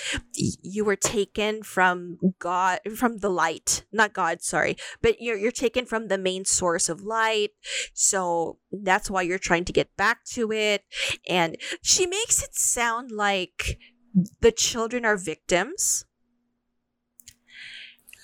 you 0.63 0.85
were 0.85 0.95
taken 0.97 1.63
from 1.63 2.19
god 2.39 2.79
from 2.95 3.19
the 3.19 3.29
light 3.29 3.85
not 3.93 4.13
god 4.13 4.41
sorry 4.41 4.77
but 5.03 5.21
you're 5.21 5.37
you're 5.47 5.53
taken 5.53 5.87
from 5.87 6.09
the 6.09 6.19
main 6.19 6.45
source 6.45 6.89
of 6.89 7.03
light. 7.03 7.51
So 7.95 8.59
that's 8.73 9.11
why 9.11 9.23
you're 9.23 9.39
trying 9.39 9.65
to 9.67 9.73
get 9.73 9.97
back 9.97 10.25
to 10.35 10.51
it. 10.51 10.85
And 11.29 11.57
she 11.83 12.07
makes 12.07 12.43
it 12.43 12.55
sound 12.55 13.11
like 13.11 13.79
the 14.41 14.53
children 14.53 15.05
are 15.05 15.17
victims. 15.17 16.05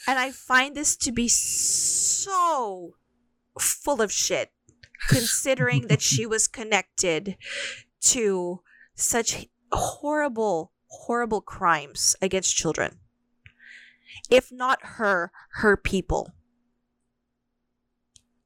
And 0.08 0.18
i 0.18 0.32
find 0.32 0.74
this 0.74 0.96
to 0.96 1.12
be 1.12 1.28
so 1.28 2.94
full 3.60 4.02
of 4.02 4.10
shit 4.10 4.50
considering 5.08 5.86
that 5.86 6.02
she 6.02 6.26
was 6.34 6.48
connected 6.48 7.36
to 8.02 8.60
such 8.94 9.46
horrible, 9.72 10.72
horrible 10.86 11.40
crimes 11.40 12.14
against 12.20 12.56
children. 12.56 12.98
If 14.30 14.52
not 14.52 14.78
her, 14.82 15.32
her 15.54 15.76
people. 15.76 16.32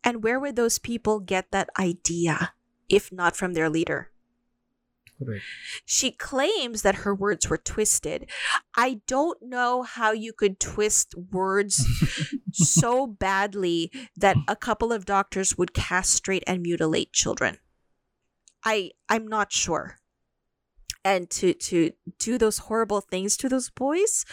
And 0.05 0.23
where 0.23 0.39
would 0.39 0.57
those 0.57 0.79
people 0.79 1.19
get 1.19 1.51
that 1.51 1.71
idea 1.79 2.53
if 2.89 3.11
not 3.11 3.37
from 3.37 3.55
their 3.55 3.69
leader? 3.69 4.11
Correct. 5.19 5.43
She 5.85 6.11
claims 6.13 6.83
that 6.83 6.97
her 6.97 7.15
words 7.15 7.49
were 7.49 7.57
twisted. 7.57 8.29
I 8.77 9.01
don't 9.07 9.39
know 9.43 9.83
how 9.83 10.13
you 10.13 10.33
could 10.33 10.61
twist 10.61 11.15
words 11.33 11.85
so 12.53 13.07
badly 13.07 13.91
that 14.17 14.37
a 14.47 14.57
couple 14.57 14.93
of 14.93 15.07
doctors 15.07 15.57
would 15.57 15.73
castrate 15.73 16.45
and 16.47 16.63
mutilate 16.63 17.13
children. 17.13 17.59
I 18.67 18.91
I'm 19.09 19.27
not 19.29 19.53
sure. 19.53 19.97
And 21.05 21.31
to 21.31 21.55
to 21.55 21.93
do 22.19 22.37
those 22.37 22.59
horrible 22.59 23.01
things 23.01 23.37
to 23.39 23.49
those 23.49 23.71
boys, 23.71 24.27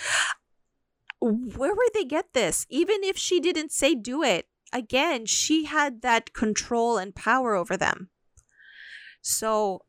where 1.22 1.76
would 1.76 1.94
they 1.94 2.04
get 2.04 2.34
this? 2.34 2.66
Even 2.70 3.04
if 3.04 3.18
she 3.18 3.40
didn't 3.40 3.72
say 3.72 3.94
do 3.94 4.24
it, 4.24 4.48
again, 4.74 5.28
she 5.28 5.66
had 5.66 6.02
that 6.02 6.34
control 6.34 6.98
and 6.98 7.16
power 7.16 7.56
over 7.56 7.78
them. 7.78 8.10
So 9.22 9.86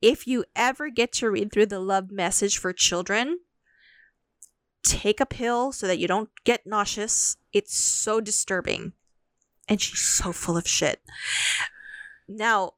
if 0.00 0.26
you 0.26 0.44
ever 0.54 0.90
get 0.90 1.12
to 1.14 1.30
read 1.30 1.50
through 1.50 1.66
the 1.66 1.80
love 1.80 2.10
message 2.12 2.58
for 2.58 2.72
children, 2.72 3.40
take 4.84 5.20
a 5.20 5.26
pill 5.26 5.72
so 5.72 5.86
that 5.86 5.98
you 5.98 6.06
don't 6.06 6.30
get 6.44 6.66
nauseous. 6.66 7.38
It's 7.52 7.76
so 7.76 8.20
disturbing. 8.20 8.92
And 9.68 9.80
she's 9.80 10.00
so 10.00 10.32
full 10.32 10.56
of 10.56 10.68
shit. 10.68 11.02
Now, 12.28 12.74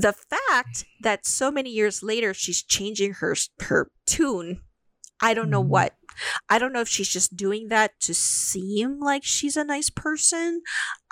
the 0.00 0.12
fact 0.12 0.84
that 1.02 1.26
so 1.26 1.50
many 1.50 1.70
years 1.70 2.02
later 2.02 2.34
she's 2.34 2.62
changing 2.62 3.14
her 3.14 3.34
her 3.62 3.90
tune, 4.06 4.62
I 5.20 5.34
don't 5.34 5.50
know 5.50 5.62
Mhm. 5.62 5.68
what. 5.68 5.96
I 6.48 6.58
don't 6.58 6.72
know 6.72 6.80
if 6.80 6.88
she's 6.88 7.08
just 7.08 7.36
doing 7.36 7.68
that 7.68 7.98
to 8.00 8.14
seem 8.14 9.00
like 9.00 9.24
she's 9.24 9.56
a 9.56 9.64
nice 9.64 9.90
person. 9.90 10.62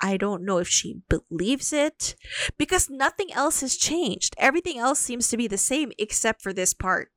I 0.01 0.17
don't 0.17 0.43
know 0.43 0.57
if 0.59 0.67
she 0.67 1.01
believes 1.09 1.71
it 1.73 2.15
because 2.57 2.89
nothing 2.89 3.31
else 3.33 3.61
has 3.61 3.77
changed. 3.77 4.35
Everything 4.37 4.77
else 4.77 4.99
seems 4.99 5.29
to 5.29 5.37
be 5.37 5.47
the 5.47 5.57
same 5.57 5.91
except 5.97 6.41
for 6.41 6.53
this 6.53 6.73
part. 6.73 7.11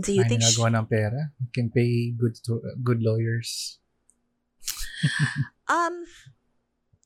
Do 0.00 0.12
you 0.12 0.24
Ay, 0.24 0.28
think 0.28 0.42
she, 0.42 0.62
ng 0.62 0.86
pera. 0.86 1.32
Can 1.52 1.70
pay 1.70 2.10
good 2.12 2.34
to, 2.46 2.60
good 2.82 3.02
lawyers. 3.02 3.78
um 5.68 6.04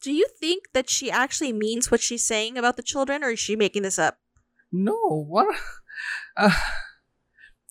do 0.03 0.13
you 0.13 0.27
think 0.39 0.75
that 0.75 0.91
she 0.91 1.11
actually 1.11 1.53
means 1.55 1.91
what 1.91 2.03
she's 2.03 2.25
saying 2.27 2.59
about 2.59 2.77
the 2.77 2.83
children 2.83 3.23
or 3.23 3.31
is 3.31 3.39
she 3.41 3.55
making 3.55 3.83
this 3.87 3.99
up? 3.99 4.19
No, 4.73 4.97
what? 5.29 5.55
Ah, 6.33 6.57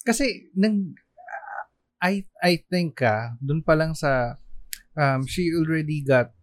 kasi 0.05 0.49
nang 0.53 0.93
I 2.01 2.25
I 2.41 2.61
think 2.69 3.01
ah, 3.01 3.37
dun 3.41 3.61
pa 3.61 3.73
lang 3.77 3.93
sa 3.93 4.37
um 4.97 5.25
she 5.29 5.49
already 5.53 6.01
got 6.01 6.33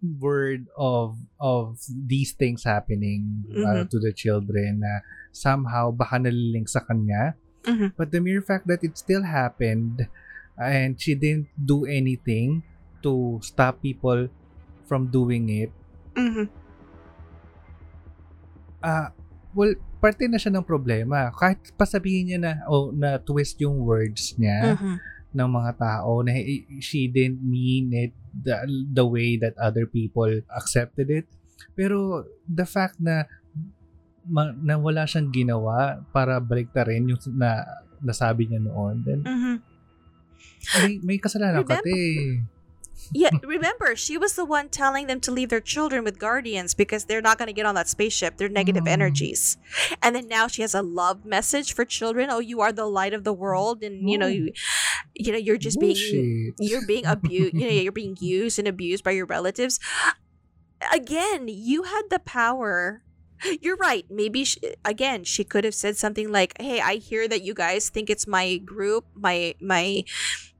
word 0.00 0.68
of 0.76 1.16
of 1.40 1.80
these 1.88 2.36
things 2.36 2.62
happening 2.64 3.44
uh, 3.64 3.82
Mhm. 3.82 3.88
to 3.90 3.96
the 3.98 4.12
children 4.12 4.84
na 4.84 5.00
somehow 5.32 5.90
baka 5.92 6.20
nalilink 6.20 6.68
sa 6.68 6.84
kanya. 6.84 7.34
Mhm. 7.64 7.96
But 7.96 8.12
the 8.12 8.20
mere 8.20 8.44
fact 8.44 8.68
that 8.68 8.84
it 8.84 8.94
still 9.00 9.24
happened 9.24 10.06
and 10.56 10.96
she 11.00 11.16
didn't 11.16 11.48
do 11.56 11.84
anything 11.88 12.62
to 13.02 13.40
stop 13.42 13.80
people 13.82 14.28
from 14.86 15.10
doing 15.10 15.50
it, 15.50 15.70
Mhm. 16.14 16.46
ah, 18.80 19.10
well, 19.52 19.74
parte 19.98 20.24
na 20.28 20.38
siya 20.38 20.54
ng 20.54 20.64
problema. 20.64 21.32
Kahit 21.34 21.74
pasabihin 21.74 22.30
niya 22.30 22.38
na, 22.38 22.52
o 22.70 22.92
na 22.92 23.18
twist 23.18 23.58
yung 23.58 23.82
words 23.82 24.36
niya 24.36 24.78
Mhm. 24.78 24.96
ng 25.36 25.48
mga 25.50 25.72
tao, 25.76 26.22
na 26.22 26.32
she 26.78 27.10
didn't 27.10 27.42
mean 27.42 27.90
it 27.92 28.12
the, 28.32 28.56
the 28.92 29.04
way 29.04 29.34
that 29.36 29.52
other 29.58 29.84
people 29.84 30.28
accepted 30.54 31.10
it. 31.10 31.26
Pero 31.74 32.24
the 32.46 32.64
fact 32.64 32.96
na 32.96 33.24
ma, 34.24 34.50
na 34.52 34.76
wala 34.76 35.04
siyang 35.04 35.30
ginawa 35.30 36.00
para 36.10 36.40
baliktarin 36.40 37.08
yung 37.08 37.20
na 37.36 37.64
nasabi 38.00 38.48
niya 38.48 38.60
noon, 38.60 39.02
then 39.04 39.20
Mhm. 39.24 39.54
may, 40.82 40.92
may 41.02 41.18
kasalanan 41.18 41.64
ka 41.64 41.80
te. 41.80 41.96
Yeah, 43.12 43.30
remember, 43.42 43.94
she 43.96 44.16
was 44.18 44.34
the 44.34 44.44
one 44.44 44.68
telling 44.68 45.06
them 45.06 45.20
to 45.20 45.30
leave 45.30 45.48
their 45.48 45.60
children 45.60 46.02
with 46.04 46.18
guardians 46.18 46.74
because 46.74 47.04
they're 47.04 47.22
not 47.22 47.38
going 47.38 47.46
to 47.48 47.52
get 47.52 47.66
on 47.66 47.74
that 47.74 47.88
spaceship. 47.88 48.36
They're 48.36 48.48
negative 48.48 48.84
Mm. 48.84 48.88
energies. 48.90 49.56
And 50.02 50.14
then 50.16 50.28
now 50.28 50.48
she 50.48 50.62
has 50.62 50.74
a 50.74 50.82
love 50.82 51.24
message 51.24 51.74
for 51.74 51.84
children. 51.84 52.30
Oh, 52.30 52.38
you 52.40 52.60
are 52.60 52.72
the 52.72 52.86
light 52.86 53.14
of 53.14 53.24
the 53.24 53.32
world 53.32 53.82
and 53.82 54.08
you 54.10 54.18
know 54.18 54.26
you, 54.26 54.52
you 55.14 55.32
know 55.32 55.38
you're 55.38 55.56
just 55.58 55.78
being 55.80 56.54
you're 56.58 56.86
being 56.86 57.06
abused, 57.06 57.54
you 57.54 57.66
know, 57.66 57.72
you're 57.72 57.92
being 57.92 58.16
used 58.20 58.58
and 58.58 58.68
abused 58.68 59.04
by 59.04 59.12
your 59.12 59.26
relatives. 59.26 59.78
Again, 60.92 61.48
you 61.48 61.84
had 61.84 62.02
the 62.10 62.18
power. 62.18 63.02
You're 63.60 63.76
right. 63.76 64.04
Maybe 64.08 64.44
she, 64.44 64.58
again, 64.84 65.24
she 65.24 65.44
could 65.44 65.64
have 65.64 65.74
said 65.74 65.96
something 65.96 66.30
like, 66.32 66.54
"Hey, 66.60 66.80
I 66.80 66.96
hear 66.96 67.28
that 67.28 67.42
you 67.42 67.52
guys 67.52 67.90
think 67.90 68.08
it's 68.08 68.26
my 68.26 68.56
group, 68.58 69.04
my 69.14 69.54
my 69.60 70.04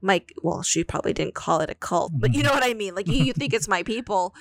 my 0.01 0.21
well, 0.43 0.61
she 0.63 0.83
probably 0.83 1.13
didn't 1.13 1.33
call 1.35 1.59
it 1.61 1.69
a 1.69 1.75
cult, 1.75 2.11
but 2.15 2.33
you 2.33 2.43
know 2.43 2.51
what 2.51 2.63
I 2.63 2.73
mean? 2.73 2.93
Like 2.95 3.07
you, 3.07 3.23
you 3.23 3.33
think 3.33 3.53
it's 3.53 3.67
my 3.67 3.83
people. 3.93 4.33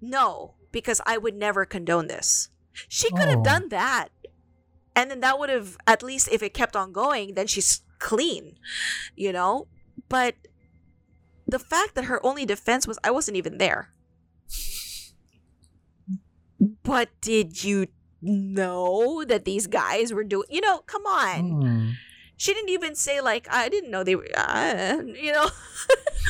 No, 0.00 0.54
because 0.72 1.00
I 1.06 1.18
would 1.18 1.34
never 1.36 1.64
condone 1.64 2.06
this. 2.08 2.48
She 2.88 3.10
could 3.10 3.28
have 3.28 3.40
Oh. 3.40 3.44
done 3.44 3.68
that. 3.70 4.08
and 4.96 5.10
then 5.10 5.20
that 5.20 5.38
would 5.38 5.48
have 5.50 5.76
at 5.86 6.02
least 6.02 6.28
if 6.30 6.42
it 6.42 6.52
kept 6.52 6.76
on 6.76 6.92
going 6.92 7.32
then 7.34 7.46
she's 7.46 7.80
clean 7.98 8.58
you 9.16 9.32
know 9.32 9.66
but 10.10 10.34
the 11.48 11.58
fact 11.58 11.94
that 11.94 12.04
her 12.04 12.20
only 12.26 12.44
defense 12.44 12.86
was 12.86 12.98
i 13.02 13.10
wasn't 13.10 13.34
even 13.36 13.56
there 13.56 13.88
but 16.82 17.08
did 17.20 17.64
you 17.64 17.86
know 18.20 19.24
that 19.24 19.44
these 19.44 19.66
guys 19.66 20.12
were 20.12 20.24
doing 20.24 20.46
you 20.50 20.60
know 20.60 20.78
come 20.86 21.06
on 21.06 21.40
Hmm. 21.50 21.90
She 22.36 22.54
didn't 22.54 22.70
even 22.70 22.94
say 22.94 23.20
like 23.20 23.46
i 23.50 23.68
didn't 23.68 23.90
know 23.90 24.02
they 24.04 24.16
were 24.16 24.28
uh, 24.36 24.98
you 25.04 25.32
know? 25.32 25.48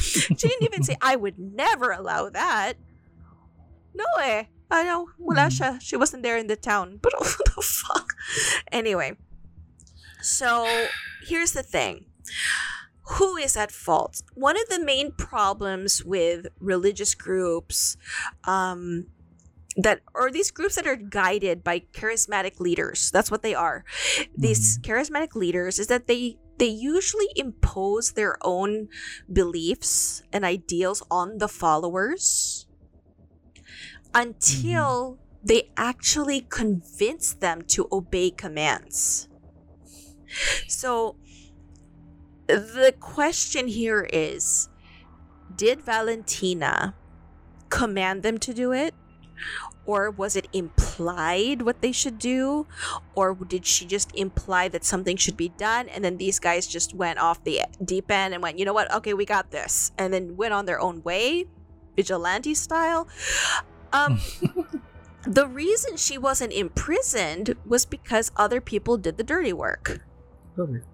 She 0.03 0.35
didn't 0.49 0.65
even 0.65 0.83
say 0.83 0.97
i 1.01 1.15
would 1.17 1.39
never 1.39 1.93
allow 1.93 2.29
that. 2.31 2.75
No 3.95 4.05
eh 4.23 4.45
i 4.71 4.83
know. 4.85 5.09
Wala 5.19 5.47
Hmm. 5.47 5.55
siya 5.57 5.71
she 5.81 5.97
wasn't 5.97 6.23
there 6.25 6.37
in 6.41 6.49
the 6.49 6.57
town. 6.57 6.99
But 7.03 7.13
what 7.21 7.39
the 7.45 7.63
fuck? 7.63 8.09
Anyway. 8.73 9.17
So 10.23 10.67
here's 11.27 11.53
the 11.53 11.63
thing. 11.63 12.07
Who 13.19 13.37
is 13.37 13.57
at 13.57 13.71
fault? 13.71 14.23
One 14.35 14.57
of 14.57 14.69
the 14.71 14.79
main 14.83 15.13
problems 15.13 16.03
with 16.05 16.47
religious 16.61 17.15
groups 17.15 17.97
um 18.45 19.07
that 19.77 20.01
or 20.15 20.31
these 20.31 20.51
groups 20.51 20.77
that 20.77 20.87
are 20.87 20.97
guided 20.97 21.65
by 21.65 21.81
charismatic 21.93 22.61
leaders. 22.61 23.11
That's 23.11 23.31
what 23.31 23.43
they 23.43 23.55
are. 23.55 23.85
These 24.37 24.79
mm-hmm. 24.79 24.91
charismatic 24.91 25.35
leaders 25.35 25.79
is 25.79 25.87
that 25.87 26.07
they 26.07 26.39
they 26.59 26.67
usually 26.67 27.29
impose 27.35 28.13
their 28.13 28.37
own 28.43 28.89
beliefs 29.33 30.23
and 30.33 30.45
ideals 30.45 31.03
on 31.11 31.39
the 31.39 31.49
followers 31.49 32.67
until 34.15 35.19
mm-hmm. 35.19 35.47
they 35.47 35.71
actually 35.77 36.43
convince 36.49 37.33
them 37.33 37.63
to 37.63 37.89
obey 37.91 38.31
commands. 38.31 39.29
So 40.69 41.17
the 42.47 42.95
question 43.01 43.69
here 43.69 44.09
is 44.13 44.69
did 45.55 45.83
valentina 45.83 46.95
command 47.69 48.23
them 48.23 48.39
to 48.39 48.53
do 48.53 48.73
it 48.73 48.95
or 49.87 50.11
was 50.11 50.37
it 50.37 50.49
implied 50.53 51.63
what 51.63 51.81
they 51.81 51.93
should 51.93 52.19
do? 52.19 52.67
Or 53.15 53.35
did 53.35 53.67
she 53.67 53.85
just 53.87 54.15
imply 54.15 54.69
that 54.69 54.85
something 54.85 55.17
should 55.17 55.37
be 55.37 55.49
done 55.51 55.89
and 55.89 56.05
then 56.05 56.17
these 56.17 56.39
guys 56.39 56.67
just 56.67 56.95
went 56.95 57.19
off 57.19 57.43
the 57.45 57.63
deep 57.85 58.11
end 58.11 58.35
and 58.35 58.43
went 58.43 58.59
you 58.59 58.65
know 58.65 58.73
what? 58.73 58.93
Okay 58.95 59.15
we 59.15 59.25
got 59.25 59.51
this 59.51 59.93
and 59.99 60.13
then 60.13 60.37
went 60.37 60.55
on 60.55 60.67
their 60.67 60.81
own 60.81 61.03
way 61.03 61.47
vigilante 61.97 62.55
style? 62.55 63.09
Um 63.93 64.21
the 65.27 65.47
reason 65.47 65.97
she 65.97 66.19
wasn't 66.19 66.53
imprisoned 66.53 67.55
was 67.67 67.85
because 67.87 68.31
other 68.37 68.61
people 68.61 68.97
did 68.97 69.17
the 69.17 69.25
dirty 69.25 69.53
work. 69.53 70.05
Correct. 70.55 70.85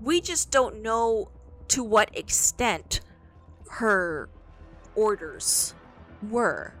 we 0.00 0.20
just 0.20 0.50
don't 0.50 0.80
know 0.80 1.30
to 1.68 1.82
what 1.82 2.16
extent 2.16 3.00
her 3.70 4.28
orders 4.94 5.74
were. 6.30 6.72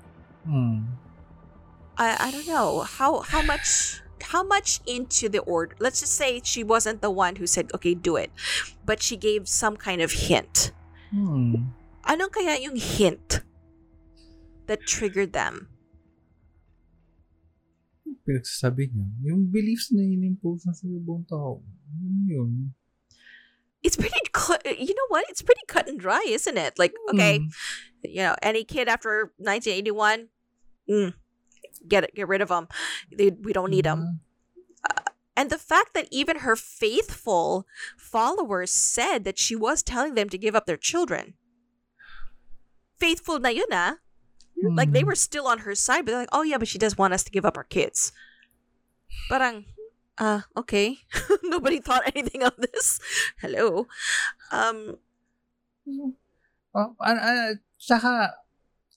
Hmm. 0.46 0.80
I, 1.98 2.28
I 2.28 2.30
don't 2.30 2.46
know 2.46 2.80
how 2.86 3.20
how 3.26 3.42
much 3.42 4.00
how 4.22 4.42
much 4.42 4.80
into 4.86 5.28
the 5.28 5.40
order 5.42 5.74
let's 5.78 6.00
just 6.00 6.14
say 6.14 6.40
she 6.42 6.62
wasn't 6.62 7.02
the 7.02 7.10
one 7.10 7.36
who 7.36 7.46
said 7.46 7.70
okay 7.74 7.94
do 7.94 8.16
it 8.16 8.30
but 8.86 9.02
she 9.02 9.16
gave 9.16 9.48
some 9.48 9.76
kind 9.76 10.00
of 10.00 10.12
hint 10.30 10.72
Hmm. 11.10 11.72
anong 12.04 12.30
kaya 12.36 12.60
yung 12.60 12.76
hint 12.76 13.40
that 14.68 14.84
triggered 14.84 15.32
them 15.32 15.72
Pinagsasabi 18.28 18.92
niya. 18.92 19.08
Yung 19.32 19.48
beliefs 19.48 19.88
na 19.88 20.04
in-impose 20.04 20.68
na 20.68 20.76
sa 20.76 20.84
ibang 20.84 21.24
tao. 21.24 21.64
Yun? 22.28 22.76
it's 23.80 23.94
pretty 23.96 24.20
cut 24.34 24.58
you 24.66 24.90
know 24.92 25.08
what 25.08 25.24
it's 25.30 25.40
pretty 25.40 25.62
cut 25.70 25.86
and 25.88 26.02
dry 26.02 26.20
isn't 26.26 26.58
it 26.58 26.74
like 26.82 26.92
okay 27.14 27.38
Hmm. 27.38 27.46
you 28.02 28.20
know 28.26 28.34
any 28.42 28.66
kid 28.66 28.90
after 28.90 29.30
1981 29.38 30.26
mm, 30.90 31.14
get 31.86 32.04
it 32.04 32.14
get 32.14 32.28
rid 32.28 32.40
of 32.40 32.48
them 32.48 32.68
they, 33.16 33.30
we 33.30 33.52
don't 33.52 33.70
need 33.70 33.84
them 33.84 34.20
and 35.38 35.50
the 35.50 35.58
fact 35.58 35.94
that 35.94 36.08
even 36.10 36.38
her 36.38 36.56
faithful 36.56 37.64
followers 37.96 38.72
said 38.72 39.22
that 39.22 39.38
she 39.38 39.54
was 39.54 39.84
telling 39.84 40.14
them 40.14 40.28
to 40.30 40.36
give 40.36 40.56
up 40.56 40.66
their 40.66 40.76
children. 40.76 41.34
Faithful 42.98 43.38
na 43.38 43.50
yun 43.54 43.70
ah 43.70 44.02
like 44.74 44.90
they 44.90 45.02
Hmm. 45.06 45.14
were 45.14 45.14
still 45.14 45.46
on 45.46 45.60
her 45.62 45.76
side 45.76 46.02
but 46.04 46.10
they're 46.10 46.26
like 46.26 46.34
oh 46.34 46.42
yeah 46.42 46.58
but 46.58 46.66
she 46.66 46.76
does 46.82 46.98
want 46.98 47.14
us 47.14 47.22
to 47.22 47.30
give 47.30 47.46
up 47.46 47.56
our 47.56 47.62
kids. 47.62 48.10
Parang 49.30 49.66
uh 50.18 50.42
okay. 50.56 50.98
Nobody 51.44 51.78
thought 51.78 52.02
anything 52.10 52.42
of 52.42 52.58
this. 52.58 52.98
Hello. 53.40 53.86
Um 54.50 54.98
Oh, 56.74 56.96
an, 56.98 57.16
an, 57.22 57.60
saka, 57.78 58.34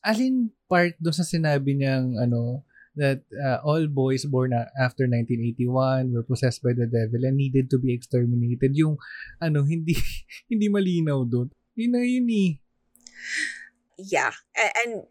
alin 0.05 0.53
part 0.69 0.97
doon 1.01 1.15
sa 1.15 1.25
sinabi 1.25 1.77
niyang, 1.77 2.17
ano, 2.17 2.65
that 2.97 3.23
uh, 3.31 3.63
all 3.63 3.87
boys 3.87 4.27
born 4.27 4.51
after 4.75 5.07
1981 5.07 6.11
were 6.11 6.27
possessed 6.27 6.59
by 6.59 6.75
the 6.75 6.85
devil 6.85 7.23
and 7.23 7.39
needed 7.39 7.71
to 7.71 7.79
be 7.79 7.95
exterminated. 7.95 8.75
Yung, 8.75 8.99
ano, 9.39 9.63
hindi, 9.71 9.95
hindi 10.51 10.67
malinaw 10.67 11.23
doon. 11.23 11.49
Yun 11.79 11.91
na 11.95 12.03
yun 12.03 12.27
eh. 12.27 12.59
yeah 13.97 14.31
and, 14.55 14.71
and 14.75 15.03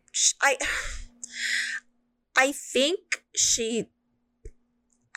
i 0.43 0.57
i 2.36 2.53
think 2.53 3.22
she 3.34 3.86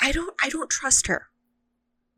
i 0.01 0.11
don't 0.11 0.35
i 0.43 0.49
don't 0.49 0.69
trust 0.69 1.07
her 1.07 1.29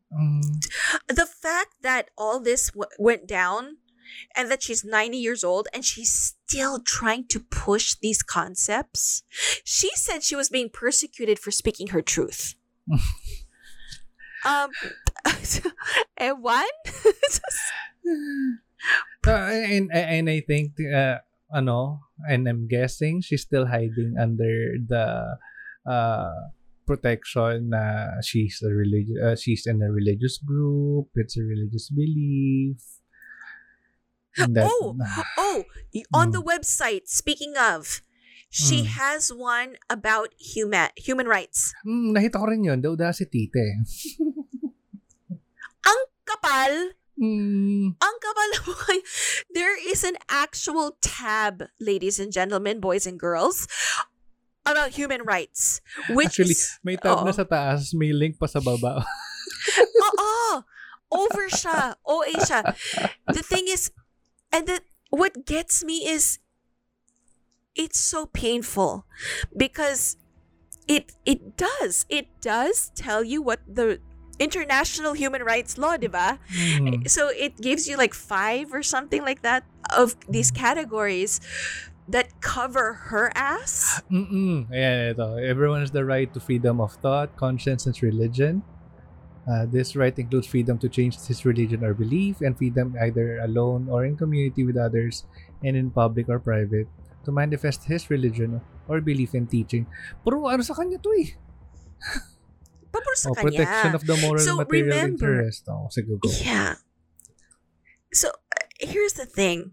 Um, 0.06 0.62
the 1.10 1.26
fact 1.26 1.82
that 1.82 2.14
all 2.16 2.38
this 2.38 2.70
w- 2.70 2.88
went 2.96 3.26
down 3.26 3.82
and 4.38 4.46
that 4.48 4.62
she's 4.62 4.86
90 4.86 5.18
years 5.18 5.42
old 5.42 5.66
and 5.74 5.84
she's 5.84 6.35
still 6.46 6.80
trying 6.80 7.26
to 7.28 7.40
push 7.40 7.96
these 8.00 8.22
concepts? 8.22 9.22
She 9.64 9.90
said 9.94 10.22
she 10.22 10.36
was 10.36 10.48
being 10.48 10.70
persecuted 10.70 11.38
for 11.38 11.50
speaking 11.50 11.88
her 11.88 12.02
truth. 12.02 12.54
Um 14.46 14.70
and 16.16 16.40
one 16.40 16.70
Uh, 19.26 19.50
and, 19.66 19.90
and 19.90 20.30
I 20.30 20.40
think, 20.40 20.78
uh, 20.78 21.18
ano, 21.50 22.06
and 22.28 22.46
I'm 22.46 22.68
guessing 22.68 23.20
she's 23.22 23.42
still 23.42 23.66
hiding 23.66 24.14
under 24.14 24.78
the 24.78 25.36
uh, 25.82 26.34
protection 26.86 27.70
na 27.70 28.22
she's 28.22 28.62
a 28.62 28.70
religious, 28.70 29.18
uh, 29.18 29.34
she's 29.34 29.66
in 29.66 29.82
a 29.82 29.90
religious 29.90 30.38
group, 30.38 31.10
it's 31.16 31.36
a 31.36 31.42
religious 31.42 31.90
belief. 31.90 32.78
That- 34.36 34.68
Oh, 34.68 34.96
oh, 35.38 35.64
on 36.12 36.30
the 36.30 36.42
website, 36.44 37.08
speaking 37.08 37.56
of, 37.56 38.04
she 38.52 38.84
Mm. 38.84 38.92
has 39.00 39.32
one 39.32 39.80
about 39.88 40.36
human 40.36 40.92
human 40.96 41.24
rights. 41.26 41.72
Hmm, 41.82 42.12
nakita 42.12 42.36
ko 42.40 42.46
rin 42.46 42.64
yun, 42.64 42.80
the 42.84 42.92
audacity, 42.92 43.48
te. 43.48 43.64
Ang 45.86 46.00
kapal, 46.26 46.72
Hmm, 47.16 47.96
ang 47.96 48.16
kapal. 48.20 48.50
There 49.56 49.72
is 49.72 50.04
an 50.04 50.20
actual 50.28 51.00
tab, 51.00 51.64
ladies 51.80 52.20
and 52.20 52.28
gentlemen, 52.28 52.76
boys 52.76 53.08
and 53.08 53.16
girls, 53.16 53.64
about 54.68 54.92
human 55.00 55.24
rights. 55.24 55.80
Which 56.12 56.36
actually, 56.36 56.52
is, 56.52 56.76
may 56.84 57.00
tab 57.00 57.24
na 57.24 57.32
sa 57.32 57.48
taas, 57.48 57.96
may 57.96 58.12
link 58.12 58.36
pa 58.36 58.44
sa 58.44 58.60
baba. 58.60 59.00
Oo, 60.12 60.60
over 61.08 61.48
siya, 61.48 61.96
OA 62.04 62.36
siya. 62.36 62.60
The 63.32 63.40
thing 63.40 63.64
is, 63.72 63.88
and 64.52 64.66
then 64.66 64.80
what 65.10 65.46
gets 65.46 65.84
me 65.84 66.06
is, 66.06 66.38
it's 67.74 68.00
so 68.00 68.26
painful 68.26 69.04
because 69.56 70.16
it 70.88 71.12
it 71.26 71.56
does 71.58 72.06
it 72.08 72.28
does 72.40 72.90
tell 72.94 73.22
you 73.22 73.42
what 73.42 73.60
the 73.68 74.00
international 74.38 75.12
human 75.12 75.42
rights 75.42 75.78
law, 75.78 75.96
diba? 75.96 76.38
Hmm. 76.52 77.06
So 77.06 77.28
it 77.28 77.56
gives 77.60 77.88
you 77.88 77.96
like 77.96 78.14
five 78.14 78.72
or 78.72 78.82
something 78.82 79.22
like 79.22 79.42
that 79.42 79.64
of 79.96 80.16
these 80.28 80.50
categories 80.50 81.40
that 82.08 82.40
cover 82.40 83.10
her 83.10 83.32
ass. 83.34 84.02
Mm-mm. 84.10 84.70
Ayan, 84.70 85.10
ito. 85.10 85.36
Everyone 85.36 85.80
has 85.80 85.90
the 85.90 86.04
right 86.04 86.32
to 86.34 86.40
freedom 86.40 86.80
of 86.80 86.92
thought, 87.02 87.34
conscience, 87.36 87.86
and 87.86 87.96
religion. 88.02 88.62
Uh, 89.46 89.62
this 89.70 89.94
right 89.94 90.18
includes 90.18 90.46
freedom 90.50 90.74
to 90.76 90.88
change 90.90 91.14
his 91.22 91.46
religion 91.46 91.84
or 91.86 91.94
belief, 91.94 92.42
and 92.42 92.58
freedom 92.58 92.98
either 93.00 93.38
alone 93.46 93.86
or 93.88 94.04
in 94.04 94.18
community 94.18 94.66
with 94.66 94.76
others, 94.76 95.22
and 95.62 95.76
in 95.78 95.90
public 95.90 96.28
or 96.28 96.38
private, 96.42 96.90
to 97.24 97.30
manifest 97.30 97.86
his 97.86 98.10
religion 98.10 98.60
or 98.90 99.00
belief 99.00 99.34
and 99.34 99.46
teaching. 99.50 99.86
Pero 100.26 100.50
ano 100.50 100.66
sa 100.66 100.74
kanya 100.74 100.98
to 100.98 101.10
eh? 101.14 101.30
Sa 103.16 103.30
Oh, 103.30 103.34
kanya. 103.38 103.64
protection 103.64 103.92
of 103.96 104.04
the 104.04 104.16
moral 104.20 104.44
So, 104.44 104.56
material 104.60 104.92
remember- 104.92 105.40
interest. 105.48 105.64
Oh, 105.72 105.88
sige, 105.88 106.12
go. 106.20 106.28
Yeah. 106.42 106.76
So 108.12 108.28
uh, 108.28 108.66
here's 108.76 109.14
the 109.16 109.24
thing. 109.24 109.72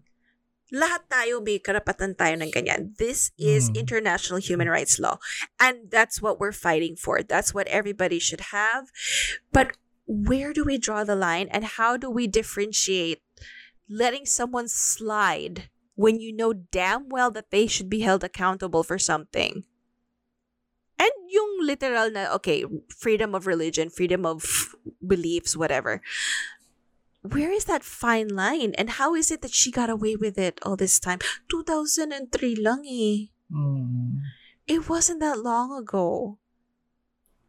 Lahat 0.74 1.06
tayo 1.06 1.38
may 1.38 1.62
karapatan 1.62 2.18
tayo 2.18 2.34
ng 2.34 2.50
ganyan. 2.50 2.98
This 2.98 3.30
is 3.38 3.70
Mm. 3.70 3.78
international 3.78 4.42
human 4.42 4.66
rights 4.66 4.98
law. 4.98 5.22
And 5.62 5.86
that's 5.86 6.18
what 6.18 6.42
we're 6.42 6.56
fighting 6.56 6.98
for. 6.98 7.22
That's 7.22 7.54
what 7.54 7.70
everybody 7.70 8.18
should 8.18 8.50
have. 8.50 8.90
But 9.54 9.78
where 10.10 10.50
do 10.50 10.66
we 10.66 10.82
draw 10.82 11.06
the 11.06 11.14
line 11.14 11.46
and 11.54 11.78
how 11.78 11.94
do 11.94 12.10
we 12.10 12.26
differentiate 12.26 13.22
letting 13.86 14.26
someone 14.26 14.66
slide 14.66 15.70
when 15.94 16.18
you 16.18 16.34
know 16.34 16.50
damn 16.52 17.06
well 17.06 17.30
that 17.30 17.54
they 17.54 17.70
should 17.70 17.86
be 17.86 18.02
held 18.02 18.26
accountable 18.26 18.82
for 18.82 18.98
something? 18.98 19.62
And 20.98 21.14
yung 21.30 21.62
literal 21.62 22.10
na, 22.10 22.34
okay, 22.34 22.66
freedom 22.90 23.34
of 23.34 23.46
religion, 23.46 23.90
freedom 23.90 24.26
of 24.26 24.74
beliefs, 25.02 25.56
whatever. 25.56 26.02
Where 27.24 27.50
is 27.50 27.64
that 27.64 27.82
fine 27.82 28.28
line? 28.28 28.74
And 28.76 29.00
how 29.00 29.14
is 29.14 29.30
it 29.30 29.40
that 29.40 29.54
she 29.54 29.70
got 29.72 29.88
away 29.88 30.14
with 30.14 30.36
it 30.38 30.60
all 30.62 30.76
this 30.76 31.00
time? 31.00 31.20
2003 31.50 32.56
lang 32.56 32.84
eh. 32.84 33.32
Mm. 33.50 34.20
It 34.66 34.88
wasn't 34.88 35.20
that 35.20 35.40
long 35.40 35.72
ago. 35.72 36.38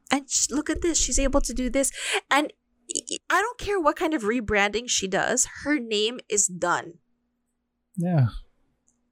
And 0.09 0.27
look 0.49 0.69
at 0.69 0.81
this. 0.81 0.97
She's 0.97 1.19
able 1.19 1.41
to 1.41 1.53
do 1.53 1.69
this. 1.69 1.91
And 2.31 2.53
I- 2.87 3.19
I 3.29 3.41
don't 3.41 3.57
care 3.59 3.79
what 3.79 3.97
kind 3.97 4.13
of 4.13 4.23
rebranding 4.23 4.87
she 4.87 5.07
does, 5.07 5.47
her 5.65 5.79
name 5.79 6.19
is 6.29 6.47
done. 6.47 6.99
Yeah. 7.97 8.27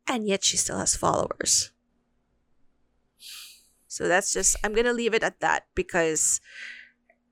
And 0.07 0.27
yet 0.27 0.43
she 0.43 0.55
still 0.55 0.77
has 0.79 0.95
followers. 0.95 1.71
So 3.87 4.07
that's 4.07 4.31
just, 4.31 4.55
I'm 4.63 4.73
going 4.73 4.85
to 4.85 4.93
leave 4.93 5.13
it 5.13 5.23
at 5.23 5.39
that 5.41 5.67
because 5.75 6.39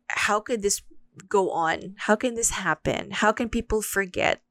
how 0.10 0.40
could 0.40 0.62
this 0.62 0.82
go 1.28 1.52
on? 1.52 1.96
How 1.98 2.16
can 2.16 2.36
this 2.36 2.52
happen? 2.52 3.12
How 3.12 3.32
can 3.32 3.50
people 3.50 3.82
forget? 3.82 4.42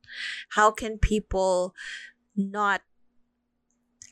How 0.51 0.71
can 0.71 0.99
people 0.99 1.75
not 2.37 2.83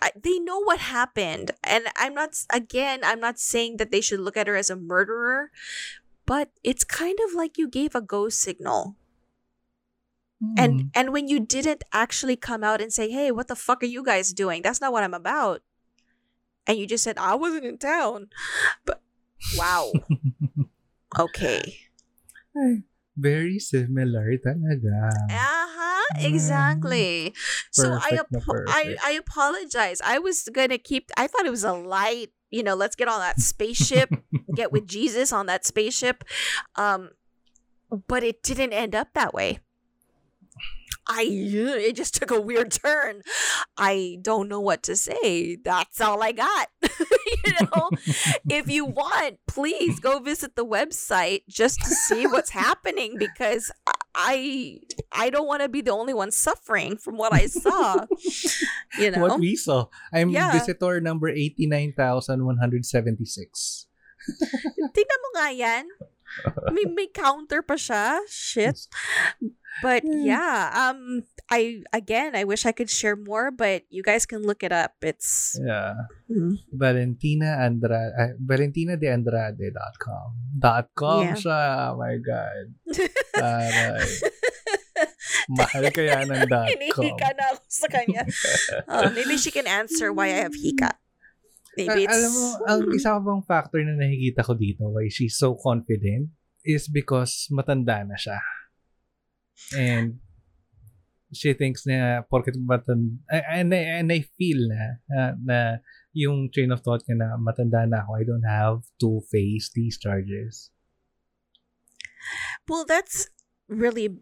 I, 0.01 0.13
they 0.15 0.39
know 0.39 0.61
what 0.63 0.79
happened 0.79 1.51
and 1.65 1.87
i'm 1.97 2.15
not 2.15 2.31
again 2.55 3.01
i'm 3.03 3.19
not 3.19 3.39
saying 3.41 3.79
that 3.79 3.91
they 3.91 4.01
should 4.01 4.21
look 4.21 4.37
at 4.37 4.47
her 4.47 4.55
as 4.55 4.71
a 4.71 4.77
murderer 4.77 5.51
but 6.25 6.51
it's 6.63 6.85
kind 6.85 7.19
of 7.27 7.35
like 7.35 7.59
you 7.59 7.67
gave 7.69 7.97
a 7.97 8.01
go 8.01 8.29
signal 8.29 8.95
Mm. 10.41 10.55
and 10.57 10.91
and 10.95 11.13
when 11.13 11.27
you 11.27 11.41
didn't 11.41 11.83
actually 11.93 12.37
come 12.37 12.63
out 12.63 12.81
and 12.81 12.93
say 12.93 13.11
hey 13.11 13.33
what 13.33 13.49
the 13.49 13.57
fuck 13.57 13.83
are 13.83 13.87
you 13.91 14.05
guys 14.05 14.33
doing 14.33 14.63
that's 14.63 14.81
not 14.81 14.93
what 14.93 15.03
i'm 15.03 15.15
about 15.15 15.63
and 16.65 16.79
you 16.79 16.87
just 16.87 17.03
said 17.03 17.19
i 17.19 17.35
wasn't 17.35 17.65
in 17.65 17.77
town 17.77 18.29
but 18.85 19.03
wow 19.57 19.91
okay 21.19 21.88
Very 23.19 23.59
similar 23.59 24.31
talaga. 24.39 25.11
uh-huh 25.27 26.05
exactly 26.25 27.35
so 27.71 27.93
i 28.01 28.17
apo- 28.17 28.65
I. 28.69 28.97
I 29.05 29.13
apologize 29.13 30.01
i 30.05 30.19
was 30.19 30.49
gonna 30.53 30.79
keep 30.79 31.11
i 31.17 31.27
thought 31.27 31.45
it 31.45 31.51
was 31.51 31.65
a 31.65 31.73
light 31.75 32.31
you 32.51 32.63
know 32.63 32.75
let's 32.75 32.97
get 32.97 33.09
on 33.09 33.21
that 33.21 33.41
spaceship 33.41 34.09
get 34.55 34.73
with 34.73 34.87
jesus 34.95 35.33
on 35.33 35.47
that 35.47 35.67
spaceship 35.67 36.25
um 36.77 37.11
but 38.07 38.23
it 38.25 38.43
didn't 38.43 38.73
end 38.73 38.95
up 38.95 39.09
that 39.15 39.35
way 39.35 39.59
I 41.09 41.25
it 41.89 41.97
just 41.97 42.15
took 42.15 42.31
a 42.31 42.41
weird 42.41 42.71
turn. 42.71 43.23
I 43.77 44.19
don't 44.23 44.49
know 44.49 44.61
what 44.61 44.83
to 44.85 44.95
say. 44.97 45.57
That's 45.57 46.01
all 46.01 46.23
I 46.23 46.31
got. 46.33 46.69
you 46.85 47.53
know, 47.73 47.91
if 48.49 48.69
you 48.69 48.85
want, 48.85 49.39
please 49.47 49.99
go 50.01 50.19
visit 50.21 50.55
the 50.57 50.67
website 50.67 51.43
just 51.49 51.81
to 51.81 51.91
see 51.91 52.27
what's 52.27 52.51
happening 52.51 53.17
because 53.19 53.71
I 54.15 54.81
I 55.13 55.31
don't 55.31 55.47
want 55.47 55.63
to 55.63 55.69
be 55.69 55.81
the 55.81 55.93
only 55.93 56.13
one 56.13 56.31
suffering 56.31 56.97
from 56.99 57.17
what 57.17 57.33
I 57.33 57.47
saw. 57.47 58.05
You 58.99 59.13
know, 59.13 59.21
What 59.23 59.39
we 59.39 59.55
saw. 59.55 59.87
I'm 60.13 60.31
Yeah. 60.31 60.51
visitor 60.53 61.01
number 61.01 61.29
89,176. 61.31 63.87
tingnan 64.93 65.21
mo 65.23 65.29
nga 65.39 65.49
yan. 65.55 65.85
May, 66.73 66.85
may 66.91 67.09
counter 67.09 67.63
pa 67.63 67.75
siya. 67.75 68.21
Shit. 68.29 68.89
But 69.79 70.03
yeah, 70.03 70.75
um, 70.75 71.23
I 71.55 71.87
again, 71.95 72.35
I 72.35 72.43
wish 72.43 72.67
I 72.67 72.73
could 72.75 72.91
share 72.91 73.15
more, 73.15 73.55
but 73.55 73.87
you 73.95 74.03
guys 74.03 74.27
can 74.27 74.43
look 74.43 74.67
it 74.67 74.73
up. 74.75 74.99
It's 75.07 75.55
Yeah. 75.55 76.11
Mm. 76.27 76.59
Valentina 76.75 77.63
Andrade, 77.63 78.11
uh, 78.19 78.35
valentinadeandrade.com. 78.43 80.29
Dot 80.59 80.87
com 80.99 81.23
Yeah. 81.31 81.39
siya. 81.39 81.61
Oh 81.95 82.03
my 82.03 82.17
God. 82.19 82.67
Aray. 83.39 84.09
Mahal 85.49 85.85
kaya 85.95 86.27
ng 86.27 86.43
dot 86.51 86.67
com. 86.67 86.67
hinihika 86.75 87.29
na 87.39 87.55
ako 87.55 87.63
sa 87.71 87.87
kanya. 87.87 88.23
Uh, 88.91 89.09
maybe 89.17 89.39
she 89.39 89.55
can 89.55 89.71
answer 89.71 90.11
why 90.11 90.27
I 90.35 90.43
have 90.43 90.59
hika. 90.59 90.99
Maybe 91.87 92.05
it's 92.05 92.11
alam 92.11 92.33
mo, 92.35 92.45
ang 92.67 92.81
isa 92.91 93.15
pa 93.15 93.21
bang 93.23 93.43
factor 93.47 93.79
na 93.87 93.95
nakikita 93.95 94.43
ko 94.43 94.53
dito 94.59 94.91
why 94.91 95.07
she's 95.07 95.39
so 95.39 95.55
confident 95.55 96.35
is 96.67 96.91
because 96.91 97.47
matanda 97.55 98.03
na 98.03 98.19
siya. 98.19 98.43
And 99.79 100.19
she 101.31 101.53
thinks 101.55 101.87
na 101.87 102.27
porket 102.27 102.59
matanda, 102.59 103.21
and, 103.31 103.71
I- 103.71 104.03
and 104.03 104.09
I 104.11 104.27
feel 104.35 104.59
na, 104.67 104.83
na, 105.07 105.21
na 105.39 105.59
yung 106.17 106.51
train 106.51 106.73
of 106.73 106.83
thought 106.83 107.05
niya 107.07 107.21
na 107.21 107.29
matanda 107.39 107.87
na 107.87 108.03
ako, 108.03 108.11
I 108.19 108.25
don't 108.27 108.49
have 108.49 108.83
to 108.99 109.23
face 109.31 109.71
these 109.71 109.95
charges. 110.01 110.73
well, 112.69 112.85
that's 112.85 113.29
really 113.69 114.19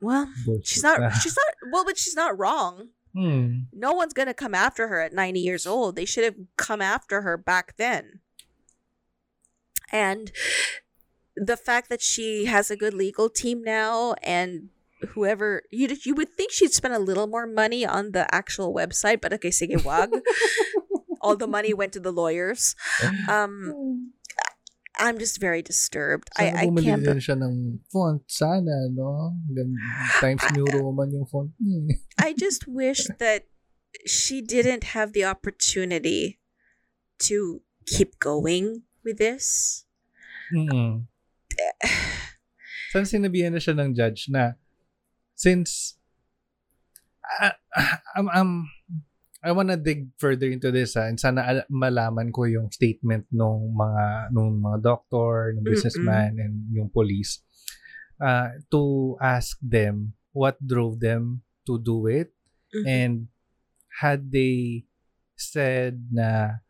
well. 0.00 0.28
Bullshit. 0.46 0.66
She's 0.68 0.82
not. 0.82 0.98
She's 1.18 1.34
not. 1.34 1.50
Well, 1.72 1.84
but 1.84 1.98
she's 1.98 2.14
not 2.14 2.38
wrong. 2.38 2.90
Hmm. 3.14 3.68
No 3.72 3.92
one's 3.92 4.12
gonna 4.14 4.34
come 4.34 4.54
after 4.54 4.88
her 4.88 5.00
at 5.00 5.12
90 5.12 5.40
years 5.40 5.66
old. 5.66 5.96
They 5.96 6.04
should 6.04 6.24
have 6.24 6.36
come 6.56 6.80
after 6.80 7.22
her 7.22 7.36
back 7.36 7.76
then. 7.76 8.20
And 9.90 10.32
the 11.36 11.56
fact 11.56 11.88
that 11.88 12.00
she 12.00 12.46
has 12.46 12.70
a 12.70 12.76
good 12.76 12.94
legal 12.94 13.28
team 13.28 13.62
now 13.62 14.14
and 14.22 14.68
whoever 15.10 15.62
you 15.70 15.88
you 16.04 16.14
would 16.14 16.34
think 16.34 16.52
she'd 16.52 16.72
spend 16.72 16.94
a 16.94 16.98
little 16.98 17.26
more 17.26 17.46
money 17.46 17.84
on 17.84 18.12
the 18.12 18.32
actual 18.34 18.72
website, 18.74 19.20
but 19.20 19.32
okay, 19.32 19.50
sige 19.50 19.82
wag. 19.84 20.10
All 21.20 21.36
the 21.36 21.46
money 21.46 21.72
went 21.72 21.92
to 21.92 22.00
the 22.00 22.12
lawyers. 22.12 22.74
Um 23.28 24.12
I'm 25.02 25.18
just 25.18 25.42
very 25.42 25.66
disturbed. 25.66 26.30
Sana 26.38 26.62
I 26.62 26.62
I 26.62 26.66
can't 26.70 27.02
siya 27.18 27.34
ng 27.34 27.82
font. 27.90 28.22
Sana, 28.30 28.86
no? 28.86 29.34
Times 30.22 30.46
New 30.54 30.62
Roman 30.70 31.10
yung 31.10 31.26
font 31.26 31.50
niya. 31.58 31.90
eh. 31.90 31.98
I 32.22 32.30
just 32.38 32.70
wish 32.70 33.10
that 33.22 33.50
she 34.06 34.38
didn't 34.38 34.94
have 34.94 35.10
the 35.10 35.26
opportunity 35.26 36.38
to 37.26 37.66
keep 37.82 38.22
going 38.22 38.86
with 39.02 39.18
this. 39.18 39.82
Mm. 40.54 41.10
Saan 42.94 43.06
sinabihan 43.08 43.50
na 43.50 43.60
siya 43.60 43.74
ng 43.74 43.98
judge 43.98 44.30
na 44.30 44.54
since 45.34 45.98
um, 48.14 48.28
um, 48.30 48.52
I 49.42 49.50
wanna 49.50 49.74
dig 49.74 50.14
further 50.22 50.46
into 50.46 50.70
this 50.70 50.94
ha, 50.94 51.10
and 51.10 51.18
sana 51.18 51.42
al- 51.42 51.68
malaman 51.68 52.30
ko 52.30 52.46
yung 52.46 52.70
statement 52.70 53.26
nung 53.34 53.74
mga 53.74 54.30
nung 54.30 54.62
mga 54.62 54.78
doctor, 54.86 55.50
ng 55.50 55.66
businessman 55.66 56.38
and 56.38 56.54
yung 56.70 56.86
police 56.86 57.42
uh, 58.22 58.54
to 58.70 59.14
ask 59.18 59.58
them 59.58 60.14
what 60.30 60.54
drove 60.62 61.02
them 61.02 61.42
to 61.66 61.76
do 61.82 62.06
it 62.06 62.30
Mhm. 62.72 62.84
and 62.86 63.14
had 64.00 64.30
they 64.32 64.86
said 65.36 66.06
na 66.14 66.62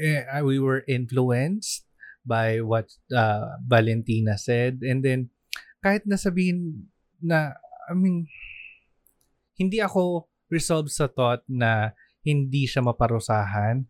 eh, 0.00 0.24
we 0.42 0.58
were 0.58 0.82
influenced 0.88 1.84
by 2.26 2.58
what 2.58 2.88
uh, 3.14 3.54
Valentina 3.62 4.34
said 4.40 4.80
and 4.82 5.04
then 5.04 5.28
kahit 5.84 6.02
nasabihin 6.08 6.90
na 7.22 7.54
I 7.86 7.94
mean 7.94 8.26
hindi 9.54 9.78
ako 9.78 10.26
resolved 10.50 10.90
sa 10.90 11.06
thought 11.08 11.44
na 11.48 11.92
hindi 12.24 12.66
siya 12.66 12.84
maparusahan 12.84 13.86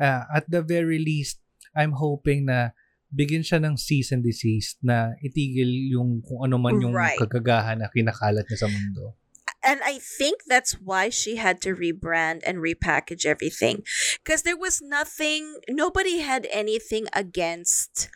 uh, 0.00 0.22
at 0.32 0.44
the 0.50 0.60
very 0.60 0.98
least 0.98 1.40
I'm 1.72 1.96
hoping 1.96 2.46
na 2.52 2.76
bigyan 3.12 3.44
siya 3.44 3.60
ng 3.60 3.76
cease 3.76 4.12
and 4.12 4.24
desist 4.24 4.80
na 4.80 5.16
itigil 5.20 5.68
yung 5.92 6.20
kung 6.24 6.44
ano 6.44 6.56
man 6.56 6.80
yung 6.80 6.92
Right. 6.96 7.16
kagagahan 7.16 7.80
na 7.80 7.88
kinakalat 7.92 8.44
niya 8.48 8.64
sa 8.64 8.68
mundo. 8.68 9.16
And 9.62 9.78
I 9.86 10.02
think 10.02 10.42
that's 10.50 10.74
why 10.82 11.06
she 11.08 11.36
had 11.38 11.62
to 11.62 11.70
rebrand 11.70 12.42
and 12.42 12.58
repackage 12.58 13.22
everything. 13.22 13.86
Because 14.18 14.42
there 14.42 14.58
was 14.58 14.82
nothing, 14.82 15.60
nobody 15.70 16.18
had 16.18 16.50
anything 16.50 17.06
against 17.14 18.10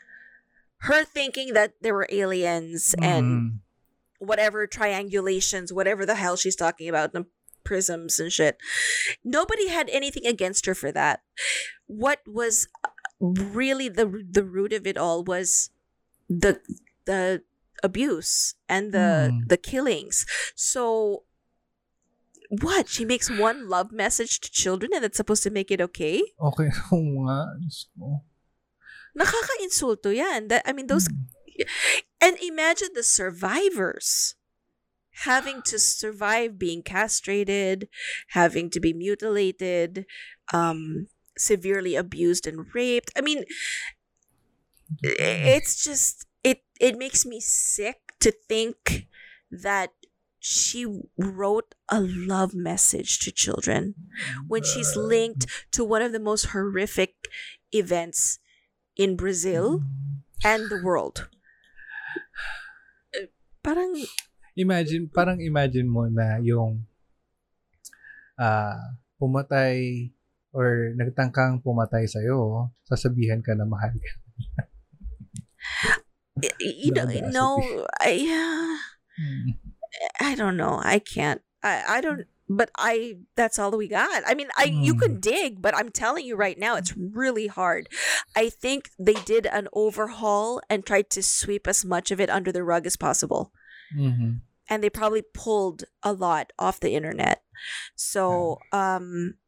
her 0.90 1.06
thinking 1.06 1.54
that 1.54 1.78
there 1.80 1.94
were 1.94 2.10
aliens 2.10 2.98
and 2.98 3.24
Mm. 3.24 3.48
whatever 4.18 4.66
triangulations, 4.66 5.70
whatever 5.70 6.02
the 6.04 6.18
hell 6.18 6.34
she's 6.34 6.56
talking 6.58 6.88
about, 6.90 7.12
the 7.14 7.24
prisms 7.66 8.22
and 8.22 8.30
shit. 8.30 8.56
Nobody 9.26 9.66
had 9.66 9.90
anything 9.90 10.22
against 10.24 10.64
her 10.70 10.74
for 10.78 10.94
that. 10.94 11.26
What 11.90 12.22
was 12.22 12.70
really 13.18 13.90
the 13.90 14.06
the 14.22 14.46
root 14.46 14.70
of 14.72 14.86
it 14.86 14.94
all 14.96 15.26
was 15.26 15.74
the 16.30 16.62
the 17.10 17.42
abuse 17.82 18.54
and 18.70 18.94
the 18.94 19.34
Hmm. 19.34 19.42
the 19.50 19.58
killings. 19.58 20.22
So 20.54 21.24
what? 22.62 22.86
She 22.86 23.02
makes 23.04 23.26
one 23.26 23.66
love 23.66 23.90
message 23.90 24.38
to 24.46 24.48
children 24.54 24.94
and 24.94 25.02
that's 25.02 25.18
supposed 25.18 25.42
to 25.42 25.50
make 25.50 25.74
it 25.74 25.82
okay? 25.90 26.22
Okay, 26.38 26.70
oo 26.94 27.26
nga. 27.26 27.58
Diyos 27.58 27.90
ko. 27.98 28.22
Nakaka-insulto 29.18 30.14
yan. 30.14 30.46
That, 30.52 30.62
I 30.62 30.70
mean, 30.70 30.86
those 30.86 31.10
Hmm. 31.10 31.26
And 32.20 32.36
imagine 32.44 32.92
the 32.92 33.02
survivors 33.02 34.36
having 35.24 35.62
to 35.62 35.78
survive 35.78 36.58
being 36.58 36.82
castrated, 36.82 37.88
having 38.28 38.70
to 38.70 38.80
be 38.80 38.92
mutilated, 38.92 40.06
um, 40.52 41.08
severely 41.36 41.96
abused 41.96 42.46
and 42.46 42.66
raped. 42.74 43.10
I 43.16 43.20
mean, 43.20 43.44
it's 45.02 45.82
just 45.82 46.26
it 46.44 46.62
it 46.80 46.96
makes 46.98 47.26
me 47.26 47.40
sick 47.40 48.12
to 48.20 48.32
think 48.48 49.06
that 49.50 49.90
she 50.38 50.86
wrote 51.18 51.74
a 51.88 52.00
love 52.00 52.54
message 52.54 53.18
to 53.20 53.32
children 53.32 53.94
when 54.46 54.62
she's 54.62 54.94
linked 54.94 55.46
to 55.72 55.84
one 55.84 56.02
of 56.02 56.12
the 56.12 56.20
most 56.20 56.46
horrific 56.46 57.14
events 57.72 58.38
in 58.96 59.16
Brazil 59.16 59.82
and 60.44 60.70
the 60.70 60.80
world. 60.82 61.28
Uh, 63.14 63.26
Parang 63.64 64.06
Imagine, 64.56 65.12
parang 65.12 65.38
imagine 65.40 65.88
mo 65.88 66.08
na 66.08 66.40
yung 66.40 66.88
ah 68.40 68.96
pumatay 69.20 70.08
or 70.56 70.92
nagtangkang 70.96 71.60
pumatay 71.60 72.08
sa'yo, 72.08 72.72
sasabihan 72.88 73.44
ka 73.44 73.52
na 73.52 73.68
mahal 73.68 73.92
ka. 73.92 74.12
you 76.60 76.92
know, 76.92 77.04
no, 77.32 77.60
I 78.00 78.24
uh, 78.28 78.96
Hmm. 79.16 79.50
I 80.20 80.34
don't 80.34 80.56
know. 80.56 80.80
I 80.82 80.98
can't. 80.98 81.42
I 81.62 81.82
I 81.88 82.00
don't. 82.00 82.26
But 82.48 82.70
I 82.78 83.18
that's 83.34 83.58
all 83.58 83.76
we 83.76 83.88
got. 83.88 84.22
I 84.24 84.34
mean, 84.34 84.48
I 84.56 84.64
you 84.66 84.94
can 84.94 85.18
dig, 85.18 85.60
but 85.60 85.76
I'm 85.76 85.90
telling 85.90 86.24
you 86.24 86.36
right 86.36 86.56
now, 86.56 86.76
it's 86.76 86.94
really 86.96 87.48
hard. 87.48 87.88
I 88.36 88.50
think 88.50 88.90
they 89.00 89.14
did 89.14 89.46
an 89.46 89.66
overhaul 89.72 90.62
and 90.70 90.86
tried 90.86 91.10
to 91.10 91.24
sweep 91.24 91.66
as 91.66 91.84
much 91.84 92.12
of 92.12 92.20
it 92.20 92.30
under 92.30 92.52
the 92.52 92.62
rug 92.62 92.86
as 92.86 92.96
possible. 92.96 93.50
Mhm. 93.94 94.40
and 94.66 94.82
they 94.82 94.90
probably 94.90 95.22
pulled 95.22 95.84
a 96.02 96.10
lot 96.12 96.50
off 96.58 96.80
the 96.82 96.94
internet. 96.98 97.42
So, 97.94 98.58
um, 98.74 99.38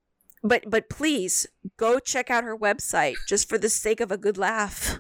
but 0.47 0.71
but 0.71 0.87
please 0.89 1.47
go 1.77 1.99
check 1.99 2.31
out 2.31 2.45
her 2.47 2.57
website 2.57 3.19
just 3.27 3.49
for 3.51 3.59
the 3.59 3.69
sake 3.69 3.99
of 3.99 4.15
a 4.15 4.21
good 4.21 4.39
laugh. 4.39 4.99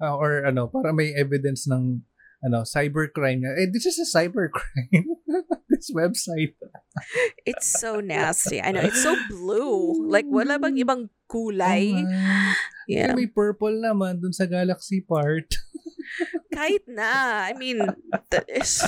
Ah, 0.00 0.16
or 0.16 0.42
ano, 0.48 0.66
para 0.66 0.90
may 0.96 1.12
evidence 1.14 1.68
ng 1.68 2.02
ano, 2.42 2.64
cybercrime. 2.66 3.44
Eh, 3.54 3.68
this 3.70 3.86
is 3.86 4.00
a 4.00 4.08
cybercrime. 4.08 5.06
this 5.70 5.92
website. 5.94 6.56
It's 7.46 7.68
so 7.68 8.00
nasty. 8.04 8.58
I 8.60 8.72
know 8.72 8.82
it's 8.82 9.02
so 9.04 9.14
blue. 9.28 10.08
Like 10.10 10.26
wala 10.26 10.58
bang 10.58 10.74
ibang 10.80 11.06
kulay? 11.30 12.02
Oo. 12.02 12.52
Yeah, 12.90 13.14
may 13.14 13.30
purple 13.30 13.78
naman 13.78 14.18
dun 14.18 14.34
sa 14.34 14.50
galaxy 14.50 15.06
part. 15.06 15.54
Kahit 16.52 16.84
na. 16.88 17.46
I 17.48 17.52
mean, 17.54 17.78
the- 18.30 18.46
it's, 18.48 18.82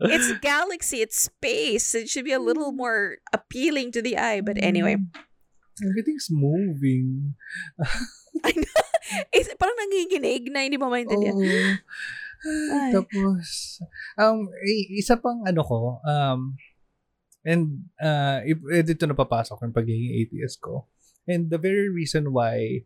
it's 0.00 0.28
galaxy, 0.40 1.00
it's 1.02 1.16
space. 1.28 1.94
It 1.94 2.08
should 2.08 2.24
be 2.24 2.32
a 2.36 2.42
little 2.42 2.72
more 2.72 3.18
appealing 3.32 3.92
to 3.92 4.02
the 4.02 4.16
eye. 4.16 4.40
But 4.40 4.58
anyway, 4.62 4.96
Everything's 5.78 6.26
moving. 6.26 7.38
it's 9.30 9.50
parang 9.54 9.78
nanginginig 9.78 10.50
na 10.50 10.66
hindi 10.66 10.74
mo 10.74 10.90
maintindihan. 10.90 11.38
Oo. 11.38 11.46
Ay. 12.74 12.90
Tapos, 12.94 13.78
um, 14.18 14.46
i- 14.62 14.90
isa 14.98 15.18
pang 15.18 15.42
ano 15.46 15.62
ko, 15.62 15.98
um, 16.02 16.54
and 17.42 17.86
uh, 18.02 18.42
if, 18.42 18.58
eh, 18.70 18.82
dito 18.82 19.06
na 19.06 19.14
papasok 19.14 19.62
yung 19.62 19.74
pagiging 19.74 20.18
atheist 20.18 20.58
ko. 20.58 20.86
And 21.26 21.46
the 21.46 21.58
very 21.58 21.86
reason 21.90 22.30
why 22.34 22.82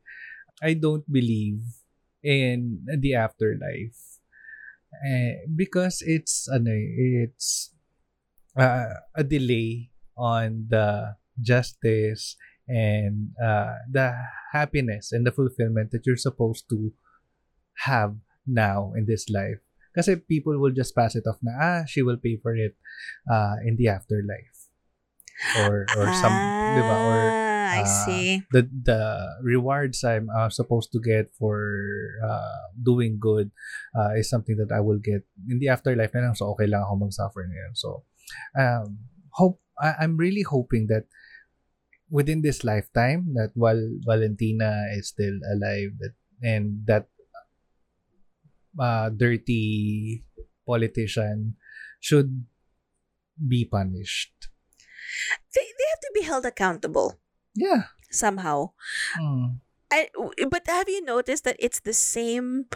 I 0.60 0.74
don't 0.76 1.04
believe 1.08 1.62
in 2.22 2.86
the 2.86 3.14
afterlife 3.14 4.22
eh, 5.04 5.42
because 5.50 6.02
it's 6.06 6.48
ano 6.48 6.70
eh, 6.70 7.26
it's 7.26 7.74
uh, 8.56 9.02
a 9.14 9.24
delay 9.24 9.90
on 10.16 10.66
the 10.68 11.16
justice 11.40 12.36
and 12.68 13.32
uh, 13.42 13.74
the 13.90 14.14
happiness 14.52 15.12
and 15.12 15.26
the 15.26 15.32
fulfillment 15.32 15.90
that 15.90 16.06
you're 16.06 16.20
supposed 16.20 16.68
to 16.70 16.92
have 17.88 18.14
now 18.46 18.92
in 18.96 19.06
this 19.06 19.28
life. 19.28 19.58
Kasi 19.92 20.16
people 20.16 20.56
will 20.56 20.72
just 20.72 20.96
pass 20.96 21.16
it 21.16 21.28
off 21.28 21.36
na, 21.42 21.52
ah, 21.60 21.82
she 21.84 22.00
will 22.00 22.16
pay 22.16 22.38
for 22.40 22.56
it 22.56 22.76
uh, 23.28 23.60
in 23.64 23.76
the 23.76 23.88
afterlife. 23.88 24.72
Or, 25.68 25.84
or 25.98 26.06
some, 26.16 26.32
ba? 26.32 26.96
Or 26.96 27.20
Ah, 27.20 27.41
I 27.72 27.88
ah, 27.88 27.88
see. 27.88 28.44
the 28.52 28.68
the 28.68 29.00
rewards 29.40 30.04
I'm 30.04 30.28
uh, 30.28 30.52
supposed 30.52 30.92
to 30.92 31.00
get 31.00 31.32
for 31.32 31.56
uh, 32.20 32.68
doing 32.76 33.16
good 33.16 33.48
uh, 33.96 34.12
is 34.12 34.28
something 34.28 34.60
that 34.60 34.68
I 34.68 34.84
will 34.84 35.00
get 35.00 35.24
in 35.48 35.56
the 35.56 35.72
afterlife 35.72 36.12
na 36.12 36.28
lang. 36.28 36.36
So, 36.36 36.52
okay 36.52 36.68
lang 36.68 36.84
ako 36.84 37.08
mag-suffer 37.08 37.48
na. 37.48 37.72
So, 37.72 38.04
um, 38.52 39.08
hope, 39.32 39.64
I, 39.80 40.04
I'm 40.04 40.20
really 40.20 40.44
hoping 40.44 40.92
that 40.92 41.08
within 42.12 42.44
this 42.44 42.60
lifetime, 42.60 43.32
that 43.40 43.56
while 43.56 43.80
Valentina 44.04 44.92
is 44.92 45.08
still 45.08 45.40
alive, 45.48 45.96
that 46.04 46.12
and 46.44 46.84
that 46.84 47.08
uh, 48.76 49.08
dirty 49.08 50.24
politician 50.68 51.56
should 52.04 52.44
be 53.40 53.64
punished. 53.64 54.52
They, 55.54 55.64
they 55.64 55.88
have 55.88 56.04
to 56.04 56.12
be 56.12 56.22
held 56.28 56.44
accountable 56.44 57.21
Yeah. 57.54 57.92
somehow. 58.12 58.76
Mm. 59.18 59.58
I, 59.90 60.08
but 60.48 60.68
have 60.68 60.88
you 60.88 61.04
noticed 61.04 61.44
that 61.44 61.56
it's 61.58 61.80
the 61.80 61.96
same 61.96 62.68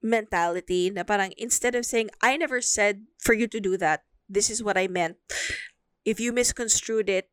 mentality 0.00 0.88
na 0.92 1.02
parang 1.02 1.32
instead 1.36 1.74
of 1.74 1.84
saying, 1.84 2.12
I 2.22 2.36
never 2.36 2.60
said 2.60 3.08
for 3.18 3.32
you 3.32 3.48
to 3.48 3.60
do 3.60 3.76
that, 3.80 4.04
this 4.28 4.48
is 4.48 4.62
what 4.62 4.78
I 4.78 4.86
meant. 4.86 5.16
If 6.04 6.20
you 6.20 6.32
misconstrued 6.32 7.08
it, 7.08 7.28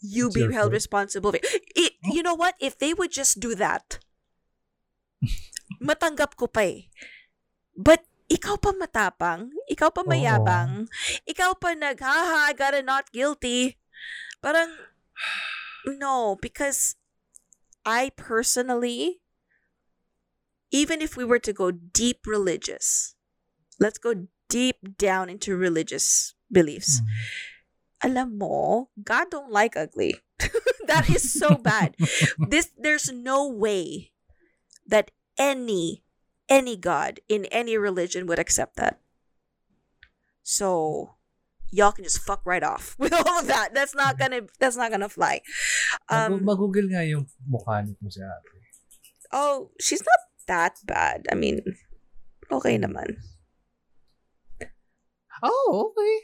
you 0.00 0.30
be 0.30 0.52
held 0.52 0.72
responsible. 0.72 1.32
for 1.32 1.40
it. 1.40 1.46
It, 1.76 1.92
you 2.04 2.22
know 2.22 2.34
what? 2.34 2.54
If 2.60 2.78
they 2.78 2.92
would 2.92 3.12
just 3.12 3.40
do 3.40 3.54
that, 3.56 3.98
matanggap 5.82 6.36
ko 6.36 6.46
pa 6.48 6.68
eh. 6.68 6.88
But 7.72 8.04
ikaw 8.28 8.60
pa 8.60 8.76
matapang, 8.76 9.50
ikaw 9.66 9.88
pa 9.88 10.04
mayabang, 10.04 10.86
ikaw 11.24 11.56
pa 11.56 11.72
nag, 11.72 11.98
haha, 11.98 12.50
I 12.50 12.52
got 12.52 12.76
a 12.76 12.82
not 12.84 13.10
guilty. 13.10 13.80
Parang, 14.38 14.70
no, 15.96 16.36
because 16.40 16.96
I 17.84 18.10
personally, 18.16 19.20
even 20.70 21.00
if 21.00 21.16
we 21.16 21.24
were 21.24 21.38
to 21.38 21.52
go 21.52 21.70
deep 21.70 22.26
religious, 22.26 23.14
let's 23.80 23.98
go 23.98 24.26
deep 24.48 24.96
down 24.96 25.28
into 25.28 25.56
religious 25.56 26.34
beliefs. 26.50 27.00
Mm. 27.00 27.06
Alam 28.04 28.38
mo, 28.38 28.88
God 29.02 29.30
don't 29.30 29.50
like 29.50 29.76
ugly. 29.76 30.16
that 30.86 31.10
is 31.10 31.32
so 31.32 31.56
bad. 31.60 31.96
this 32.38 32.70
there's 32.78 33.10
no 33.10 33.48
way 33.48 34.12
that 34.86 35.10
any 35.36 36.02
any 36.48 36.76
god 36.76 37.20
in 37.28 37.44
any 37.46 37.76
religion 37.76 38.26
would 38.26 38.38
accept 38.38 38.76
that. 38.76 39.00
So 40.42 41.17
y'all 41.70 41.92
can 41.92 42.04
just 42.04 42.20
fuck 42.24 42.40
right 42.44 42.62
off 42.62 42.96
with 43.00 43.12
all 43.12 43.40
of 43.40 43.46
that. 43.46 43.74
That's 43.74 43.94
not 43.94 44.18
gonna 44.18 44.42
that's 44.58 44.76
not 44.76 44.90
gonna 44.90 45.08
fly. 45.08 45.40
Um 46.08 46.44
Mag-google 46.44 46.88
nga 46.90 47.04
yung 47.04 47.26
mukha 47.48 47.84
nito 47.84 48.04
si 48.08 48.20
ate. 48.24 48.56
oh, 49.32 49.70
she's 49.80 50.00
not 50.00 50.22
that 50.48 50.80
bad. 50.88 51.28
I 51.30 51.36
mean, 51.36 51.60
okay 52.50 52.78
naman. 52.80 53.20
Oh, 55.42 55.92
okay. 55.92 56.14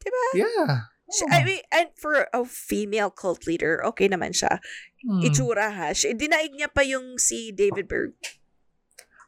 Diba? 0.00 0.24
Yeah. 0.46 0.88
She- 1.12 1.26
I 1.30 1.44
mean, 1.44 1.60
and 1.70 1.88
for 1.98 2.26
a 2.32 2.44
female 2.46 3.10
cult 3.10 3.46
leader, 3.46 3.84
okay 3.92 4.08
naman 4.08 4.32
siya. 4.34 4.58
Hmm. 5.04 5.22
Itsura 5.22 5.70
ha. 5.70 5.92
She, 5.92 6.14
dinaig 6.14 6.54
niya 6.56 6.72
pa 6.72 6.82
yung 6.82 7.18
si 7.18 7.52
David 7.52 7.86
Berg. 7.86 8.14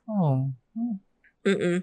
Oh. 0.09 0.55
Mm-mm. 1.49 1.79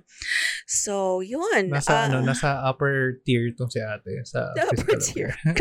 So, 0.68 1.20
yun. 1.26 1.70
Nasa 1.74 2.06
ano, 2.06 2.22
Ah, 2.22 2.26
nasa 2.30 2.50
upper 2.62 3.22
tier 3.26 3.50
tong 3.58 3.70
si 3.74 3.82
ate 3.82 4.22
sa 4.26 4.54
upper 4.54 4.98
tier. 5.02 5.34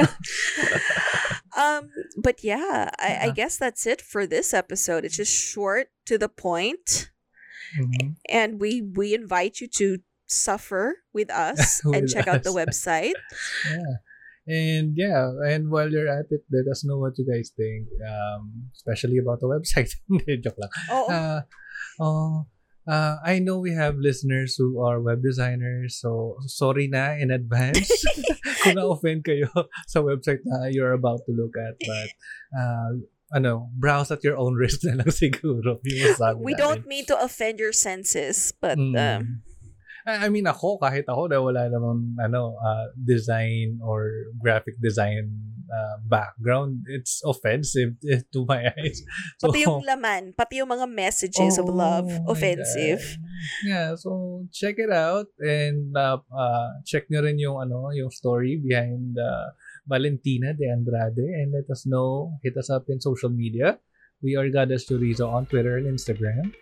um, 1.56 1.89
but 2.22 2.43
yeah, 2.44 2.90
I, 2.98 3.28
I 3.28 3.31
guess 3.31 3.56
that's 3.59 3.86
it 3.86 4.01
for 4.01 4.26
this 4.26 4.52
episode. 4.55 5.05
It's 5.05 5.16
just 5.16 5.32
short 5.32 5.89
to 6.06 6.18
the 6.18 6.28
point, 6.28 7.10
Mhm. 7.78 8.16
and 8.28 8.60
we 8.60 8.82
we 8.82 9.14
invite 9.14 9.59
you 9.60 9.68
to 9.81 9.98
suffer 10.28 11.02
with 11.12 11.31
us 11.35 11.81
and 11.85 12.06
With 12.06 12.12
check 12.12 12.28
out 12.28 12.43
the 12.44 12.55
website. 12.55 13.16
Yeah. 13.70 14.05
And 14.44 14.93
yeah, 14.93 15.32
and 15.48 15.72
while 15.72 15.89
you're 15.89 16.05
at 16.09 16.28
it, 16.28 16.44
let 16.52 16.68
us 16.68 16.85
know 16.85 17.01
what 17.01 17.16
you 17.16 17.24
guys 17.24 17.48
think, 17.56 17.89
um, 18.05 18.68
especially 18.76 19.16
about 19.16 19.40
the 19.40 19.48
website. 19.48 19.89
Joke 20.44 20.60
lang. 20.60 20.68
Oh, 20.93 21.06
Uh, 21.09 21.40
oh, 21.97 22.44
Uh, 22.85 23.16
I 23.24 23.39
know 23.40 23.59
we 23.59 23.73
have 23.73 23.97
listeners 23.97 24.56
who 24.61 24.77
are 24.85 25.01
web 25.01 25.23
designers, 25.24 25.97
so 25.97 26.36
sorry 26.47 26.86
na 26.89 27.16
in 27.16 27.31
advance 27.32 27.89
kung 28.65 28.77
na-offend 28.77 29.24
kayo 29.24 29.48
sa 29.90 30.01
website 30.05 30.44
na 30.44 30.69
you're 30.69 30.93
about 30.93 31.24
to 31.24 31.32
look 31.32 31.56
at. 31.56 31.81
But, 31.81 32.09
uh, 32.52 32.90
ano, 33.32 33.73
browse 33.74 34.12
at 34.12 34.23
your 34.23 34.36
own 34.36 34.55
risk 34.55 34.85
na 34.85 35.01
lang 35.01 35.09
siguro. 35.11 35.81
We 35.81 36.52
natin. 36.55 36.59
don't 36.61 36.85
mean 36.86 37.05
to 37.09 37.16
offend 37.16 37.59
your 37.59 37.73
senses, 37.73 38.52
but 38.61 38.77
Mm. 38.77 38.94
um, 38.94 39.23
I 40.05 40.28
mean, 40.28 40.44
ako, 40.44 40.76
kahit 40.76 41.09
ako 41.09 41.32
na 41.32 41.40
wala 41.40 41.64
namang 41.72 42.12
ano, 42.20 42.60
uh, 42.60 42.93
design 42.93 43.81
or 43.81 44.28
graphic 44.36 44.76
design 44.76 45.32
uh, 45.72 45.97
background, 46.05 46.85
it's 46.93 47.24
offensive 47.24 47.97
to 48.32 48.44
my 48.44 48.68
eyes. 48.68 49.01
So, 49.40 49.48
pati 49.48 49.64
yung 49.64 49.81
laman, 49.81 50.36
pati 50.36 50.60
yung 50.60 50.68
mga 50.68 50.89
messages 50.93 51.56
of 51.56 51.72
love, 51.72 52.12
Oh 52.28 52.36
offensive. 52.36 53.01
God. 53.01 53.64
Yeah, 53.64 53.89
so 53.97 54.44
check 54.52 54.76
it 54.76 54.93
out 54.93 55.28
and 55.40 55.97
uh, 55.97 56.20
uh, 56.28 56.68
check 56.85 57.09
nyo 57.09 57.24
rin 57.24 57.40
yung 57.40 57.60
ano, 57.60 57.89
yung 57.97 58.12
story 58.12 58.60
behind 58.60 59.16
uh, 59.16 59.56
Valentina 59.89 60.52
de 60.52 60.68
Andrade 60.68 61.24
and 61.40 61.52
let 61.52 61.68
us 61.72 61.85
know. 61.89 62.36
Hit 62.44 62.56
us 62.56 62.68
up 62.68 62.89
in 62.89 63.01
social 63.01 63.32
media. 63.32 63.81
We 64.24 64.36
are 64.40 64.48
Godless 64.48 64.88
Chorizo 64.88 65.28
on 65.28 65.44
Twitter 65.44 65.76
and 65.76 65.84
Instagram. 65.84 66.56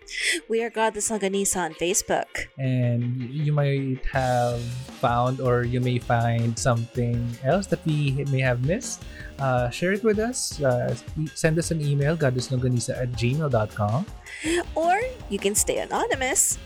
We 0.51 0.59
are 0.63 0.69
Godless 0.69 1.07
Longganisa 1.07 1.63
on 1.63 1.71
Facebook. 1.79 2.27
and 2.59 3.23
you 3.31 3.55
might 3.55 4.03
have 4.11 4.59
found 4.99 5.39
or 5.39 5.63
you 5.63 5.79
may 5.79 5.95
find 5.97 6.59
something 6.59 7.15
else 7.47 7.67
that 7.71 7.79
we 7.87 8.27
may 8.27 8.43
have 8.43 8.67
missed. 8.67 9.07
Uh, 9.39 9.69
share 9.71 9.93
it 9.95 10.03
with 10.03 10.19
us. 10.19 10.59
Uh, 10.59 10.91
send 11.39 11.55
us 11.57 11.71
an 11.71 11.79
email, 11.79 12.17
godlesslongganisa 12.19 12.99
at 12.99 13.15
gmail.com. 13.15 14.05
Or 14.75 14.99
you 15.31 15.39
can 15.39 15.55
stay 15.55 15.79
anonymous. 15.79 16.59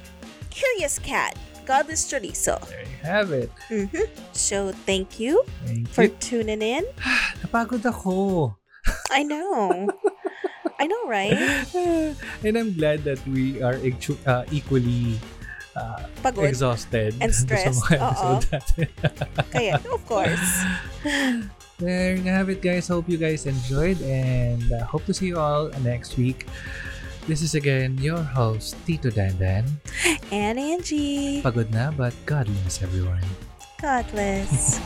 Curious 0.49 0.97
Cat, 0.97 1.37
Godless 1.69 2.09
Chorizo. 2.09 2.57
There 2.73 2.81
you 2.81 2.97
have 3.05 3.29
it. 3.29 3.53
hmm 3.69 3.85
So 4.33 4.73
thank 4.89 5.21
you 5.21 5.45
Thank 5.61 5.93
for 5.93 6.09
you. 6.09 6.17
tuning 6.17 6.65
in. 6.65 6.89
Napagod 7.45 7.85
ako. 7.85 8.57
I 9.13 9.21
know. 9.21 9.93
I 10.79 10.85
know, 10.87 11.03
right? 11.07 11.33
and 12.43 12.53
I'm 12.57 12.73
glad 12.75 13.03
that 13.03 13.19
we 13.27 13.61
are 13.61 13.79
uh, 14.25 14.43
equally 14.51 15.19
uh, 15.75 16.03
Pagod. 16.23 16.47
exhausted 16.49 17.15
And 17.21 17.33
stressed. 17.33 17.85
sa 17.87 17.95
mga 17.95 17.97
Oo. 18.01 18.09
episode 18.09 18.45
natin. 18.51 18.87
Kaya, 19.53 19.73
of 19.93 20.01
course. 20.09 20.47
There 21.77 22.17
you 22.17 22.25
have 22.33 22.49
it, 22.49 22.65
guys. 22.65 22.89
Hope 22.89 23.05
you 23.05 23.21
guys 23.21 23.45
enjoyed 23.45 24.01
and 24.01 24.65
uh, 24.73 24.81
hope 24.89 25.05
to 25.05 25.13
see 25.13 25.29
you 25.29 25.37
all 25.37 25.69
next 25.85 26.17
week. 26.17 26.49
This 27.29 27.43
is 27.43 27.53
again 27.53 27.99
your 27.99 28.23
host, 28.23 28.79
Tito 28.87 29.11
Dandan. 29.11 29.67
And 30.31 30.57
Angie. 30.57 31.43
Pagod 31.43 31.69
na, 31.69 31.91
but 31.91 32.15
God 32.25 32.49
bless 32.63 32.81
everyone. 32.81 33.21
Godless. 33.77 34.81